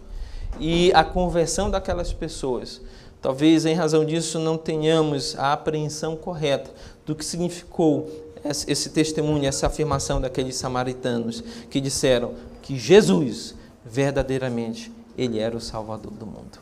e 0.59 0.91
a 0.93 1.03
conversão 1.03 1.69
daquelas 1.69 2.11
pessoas. 2.11 2.81
Talvez 3.21 3.65
em 3.65 3.75
razão 3.75 4.03
disso 4.03 4.39
não 4.39 4.57
tenhamos 4.57 5.37
a 5.37 5.53
apreensão 5.53 6.15
correta 6.15 6.71
do 7.05 7.15
que 7.15 7.23
significou 7.23 8.09
esse 8.43 8.89
testemunho, 8.89 9.45
essa 9.45 9.67
afirmação 9.67 10.19
daqueles 10.19 10.55
samaritanos 10.55 11.43
que 11.69 11.79
disseram 11.79 12.33
que 12.61 12.77
Jesus 12.77 13.53
verdadeiramente 13.85 14.91
ele 15.17 15.39
era 15.39 15.55
o 15.55 15.61
Salvador 15.61 16.11
do 16.11 16.25
mundo. 16.25 16.61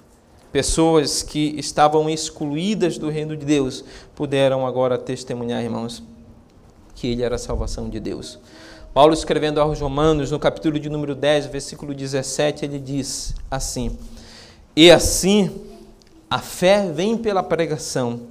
Pessoas 0.52 1.22
que 1.22 1.54
estavam 1.60 2.10
excluídas 2.10 2.97
do 2.97 3.08
reino 3.10 3.38
de 3.38 3.45
Deus 3.45 3.84
puderam 4.16 4.66
agora 4.66 4.97
testemunhar, 4.97 5.64
irmãos, 5.64 6.02
que 6.95 7.08
ele 7.08 7.22
era 7.22 7.36
a 7.36 7.39
salvação 7.39 7.88
de 7.88 8.00
Deus. 8.00 8.39
Paulo, 8.91 9.14
escrevendo 9.14 9.62
aos 9.62 9.80
Romanos, 9.80 10.32
no 10.32 10.39
capítulo 10.39 10.80
de 10.80 10.89
número 10.89 11.14
10, 11.14 11.45
versículo 11.45 11.93
17, 11.93 12.66
ele 12.66 12.80
diz 12.80 13.36
assim: 13.52 13.95
E 14.76 14.89
assim 14.89 15.52
a 16.28 16.39
fé 16.39 16.91
vem 16.91 17.16
pela 17.16 17.43
pregação, 17.43 18.22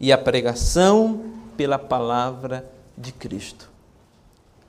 e 0.00 0.12
a 0.12 0.18
pregação 0.18 1.24
pela 1.56 1.78
palavra 1.78 2.70
de 2.96 3.10
Cristo. 3.10 3.68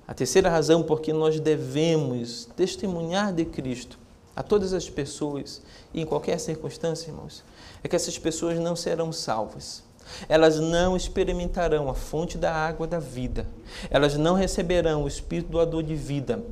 A 0.08 0.14
terceira 0.14 0.50
razão 0.50 0.82
por 0.82 1.02
que 1.02 1.14
nós 1.14 1.40
devemos 1.40 2.50
testemunhar 2.56 3.32
de 3.32 3.46
Cristo 3.46 4.05
a 4.36 4.44
todas 4.44 4.74
as 4.74 4.90
pessoas, 4.90 5.62
e 5.94 6.02
em 6.02 6.06
qualquer 6.06 6.40
circunstância, 6.40 7.10
irmãos, 7.10 7.44
é 7.84 7.88
que 7.88 7.96
essas 7.96 8.18
pessoas 8.18 8.60
não 8.60 8.76
serão 8.76 9.12
salvas. 9.12 9.84
Elas 10.30 10.60
não 10.60 10.96
experimentarão 10.96 11.90
a 11.90 11.96
fonte 11.96 12.38
da 12.38 12.54
água 12.54 12.86
da 12.86 13.00
vida. 13.00 13.48
Elas 13.90 14.16
não 14.16 14.36
receberão 14.36 15.04
o 15.04 15.08
Espírito 15.08 15.50
doador 15.50 15.84
de 15.84 15.96
vida. 15.96 16.44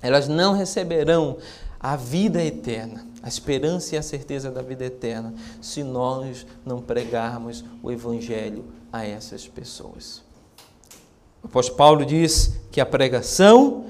Elas 0.00 0.28
não 0.28 0.52
receberão 0.52 1.38
a 1.80 1.96
vida 1.96 2.42
eterna, 2.42 3.04
a 3.22 3.28
esperança 3.28 3.96
e 3.96 3.98
a 3.98 4.02
certeza 4.02 4.50
da 4.50 4.62
vida 4.62 4.84
eterna, 4.84 5.34
se 5.60 5.82
nós 5.82 6.46
não 6.64 6.80
pregarmos 6.80 7.64
o 7.82 7.90
Evangelho 7.90 8.64
a 8.92 9.04
essas 9.04 9.48
pessoas. 9.48 10.22
O 11.42 11.48
apóstolo 11.48 11.76
Paulo 11.76 12.06
diz 12.06 12.56
que 12.70 12.80
a 12.80 12.86
pregação, 12.86 13.86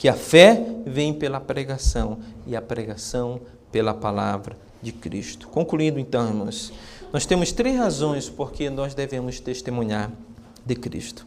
que 0.00 0.08
a 0.08 0.14
fé 0.14 0.64
vem 0.86 1.12
pela 1.12 1.38
pregação 1.38 2.20
e 2.46 2.56
a 2.56 2.62
pregação 2.62 3.38
pela 3.70 3.92
palavra 3.92 4.56
de 4.80 4.92
Cristo. 4.92 5.46
Concluindo 5.48 6.00
então, 6.00 6.26
irmãos, 6.26 6.72
nós 7.12 7.26
temos 7.26 7.52
três 7.52 7.76
razões 7.76 8.26
por 8.26 8.50
que 8.50 8.70
nós 8.70 8.94
devemos 8.94 9.40
testemunhar 9.40 10.10
de 10.64 10.74
Cristo. 10.74 11.26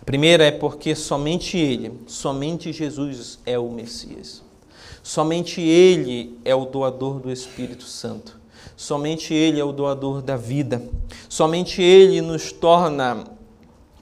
A 0.00 0.04
primeira 0.06 0.44
é 0.44 0.50
porque 0.50 0.94
somente 0.94 1.58
Ele, 1.58 2.00
somente 2.06 2.72
Jesus 2.72 3.38
é 3.44 3.58
o 3.58 3.70
Messias. 3.70 4.42
Somente 5.02 5.60
Ele 5.60 6.38
é 6.42 6.54
o 6.54 6.64
doador 6.64 7.20
do 7.20 7.30
Espírito 7.30 7.84
Santo. 7.84 8.40
Somente 8.78 9.34
Ele 9.34 9.60
é 9.60 9.64
o 9.64 9.72
doador 9.72 10.22
da 10.22 10.38
vida. 10.38 10.82
Somente 11.28 11.82
Ele 11.82 12.22
nos 12.22 12.50
torna 12.50 13.26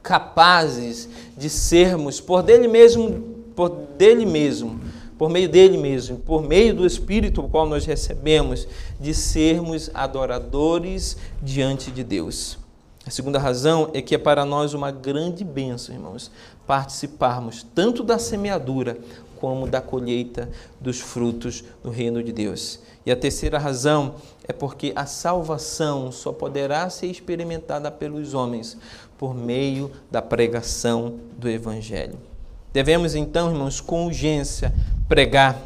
capazes 0.05 1.09
de 1.37 1.51
sermos, 1.51 2.21
por 2.21 2.45
dele 2.45 2.69
mesmo, 2.69 3.38
por 3.59 3.71
dele 3.71 4.25
mesmo, 4.25 4.81
por 5.19 5.29
meio 5.29 5.49
dele 5.49 5.77
mesmo, 5.77 6.17
por 6.19 6.41
meio 6.41 6.73
do 6.77 6.87
Espírito 6.87 7.41
o 7.41 7.49
qual 7.49 7.67
nós 7.67 7.85
recebemos, 7.85 8.69
de 9.01 9.13
sermos 9.13 9.91
adoradores 9.93 11.17
diante 11.43 11.91
de 11.91 12.05
Deus. 12.05 12.57
A 13.05 13.11
segunda 13.11 13.37
razão 13.37 13.91
é 13.93 14.01
que 14.01 14.15
é 14.15 14.19
para 14.19 14.45
nós 14.45 14.75
uma 14.75 14.93
grande 14.93 15.43
bênção, 15.43 15.93
irmãos, 15.93 16.31
participarmos 16.69 17.67
tanto 17.75 18.05
da 18.05 18.17
semeadura 18.17 18.97
como 19.41 19.67
da 19.67 19.81
colheita 19.81 20.49
dos 20.81 21.01
frutos 21.01 21.65
do 21.83 21.91
reino 21.91 22.23
de 22.23 22.31
Deus. 22.31 22.79
E 23.05 23.11
a 23.11 23.17
terceira 23.17 23.59
razão 23.59 24.15
é 24.47 24.53
porque 24.53 24.93
a 24.95 25.05
salvação 25.05 26.13
só 26.13 26.33
poderá 26.33 26.89
ser 26.91 27.09
experimentada 27.09 27.91
pelos 27.91 28.35
homens 28.35 28.77
por 29.19 29.35
meio 29.35 29.91
da 30.09 30.23
pregação 30.23 31.19
do 31.37 31.49
Evangelho. 31.49 32.28
Devemos 32.73 33.15
então, 33.15 33.51
irmãos, 33.51 33.81
com 33.81 34.07
urgência 34.07 34.75
pregar 35.09 35.61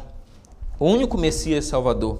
o 0.79 0.85
único 0.85 1.17
Messias 1.17 1.65
Salvador, 1.65 2.19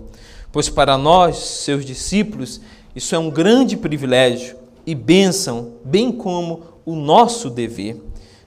pois 0.52 0.70
para 0.70 0.98
nós, 0.98 1.38
seus 1.38 1.86
discípulos, 1.86 2.62
isso 2.96 3.16
é 3.16 3.20
um 3.20 3.30
grande 3.30 3.76
privilégio 3.76 4.56
e 4.86 4.94
bênção, 4.94 5.74
bem 5.84 6.12
como 6.12 6.62
o 6.86 6.96
nosso 6.96 7.50
dever. 7.50 8.02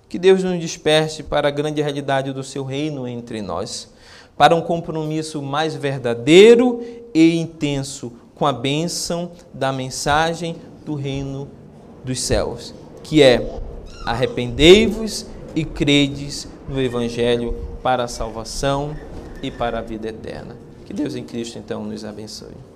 Que 0.08 0.18
Deus 0.18 0.44
nos 0.44 0.60
desperte 0.60 1.22
para 1.22 1.48
a 1.48 1.50
grande 1.50 1.82
realidade 1.82 2.32
do 2.32 2.44
seu 2.44 2.64
reino 2.64 3.08
entre 3.08 3.42
nós, 3.42 3.88
para 4.36 4.54
um 4.54 4.60
compromisso 4.60 5.42
mais 5.42 5.74
verdadeiro 5.74 6.80
e 7.12 7.36
intenso 7.36 8.12
com 8.34 8.46
a 8.46 8.52
bênção 8.52 9.32
da 9.52 9.72
mensagem 9.72 10.56
do 10.84 10.94
reino 10.94 11.48
dos 12.04 12.20
céus, 12.20 12.72
que 13.02 13.20
é 13.20 13.60
arrependei-vos 14.06 15.26
e 15.56 15.64
credes 15.64 16.46
no 16.68 16.80
Evangelho 16.80 17.56
para 17.82 18.04
a 18.04 18.08
salvação 18.08 18.94
e 19.42 19.50
para 19.50 19.78
a 19.78 19.82
vida 19.82 20.08
eterna. 20.08 20.54
Que 20.84 20.92
Deus 20.92 21.16
em 21.16 21.24
Cristo 21.24 21.58
então 21.58 21.82
nos 21.82 22.04
abençoe. 22.04 22.75